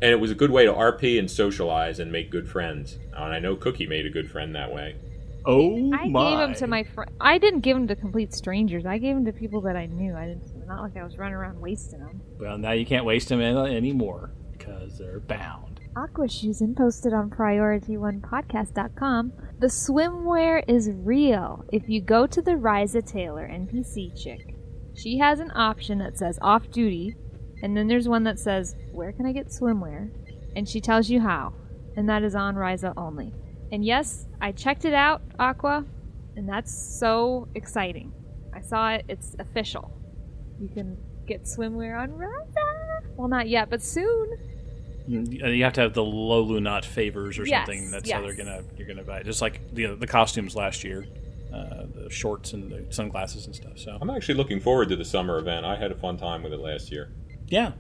And 0.00 0.11
it 0.11 0.18
was 0.18 0.30
a 0.30 0.34
good 0.34 0.50
way 0.50 0.64
to 0.64 0.72
RP 0.72 1.18
and 1.18 1.30
socialize 1.30 1.98
and 1.98 2.11
make 2.11 2.30
good 2.30 2.48
friends. 2.48 2.98
Uh, 3.14 3.24
and 3.24 3.34
I 3.34 3.38
know 3.38 3.55
Cookie 3.55 3.86
made 3.86 4.07
a 4.07 4.11
good 4.11 4.30
friend 4.30 4.55
that 4.55 4.72
way. 4.72 4.96
Oh 5.44 5.92
I 5.92 6.09
my! 6.09 6.30
gave 6.30 6.38
them 6.38 6.55
to 6.55 6.66
my 6.66 6.84
friend. 6.84 7.11
I 7.20 7.36
didn't 7.36 7.61
give 7.61 7.76
them 7.76 7.86
to 7.88 7.96
complete 7.96 8.32
strangers. 8.32 8.86
I 8.86 8.96
gave 8.96 9.14
them 9.14 9.26
to 9.26 9.32
people 9.32 9.61
that 9.61 9.76
I 9.76 9.84
knew. 9.84 10.16
I 10.16 10.28
didn't. 10.28 10.66
Not 10.66 10.80
like 10.80 10.96
I 10.96 11.05
was 11.05 11.18
running 11.18 11.34
around 11.34 11.61
wasting 11.61 11.98
them. 11.98 12.22
Well, 12.40 12.57
now 12.57 12.72
you 12.72 12.86
can't 12.86 13.05
waste 13.05 13.28
them 13.28 13.42
anymore 13.42 14.30
because 14.53 14.96
they're 14.96 15.20
bound. 15.20 15.72
Aqua 15.95 16.26
Shuzen 16.26 16.74
posted 16.74 17.12
on 17.12 17.28
PriorityOnePodcast.com. 17.28 19.32
The 19.59 19.66
swimwear 19.66 20.64
is 20.66 20.90
real. 20.90 21.66
If 21.70 21.86
you 21.86 22.01
go 22.01 22.26
to 22.26 22.40
the 22.40 22.53
Risa 22.53 23.07
Taylor 23.07 23.47
NPC 23.47 24.18
chick, 24.20 24.57
she 24.95 25.18
has 25.18 25.38
an 25.38 25.53
option 25.55 25.99
that 25.99 26.16
says 26.16 26.38
off 26.40 26.70
duty, 26.70 27.14
and 27.62 27.76
then 27.76 27.88
there's 27.88 28.09
one 28.09 28.24
that 28.24 28.38
says 28.38 28.74
where 28.93 29.12
can 29.12 29.26
I 29.26 29.32
get 29.32 29.49
swimwear, 29.49 30.11
and 30.57 30.66
she 30.66 30.80
tells 30.80 31.11
you 31.11 31.20
how, 31.20 31.53
and 31.95 32.09
that 32.09 32.22
is 32.22 32.34
on 32.34 32.55
Risa 32.55 32.95
only. 32.97 33.34
And 33.70 33.84
yes, 33.84 34.26
I 34.40 34.53
checked 34.53 34.86
it 34.86 34.95
out, 34.95 35.20
Aqua, 35.38 35.84
and 36.36 36.49
that's 36.49 36.72
so 36.99 37.49
exciting. 37.55 38.14
I 38.55 38.62
saw 38.62 38.93
it, 38.93 39.05
it's 39.09 39.36
official. 39.38 39.93
You 40.59 40.68
can 40.68 40.97
get 41.26 41.45
swimwear 41.45 42.01
on 42.01 42.12
Risa. 42.12 43.14
Well, 43.14 43.28
not 43.28 43.49
yet, 43.49 43.68
but 43.68 43.82
soon. 43.82 44.38
You 45.07 45.20
you 45.50 45.64
have 45.64 45.72
to 45.74 45.80
have 45.82 45.94
the 45.94 46.05
low 46.05 46.59
not 46.59 46.84
favors 46.84 47.38
or 47.38 47.44
Yes, 47.46 47.66
something. 47.66 47.90
That's 47.90 48.11
how 48.11 48.20
they're 48.20 48.34
gonna 48.34 48.62
you're 48.76 48.86
gonna 48.86 49.03
buy. 49.03 49.18
it. 49.20 49.24
Just 49.24 49.42
like 49.42 49.61
the 49.74 49.94
the 49.96 50.07
costumes 50.07 50.55
last 50.55 50.84
year, 50.84 51.07
uh, 51.53 51.84
the 51.94 52.09
shorts 52.11 52.53
and 52.53 52.70
the 52.70 52.92
sunglasses 52.94 53.46
and 53.46 53.55
stuff. 53.55 53.78
So 53.78 53.98
I'm 54.00 54.11
actually 54.11 54.36
looking 54.36 54.61
forward 54.61 54.88
to 54.90 54.96
the 54.96 55.05
summer 55.05 55.38
event. 55.38 55.66
I 55.66 55.76
had 55.76 55.90
a 55.92 55.96
fun 55.96 56.16
time 56.16 56.42
with 56.42 56.53
it 56.53 56.61
last 56.61 56.90
year. 56.92 57.11
yeah, 57.48 57.72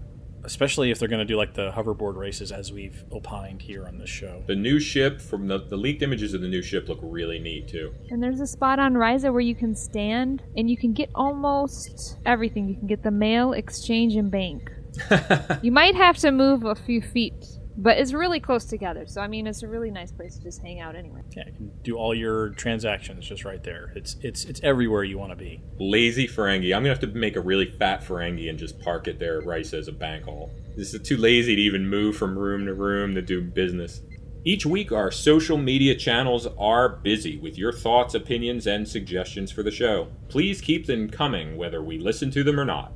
especially 0.44 0.90
if 0.90 0.98
they're 0.98 1.08
gonna 1.08 1.24
do 1.24 1.36
like 1.36 1.54
the 1.54 1.70
hoverboard 1.70 2.16
races 2.16 2.50
as 2.50 2.72
we've 2.72 3.04
opined 3.12 3.62
here 3.62 3.86
on 3.86 3.98
this 3.98 4.10
show. 4.10 4.42
The 4.48 4.56
new 4.56 4.80
ship 4.80 5.20
from 5.20 5.46
the, 5.46 5.58
the 5.58 5.76
leaked 5.76 6.02
images 6.02 6.34
of 6.34 6.40
the 6.40 6.48
new 6.48 6.62
ship 6.62 6.88
look 6.88 6.98
really 7.00 7.38
neat 7.38 7.68
too. 7.68 7.94
And 8.10 8.20
there's 8.20 8.40
a 8.40 8.46
spot 8.48 8.80
on 8.80 8.94
Risa 8.94 9.30
where 9.32 9.40
you 9.40 9.54
can 9.54 9.76
stand 9.76 10.42
and 10.56 10.68
you 10.68 10.76
can 10.76 10.92
get 10.92 11.10
almost 11.14 12.18
everything. 12.26 12.68
You 12.68 12.74
can 12.74 12.88
get 12.88 13.02
the 13.04 13.10
mail, 13.12 13.52
exchange, 13.52 14.16
and 14.16 14.30
bank. 14.30 14.70
you 15.62 15.72
might 15.72 15.94
have 15.94 16.16
to 16.18 16.30
move 16.30 16.64
a 16.64 16.74
few 16.74 17.00
feet 17.00 17.34
But 17.76 17.96
it's 17.96 18.12
really 18.12 18.38
close 18.38 18.66
together, 18.66 19.06
so 19.06 19.20
I 19.22 19.28
mean, 19.28 19.46
it's 19.46 19.62
a 19.62 19.68
really 19.68 19.90
nice 19.90 20.12
place 20.12 20.36
to 20.36 20.42
just 20.42 20.60
hang 20.60 20.80
out 20.80 20.94
anyway. 20.94 21.22
Yeah, 21.34 21.44
you 21.46 21.52
can 21.52 21.70
do 21.82 21.96
all 21.96 22.14
your 22.14 22.50
transactions 22.50 23.26
just 23.26 23.44
right 23.46 23.62
there. 23.64 23.92
It's 23.96 24.16
it's 24.20 24.44
it's 24.44 24.60
everywhere 24.62 25.04
you 25.04 25.16
want 25.18 25.30
to 25.30 25.36
be. 25.36 25.62
Lazy 25.78 26.28
Ferengi. 26.28 26.74
I'm 26.76 26.82
gonna 26.82 26.90
have 26.90 27.00
to 27.00 27.06
make 27.06 27.36
a 27.36 27.40
really 27.40 27.70
fat 27.70 28.04
Ferengi 28.04 28.50
and 28.50 28.58
just 28.58 28.78
park 28.80 29.08
it 29.08 29.18
there 29.18 29.40
at 29.40 29.46
Rice 29.46 29.72
as 29.72 29.88
a 29.88 29.92
bank 29.92 30.24
hall. 30.24 30.50
This 30.76 30.92
is 30.92 31.00
too 31.00 31.16
lazy 31.16 31.56
to 31.56 31.62
even 31.62 31.88
move 31.88 32.16
from 32.16 32.38
room 32.38 32.66
to 32.66 32.74
room 32.74 33.14
to 33.14 33.22
do 33.22 33.40
business. 33.40 34.02
Each 34.44 34.66
week, 34.66 34.92
our 34.92 35.10
social 35.10 35.56
media 35.56 35.94
channels 35.94 36.48
are 36.58 36.88
busy 36.88 37.38
with 37.38 37.56
your 37.56 37.72
thoughts, 37.72 38.14
opinions, 38.14 38.66
and 38.66 38.86
suggestions 38.86 39.50
for 39.52 39.62
the 39.62 39.70
show. 39.70 40.08
Please 40.28 40.60
keep 40.60 40.86
them 40.86 41.08
coming, 41.08 41.56
whether 41.56 41.80
we 41.82 41.96
listen 41.96 42.30
to 42.32 42.42
them 42.44 42.58
or 42.58 42.64
not. 42.64 42.92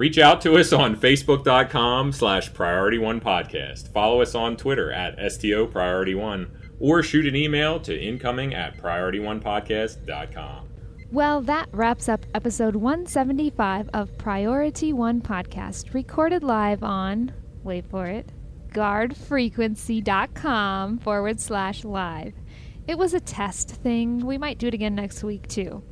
Reach 0.00 0.16
out 0.16 0.40
to 0.40 0.56
us 0.56 0.72
on 0.72 0.96
facebook.com 0.96 2.12
slash 2.12 2.54
priority 2.54 2.96
one 2.96 3.20
podcast. 3.20 3.92
Follow 3.92 4.22
us 4.22 4.34
on 4.34 4.56
Twitter 4.56 4.90
at 4.90 5.30
STO 5.30 5.66
priority 5.66 6.14
one 6.14 6.50
or 6.78 7.02
shoot 7.02 7.26
an 7.26 7.36
email 7.36 7.78
to 7.80 7.94
incoming 7.94 8.54
at 8.54 8.78
priority1podcast.com. 8.78 10.70
Well, 11.12 11.42
that 11.42 11.68
wraps 11.72 12.08
up 12.08 12.24
episode 12.34 12.76
175 12.76 13.90
of 13.92 14.16
Priority 14.16 14.94
One 14.94 15.20
Podcast, 15.20 15.92
recorded 15.92 16.42
live 16.42 16.82
on, 16.82 17.34
wait 17.62 17.84
for 17.84 18.06
it, 18.06 18.32
guardfrequency.com 18.70 20.98
forward 21.00 21.40
slash 21.40 21.84
live. 21.84 22.32
It 22.88 22.96
was 22.96 23.12
a 23.12 23.20
test 23.20 23.68
thing. 23.68 24.24
We 24.24 24.38
might 24.38 24.56
do 24.56 24.68
it 24.68 24.72
again 24.72 24.94
next 24.94 25.22
week, 25.22 25.46
too. 25.46 25.82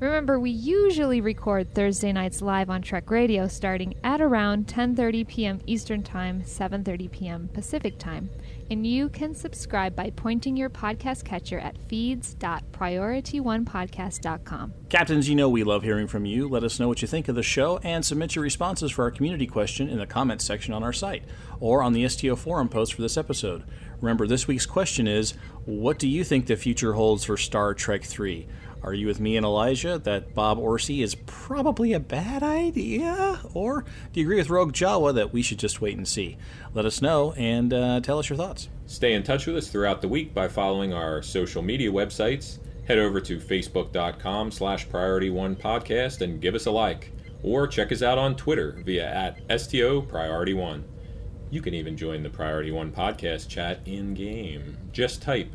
Remember, 0.00 0.40
we 0.40 0.50
usually 0.50 1.20
record 1.20 1.72
Thursday 1.72 2.10
nights 2.12 2.42
live 2.42 2.68
on 2.68 2.82
Trek 2.82 3.08
Radio 3.10 3.46
starting 3.46 3.94
at 4.02 4.20
around 4.20 4.66
10:30 4.66 5.28
p.m. 5.28 5.60
Eastern 5.66 6.02
Time, 6.02 6.42
7:30 6.42 7.10
p.m. 7.12 7.48
Pacific 7.52 7.96
Time, 7.98 8.28
and 8.70 8.84
you 8.84 9.08
can 9.08 9.36
subscribe 9.36 9.94
by 9.94 10.10
pointing 10.10 10.56
your 10.56 10.68
podcast 10.68 11.24
catcher 11.24 11.60
at 11.60 11.78
feeds.priority1podcast.com. 11.88 14.74
Captains, 14.88 15.28
you 15.28 15.36
know 15.36 15.48
we 15.48 15.62
love 15.62 15.84
hearing 15.84 16.08
from 16.08 16.26
you. 16.26 16.48
Let 16.48 16.64
us 16.64 16.80
know 16.80 16.88
what 16.88 17.00
you 17.00 17.06
think 17.08 17.28
of 17.28 17.36
the 17.36 17.42
show 17.44 17.78
and 17.84 18.04
submit 18.04 18.34
your 18.34 18.42
responses 18.42 18.90
for 18.90 19.04
our 19.04 19.12
community 19.12 19.46
question 19.46 19.88
in 19.88 19.98
the 19.98 20.06
comments 20.06 20.44
section 20.44 20.74
on 20.74 20.82
our 20.82 20.92
site 20.92 21.22
or 21.60 21.82
on 21.82 21.92
the 21.92 22.08
STO 22.08 22.34
forum 22.34 22.68
post 22.68 22.94
for 22.94 23.02
this 23.02 23.16
episode. 23.16 23.62
Remember, 24.00 24.26
this 24.26 24.48
week's 24.48 24.66
question 24.66 25.06
is 25.06 25.34
What 25.64 26.00
do 26.00 26.08
you 26.08 26.24
think 26.24 26.46
the 26.46 26.56
future 26.56 26.94
holds 26.94 27.22
for 27.24 27.36
Star 27.36 27.74
Trek 27.74 28.02
3? 28.02 28.48
Are 28.84 28.92
you 28.92 29.06
with 29.06 29.18
me 29.18 29.38
and 29.38 29.46
Elijah 29.46 29.98
that 30.00 30.34
Bob 30.34 30.58
Orci 30.58 31.02
is 31.02 31.14
probably 31.24 31.94
a 31.94 32.00
bad 32.00 32.42
idea? 32.42 33.40
Or 33.54 33.86
do 34.12 34.20
you 34.20 34.26
agree 34.26 34.36
with 34.36 34.50
Rogue 34.50 34.74
Jawa 34.74 35.14
that 35.14 35.32
we 35.32 35.40
should 35.40 35.58
just 35.58 35.80
wait 35.80 35.96
and 35.96 36.06
see? 36.06 36.36
Let 36.74 36.84
us 36.84 37.00
know 37.00 37.32
and 37.32 37.72
uh, 37.72 38.00
tell 38.00 38.18
us 38.18 38.28
your 38.28 38.36
thoughts. 38.36 38.68
Stay 38.84 39.14
in 39.14 39.22
touch 39.22 39.46
with 39.46 39.56
us 39.56 39.68
throughout 39.68 40.02
the 40.02 40.08
week 40.08 40.34
by 40.34 40.48
following 40.48 40.92
our 40.92 41.22
social 41.22 41.62
media 41.62 41.90
websites. 41.90 42.58
Head 42.86 42.98
over 42.98 43.22
to 43.22 43.38
facebook.com 43.38 44.50
slash 44.50 44.86
priority 44.90 45.30
one 45.30 45.56
podcast 45.56 46.20
and 46.20 46.42
give 46.42 46.54
us 46.54 46.66
a 46.66 46.70
like. 46.70 47.10
Or 47.42 47.66
check 47.66 47.90
us 47.90 48.02
out 48.02 48.18
on 48.18 48.36
Twitter 48.36 48.82
via 48.84 49.06
at 49.06 49.60
STO 49.60 50.02
priority 50.02 50.52
one. 50.52 50.84
You 51.50 51.62
can 51.62 51.72
even 51.72 51.96
join 51.96 52.22
the 52.22 52.30
Priority 52.30 52.72
One 52.72 52.90
podcast 52.90 53.48
chat 53.48 53.78
in 53.86 54.12
game. 54.12 54.76
Just 54.90 55.22
type 55.22 55.54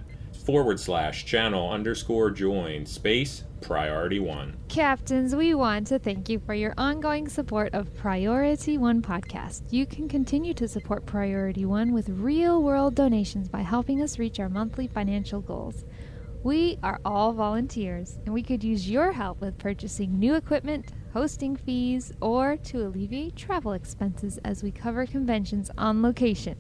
forward 0.50 0.80
slash 0.80 1.26
channel 1.26 1.70
underscore 1.70 2.32
join 2.32 2.84
space 2.84 3.44
priority 3.62 4.20
one. 4.20 4.58
Captains, 4.68 5.36
we 5.36 5.54
want 5.54 5.86
to 5.86 6.00
thank 6.00 6.28
you 6.28 6.40
for 6.40 6.56
your 6.56 6.74
ongoing 6.76 7.30
support 7.30 7.72
of 7.76 7.94
Priority 7.96 8.80
One 8.80 9.00
podcast. 9.00 9.62
You 9.70 9.86
can 9.86 10.10
continue 10.10 10.56
to 10.56 10.68
support 10.68 11.06
Priority 11.06 11.66
One 11.66 11.92
with 11.92 12.10
real 12.10 12.64
world 12.64 12.96
donations 12.96 13.48
by 13.48 13.62
helping 13.62 14.02
us 14.02 14.18
reach 14.18 14.40
our 14.40 14.50
monthly 14.50 14.88
financial 14.88 15.40
goals. 15.40 15.86
We 16.42 16.80
are 16.82 17.00
all 17.06 17.32
volunteers, 17.34 18.18
and 18.26 18.34
we 18.34 18.42
could 18.42 18.64
use 18.64 18.90
your 18.90 19.12
help 19.12 19.42
with 19.42 19.60
purchasing 19.60 20.18
new 20.18 20.34
equipment, 20.34 20.94
hosting 21.14 21.58
fees, 21.58 22.12
or 22.22 22.58
to 22.58 22.88
alleviate 22.88 23.36
travel 23.36 23.74
expenses 23.74 24.40
as 24.44 24.64
we 24.64 24.72
cover 24.72 25.06
conventions 25.06 25.70
on 25.78 26.02
location. 26.02 26.58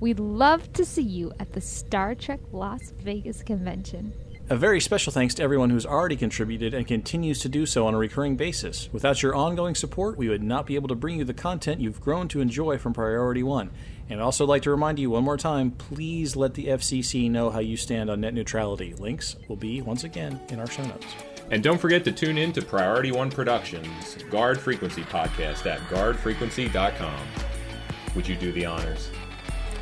We'd 0.00 0.18
love 0.18 0.72
to 0.72 0.84
see 0.86 1.02
you 1.02 1.32
at 1.38 1.52
the 1.52 1.60
Star 1.60 2.14
Trek 2.14 2.40
Las 2.52 2.94
Vegas 3.02 3.42
convention. 3.42 4.14
A 4.48 4.56
very 4.56 4.80
special 4.80 5.12
thanks 5.12 5.34
to 5.34 5.42
everyone 5.42 5.68
who's 5.70 5.84
already 5.84 6.16
contributed 6.16 6.72
and 6.72 6.86
continues 6.86 7.38
to 7.40 7.48
do 7.48 7.66
so 7.66 7.86
on 7.86 7.94
a 7.94 7.98
recurring 7.98 8.34
basis. 8.34 8.88
Without 8.92 9.22
your 9.22 9.34
ongoing 9.34 9.74
support, 9.74 10.16
we 10.16 10.28
would 10.28 10.42
not 10.42 10.66
be 10.66 10.74
able 10.74 10.88
to 10.88 10.94
bring 10.94 11.18
you 11.18 11.24
the 11.24 11.34
content 11.34 11.82
you've 11.82 12.00
grown 12.00 12.28
to 12.28 12.40
enjoy 12.40 12.78
from 12.78 12.94
Priority 12.94 13.42
One. 13.42 13.70
And 14.08 14.20
I'd 14.20 14.24
also 14.24 14.46
like 14.46 14.62
to 14.62 14.70
remind 14.70 14.98
you 14.98 15.10
one 15.10 15.22
more 15.22 15.36
time 15.36 15.70
please 15.70 16.34
let 16.34 16.54
the 16.54 16.66
FCC 16.66 17.30
know 17.30 17.50
how 17.50 17.60
you 17.60 17.76
stand 17.76 18.10
on 18.10 18.22
net 18.22 18.34
neutrality. 18.34 18.94
Links 18.94 19.36
will 19.48 19.56
be, 19.56 19.82
once 19.82 20.02
again, 20.02 20.40
in 20.48 20.58
our 20.58 20.66
show 20.66 20.82
notes. 20.82 21.06
And 21.50 21.62
don't 21.62 21.78
forget 21.78 22.04
to 22.04 22.12
tune 22.12 22.38
in 22.38 22.52
to 22.54 22.62
Priority 22.62 23.12
One 23.12 23.30
Productions, 23.30 24.16
Guard 24.30 24.58
Frequency 24.58 25.02
podcast 25.02 25.66
at 25.66 25.78
guardfrequency.com. 25.90 27.20
Would 28.16 28.26
you 28.26 28.34
do 28.34 28.50
the 28.50 28.64
honors? 28.64 29.10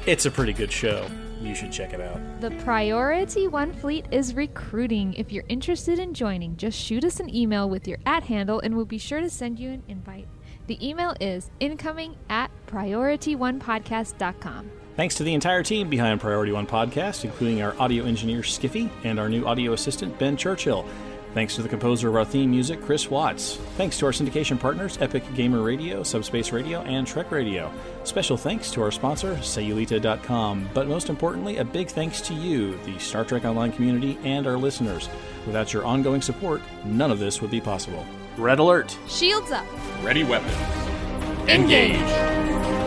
It's 0.08 0.24
a 0.24 0.30
pretty 0.30 0.54
good 0.54 0.72
show. 0.72 1.06
You 1.38 1.54
should 1.54 1.70
check 1.70 1.92
it 1.92 2.00
out. 2.00 2.40
The 2.40 2.50
Priority 2.64 3.46
One 3.46 3.74
Fleet 3.74 4.06
is 4.10 4.34
recruiting. 4.34 5.12
If 5.12 5.30
you're 5.30 5.44
interested 5.50 5.98
in 5.98 6.14
joining, 6.14 6.56
just 6.56 6.78
shoot 6.78 7.04
us 7.04 7.20
an 7.20 7.34
email 7.34 7.68
with 7.68 7.86
your 7.86 7.98
at 8.06 8.22
handle 8.22 8.58
and 8.60 8.74
we'll 8.74 8.86
be 8.86 8.96
sure 8.96 9.20
to 9.20 9.28
send 9.28 9.60
you 9.60 9.68
an 9.68 9.82
invite. 9.86 10.26
The 10.66 10.88
email 10.88 11.14
is 11.20 11.50
incoming 11.60 12.16
at 12.30 12.50
priorityonepodcast.com. 12.68 14.70
Thanks 14.96 15.14
to 15.16 15.24
the 15.24 15.34
entire 15.34 15.62
team 15.62 15.90
behind 15.90 16.22
Priority 16.22 16.52
One 16.52 16.66
Podcast, 16.66 17.24
including 17.24 17.60
our 17.60 17.78
audio 17.78 18.06
engineer 18.06 18.40
Skiffy 18.40 18.88
and 19.04 19.20
our 19.20 19.28
new 19.28 19.46
audio 19.46 19.74
assistant 19.74 20.18
Ben 20.18 20.38
Churchill. 20.38 20.88
Thanks 21.38 21.54
to 21.54 21.62
the 21.62 21.68
composer 21.68 22.08
of 22.08 22.16
our 22.16 22.24
theme 22.24 22.50
music, 22.50 22.82
Chris 22.82 23.08
Watts. 23.08 23.58
Thanks 23.76 23.96
to 23.98 24.06
our 24.06 24.10
syndication 24.10 24.58
partners, 24.58 24.98
Epic 25.00 25.22
Gamer 25.36 25.62
Radio, 25.62 26.02
Subspace 26.02 26.50
Radio, 26.50 26.80
and 26.80 27.06
Trek 27.06 27.30
Radio. 27.30 27.72
Special 28.02 28.36
thanks 28.36 28.72
to 28.72 28.82
our 28.82 28.90
sponsor, 28.90 29.36
Sayulita.com. 29.36 30.68
But 30.74 30.88
most 30.88 31.08
importantly, 31.08 31.58
a 31.58 31.64
big 31.64 31.90
thanks 31.90 32.20
to 32.22 32.34
you, 32.34 32.76
the 32.78 32.98
Star 32.98 33.24
Trek 33.24 33.44
Online 33.44 33.70
community, 33.70 34.18
and 34.24 34.48
our 34.48 34.56
listeners. 34.56 35.08
Without 35.46 35.72
your 35.72 35.84
ongoing 35.84 36.22
support, 36.22 36.60
none 36.84 37.12
of 37.12 37.20
this 37.20 37.40
would 37.40 37.52
be 37.52 37.60
possible. 37.60 38.04
Red 38.36 38.58
Alert! 38.58 38.98
Shields 39.06 39.52
up! 39.52 39.64
Ready 40.02 40.24
weapons. 40.24 40.56
Engage. 41.48 42.77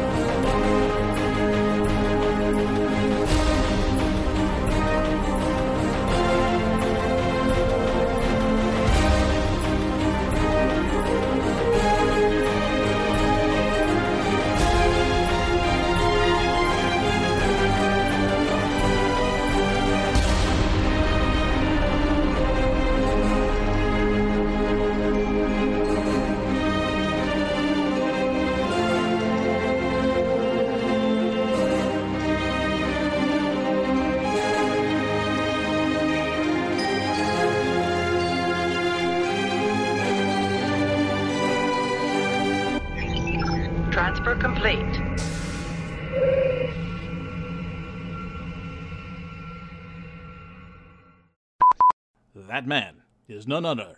Is 53.41 53.47
none 53.47 53.65
other. 53.65 53.97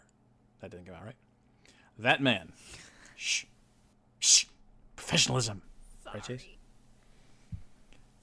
That 0.62 0.72
didn't 0.72 0.86
come 0.86 0.96
out 0.96 1.04
right. 1.04 1.16
That 2.00 2.22
man. 2.22 2.54
Shh. 3.18 3.44
Shh. 4.20 4.46
Professionalism. 4.96 5.62
Right, 6.06 6.24
Jace? 6.24 6.46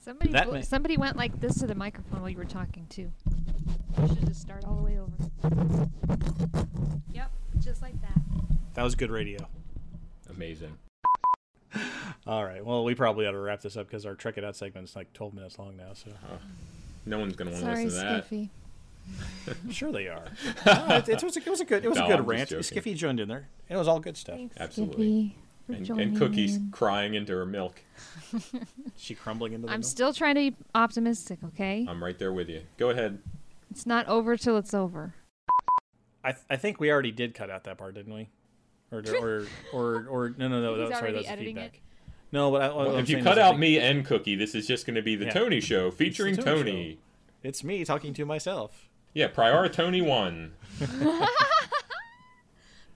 Somebody, 0.03 0.31
That 0.31 0.49
bl- 0.49 0.61
somebody 0.61 0.97
went 0.97 1.17
like 1.17 1.39
this 1.39 1.59
to 1.59 1.67
the 1.67 1.75
microphone 1.75 2.21
while 2.21 2.29
you 2.31 2.37
were 2.37 2.43
talking 2.43 2.87
too. 2.89 3.11
You 4.01 4.07
should 4.07 4.25
just 4.25 4.41
start 4.41 4.65
all 4.65 4.77
the 4.77 4.81
way 4.81 4.97
over. 4.97 5.87
Yep, 7.13 7.31
just 7.59 7.83
like 7.83 8.01
that. 8.01 8.19
That 8.73 8.81
was 8.81 8.95
good 8.95 9.11
radio. 9.11 9.47
Amazing. 10.27 10.75
All 12.25 12.43
right. 12.43 12.65
Well, 12.65 12.83
we 12.83 12.95
probably 12.95 13.27
ought 13.27 13.33
to 13.33 13.39
wrap 13.39 13.61
this 13.61 13.77
up 13.77 13.85
because 13.85 14.07
our 14.07 14.15
Trek 14.15 14.39
It 14.39 14.43
Out 14.43 14.55
segment's 14.55 14.95
like 14.95 15.13
12 15.13 15.35
minutes 15.35 15.59
long 15.59 15.77
now. 15.77 15.93
So 15.93 16.09
No 17.05 17.19
one's 17.19 17.35
going 17.35 17.51
to 17.51 17.53
want 17.53 17.65
to 17.65 17.71
Sorry, 17.75 17.85
listen 17.85 18.05
to 18.07 18.11
that. 18.13 18.27
Skiffy. 18.27 18.49
sure 19.71 19.91
they 19.91 20.07
are. 20.07 20.23
No, 20.65 20.85
it, 20.97 21.09
it 21.09 21.23
was 21.23 21.35
a, 21.37 21.39
it 21.39 21.47
was 21.49 21.61
a 21.61 21.65
good 21.65 21.83
it 21.85 21.89
was 21.89 21.97
No, 21.97 22.05
a 22.05 22.07
good 22.07 22.19
I'm 22.19 22.25
rant. 22.25 22.49
joking. 22.49 22.63
Skiffy 22.81 22.95
joined 22.95 23.19
in 23.19 23.27
there. 23.27 23.47
It 23.69 23.75
was 23.75 23.87
all 23.87 23.99
good 23.99 24.17
stuff. 24.17 24.37
Thanks, 24.37 24.55
Absolutely. 24.59 25.35
And, 25.67 25.85
joining 25.85 26.09
and 26.09 26.17
Cookie's 26.17 26.57
in. 26.57 26.69
crying 26.71 27.13
into 27.13 27.33
her 27.33 27.45
milk. 27.45 27.81
she 28.97 29.15
crumbling 29.15 29.53
into 29.53 29.67
the 29.67 29.73
I'm 29.73 29.79
milk? 29.81 29.89
still 29.89 30.13
trying 30.13 30.35
to 30.35 30.51
be 30.51 30.57
optimistic, 30.75 31.39
okay? 31.45 31.85
I'm 31.87 32.03
right 32.03 32.17
there 32.17 32.33
with 32.33 32.49
you. 32.49 32.61
Go 32.77 32.89
ahead. 32.89 33.19
It's 33.69 33.85
not 33.85 34.05
over 34.07 34.35
till 34.35 34.57
it's 34.57 34.73
over. 34.73 35.13
I, 36.23 36.33
th- 36.33 36.43
I 36.49 36.57
think 36.57 36.79
we 36.79 36.91
already 36.91 37.11
did 37.11 37.33
cut 37.33 37.49
out 37.49 37.63
that 37.63 37.77
part, 37.77 37.95
didn't 37.95 38.13
we? 38.13 38.29
Or 38.91 39.01
or 39.21 39.45
or 39.71 40.05
or 40.09 40.35
no 40.37 40.49
no 40.49 40.61
no. 40.61 40.75
He's 40.75 40.89
that- 40.89 40.99
sorry, 40.99 41.13
that's 41.13 41.29
the 41.29 41.37
feedback. 41.37 41.75
it. 41.75 41.79
No, 42.33 42.51
but 42.51 42.61
I, 42.61 42.67
Well, 42.73 42.97
if 42.97 43.09
you 43.09 43.23
cut 43.23 43.39
out 43.39 43.51
think- 43.51 43.59
me 43.59 43.79
and 43.79 44.05
Cookie, 44.05 44.35
this 44.35 44.53
is 44.55 44.67
just 44.67 44.85
going 44.85 44.95
to 44.95 45.01
be 45.01 45.15
the 45.15 45.25
Yeah. 45.25 45.31
Tony 45.31 45.61
Show 45.61 45.89
featuring 45.91 46.35
the 46.35 46.41
Tony 46.43 46.63
Tony. 46.63 46.97
it's 47.43 47.63
me 47.63 47.85
talking 47.85 48.13
to 48.15 48.25
myself. 48.25 48.89
Yeah, 49.13 49.27
Prior 49.27 49.67
Tony 49.67 50.01
one. 50.01 50.53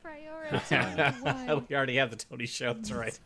Priority. 0.02 0.60
we 1.70 1.76
already 1.76 1.96
have 1.98 2.10
the 2.12 2.16
Tony 2.18 2.46
Show. 2.46 2.74
That's 2.74 2.92
right. 2.92 3.20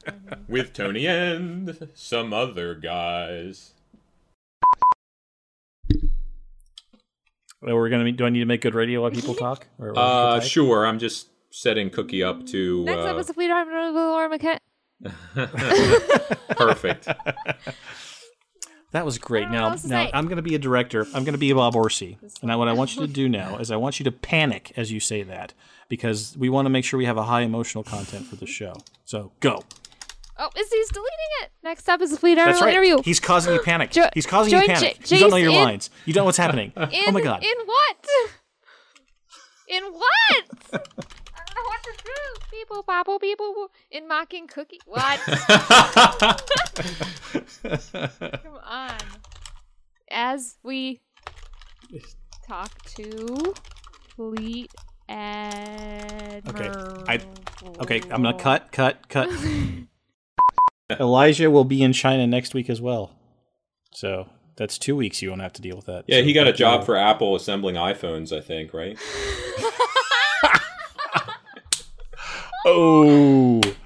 with 0.48 0.74
Tony 0.74 1.06
and 1.06 1.90
some 1.94 2.34
other 2.34 2.76
guys. 2.76 3.74
Well, 7.62 7.76
we're 7.76 7.90
gonna. 7.90 8.12
Do 8.12 8.26
I 8.26 8.30
need 8.30 8.40
to 8.40 8.46
make 8.46 8.62
good 8.62 8.74
radio 8.76 9.02
while 9.02 9.12
people 9.12 9.36
talk? 9.36 9.68
Or, 9.78 9.90
or 9.90 10.00
Uh, 10.00 10.40
sure. 10.40 10.86
I'm 10.88 10.98
just 11.00 11.28
setting 11.52 11.90
Cookie 11.90 12.24
up 12.24 12.46
to 12.48 12.84
Next 12.86 13.06
up 13.06 13.16
uh, 13.16 13.20
is 13.20 13.28
the 13.28 13.34
Fleet 13.34 13.50
Army 13.52 13.72
of 13.88 13.94
Laura 13.94 14.30
McKen. 14.30 14.60
perfect. 16.58 17.08
That 18.92 19.06
was 19.06 19.18
great. 19.20 19.42
I 19.42 19.44
don't 19.46 19.52
know 19.54 19.58
Now, 19.60 19.64
what 19.66 19.72
else 19.74 19.82
to 19.84 19.88
now. 19.90 20.10
I'm 20.14 20.26
going 20.26 20.38
to 20.38 20.42
be 20.42 20.56
a 20.56 20.60
director. 20.60 21.02
I'm 21.14 21.24
going 21.24 21.34
to 21.34 21.38
be 21.38 21.54
Bob 21.54 21.76
Orci. 21.76 22.18
And 22.42 22.52
I, 22.52 22.56
what 22.56 22.68
I 22.68 22.74
want 22.74 22.96
you 22.96 23.02
to 23.02 23.08
do 23.08 23.30
now 23.30 23.58
is 23.58 23.70
I 23.70 23.76
want 23.76 24.00
you 24.00 24.04
to 24.06 24.12
panic 24.12 24.74
as 24.76 24.92
you 24.92 25.00
say 25.00 25.22
that 25.24 25.54
because 25.90 26.36
we 26.38 26.50
want 26.50 26.66
to 26.66 26.70
make 26.70 26.84
sure 26.86 26.98
we 26.98 27.06
have 27.06 27.18
a 27.18 27.24
high 27.24 27.42
emotional 27.42 27.84
content 27.84 28.26
for 28.26 28.36
the 28.36 28.48
show. 28.48 28.74
So 29.06 29.32
go. 29.42 29.64
Oh, 30.42 30.50
is 30.58 30.72
he's 30.72 30.88
deleting 30.90 31.18
it? 31.44 31.52
Next 31.64 31.88
up 31.90 32.02
is 32.02 32.12
the 32.12 32.18
Fleet 32.18 32.36
That's 32.36 32.62
right. 32.62 32.72
interview. 32.74 33.02
He's 33.04 33.20
causing 33.20 33.54
you 33.54 33.60
panic. 33.64 33.92
Jo- 33.92 34.10
He's 34.14 34.26
causing 34.26 34.58
you 34.60 34.66
panic. 34.66 35.04
J- 35.04 35.18
you 35.18 35.22
don't 35.22 35.32
know 35.32 35.36
your 35.38 35.52
in- 35.52 35.56
lines. 35.64 35.90
You 36.06 36.14
don't 36.14 36.22
know 36.22 36.26
what's 36.26 36.38
happening. 36.38 36.72
In, 36.78 36.90
oh 37.08 37.12
my 37.12 37.22
god. 37.22 37.44
In 37.48 37.54
what? 37.66 38.08
In 39.68 39.84
what? 39.94 40.88
I 41.60 41.62
don't 41.62 41.66
know 41.66 41.70
what 41.70 41.84
to 41.84 41.91
do. 42.05 42.12
Beep 42.51 42.68
boop, 42.70 42.86
bop, 42.86 43.07
boop, 43.07 43.20
boop, 43.22 43.36
boop. 43.55 43.68
In 43.91 44.07
mocking 44.07 44.47
cookie. 44.47 44.80
What? 44.86 45.20
Come 48.43 48.57
on. 48.66 48.97
As 50.12 50.55
we 50.64 50.99
talk 52.47 52.72
to 52.95 53.53
Fleet 54.16 54.72
Admiral. 55.07 56.49
Okay. 56.49 56.70
I 57.07 57.20
Okay, 57.82 58.01
I'm 58.10 58.24
going 58.24 58.36
to 58.38 58.41
cut 58.43 58.72
cut 58.72 59.07
cut. 59.10 59.30
Elijah 60.99 61.51
will 61.51 61.66
be 61.66 61.84
in 61.84 61.93
China 61.93 62.26
next 62.26 62.53
week 62.55 62.68
as 62.70 62.82
well. 62.82 63.12
So, 63.93 64.28
that's 64.55 64.78
2 64.80 64.95
weeks 64.95 65.22
you 65.22 65.30
won't 65.30 65.41
have 65.41 65.53
to 65.53 65.62
deal 65.62 65.76
with 65.76 65.86
that. 65.86 66.05
Yeah, 66.07 66.18
So 66.20 66.24
he 66.24 66.34
got 66.34 66.41
a 66.41 66.45
thank 66.51 66.60
you. 66.60 66.66
job 66.66 66.84
for 66.86 66.95
Apple 66.95 67.36
assembling 67.36 67.76
iPhones, 67.76 68.36
I 68.36 68.41
think, 68.41 68.74
right? 68.74 68.97
Oh. 72.66 73.78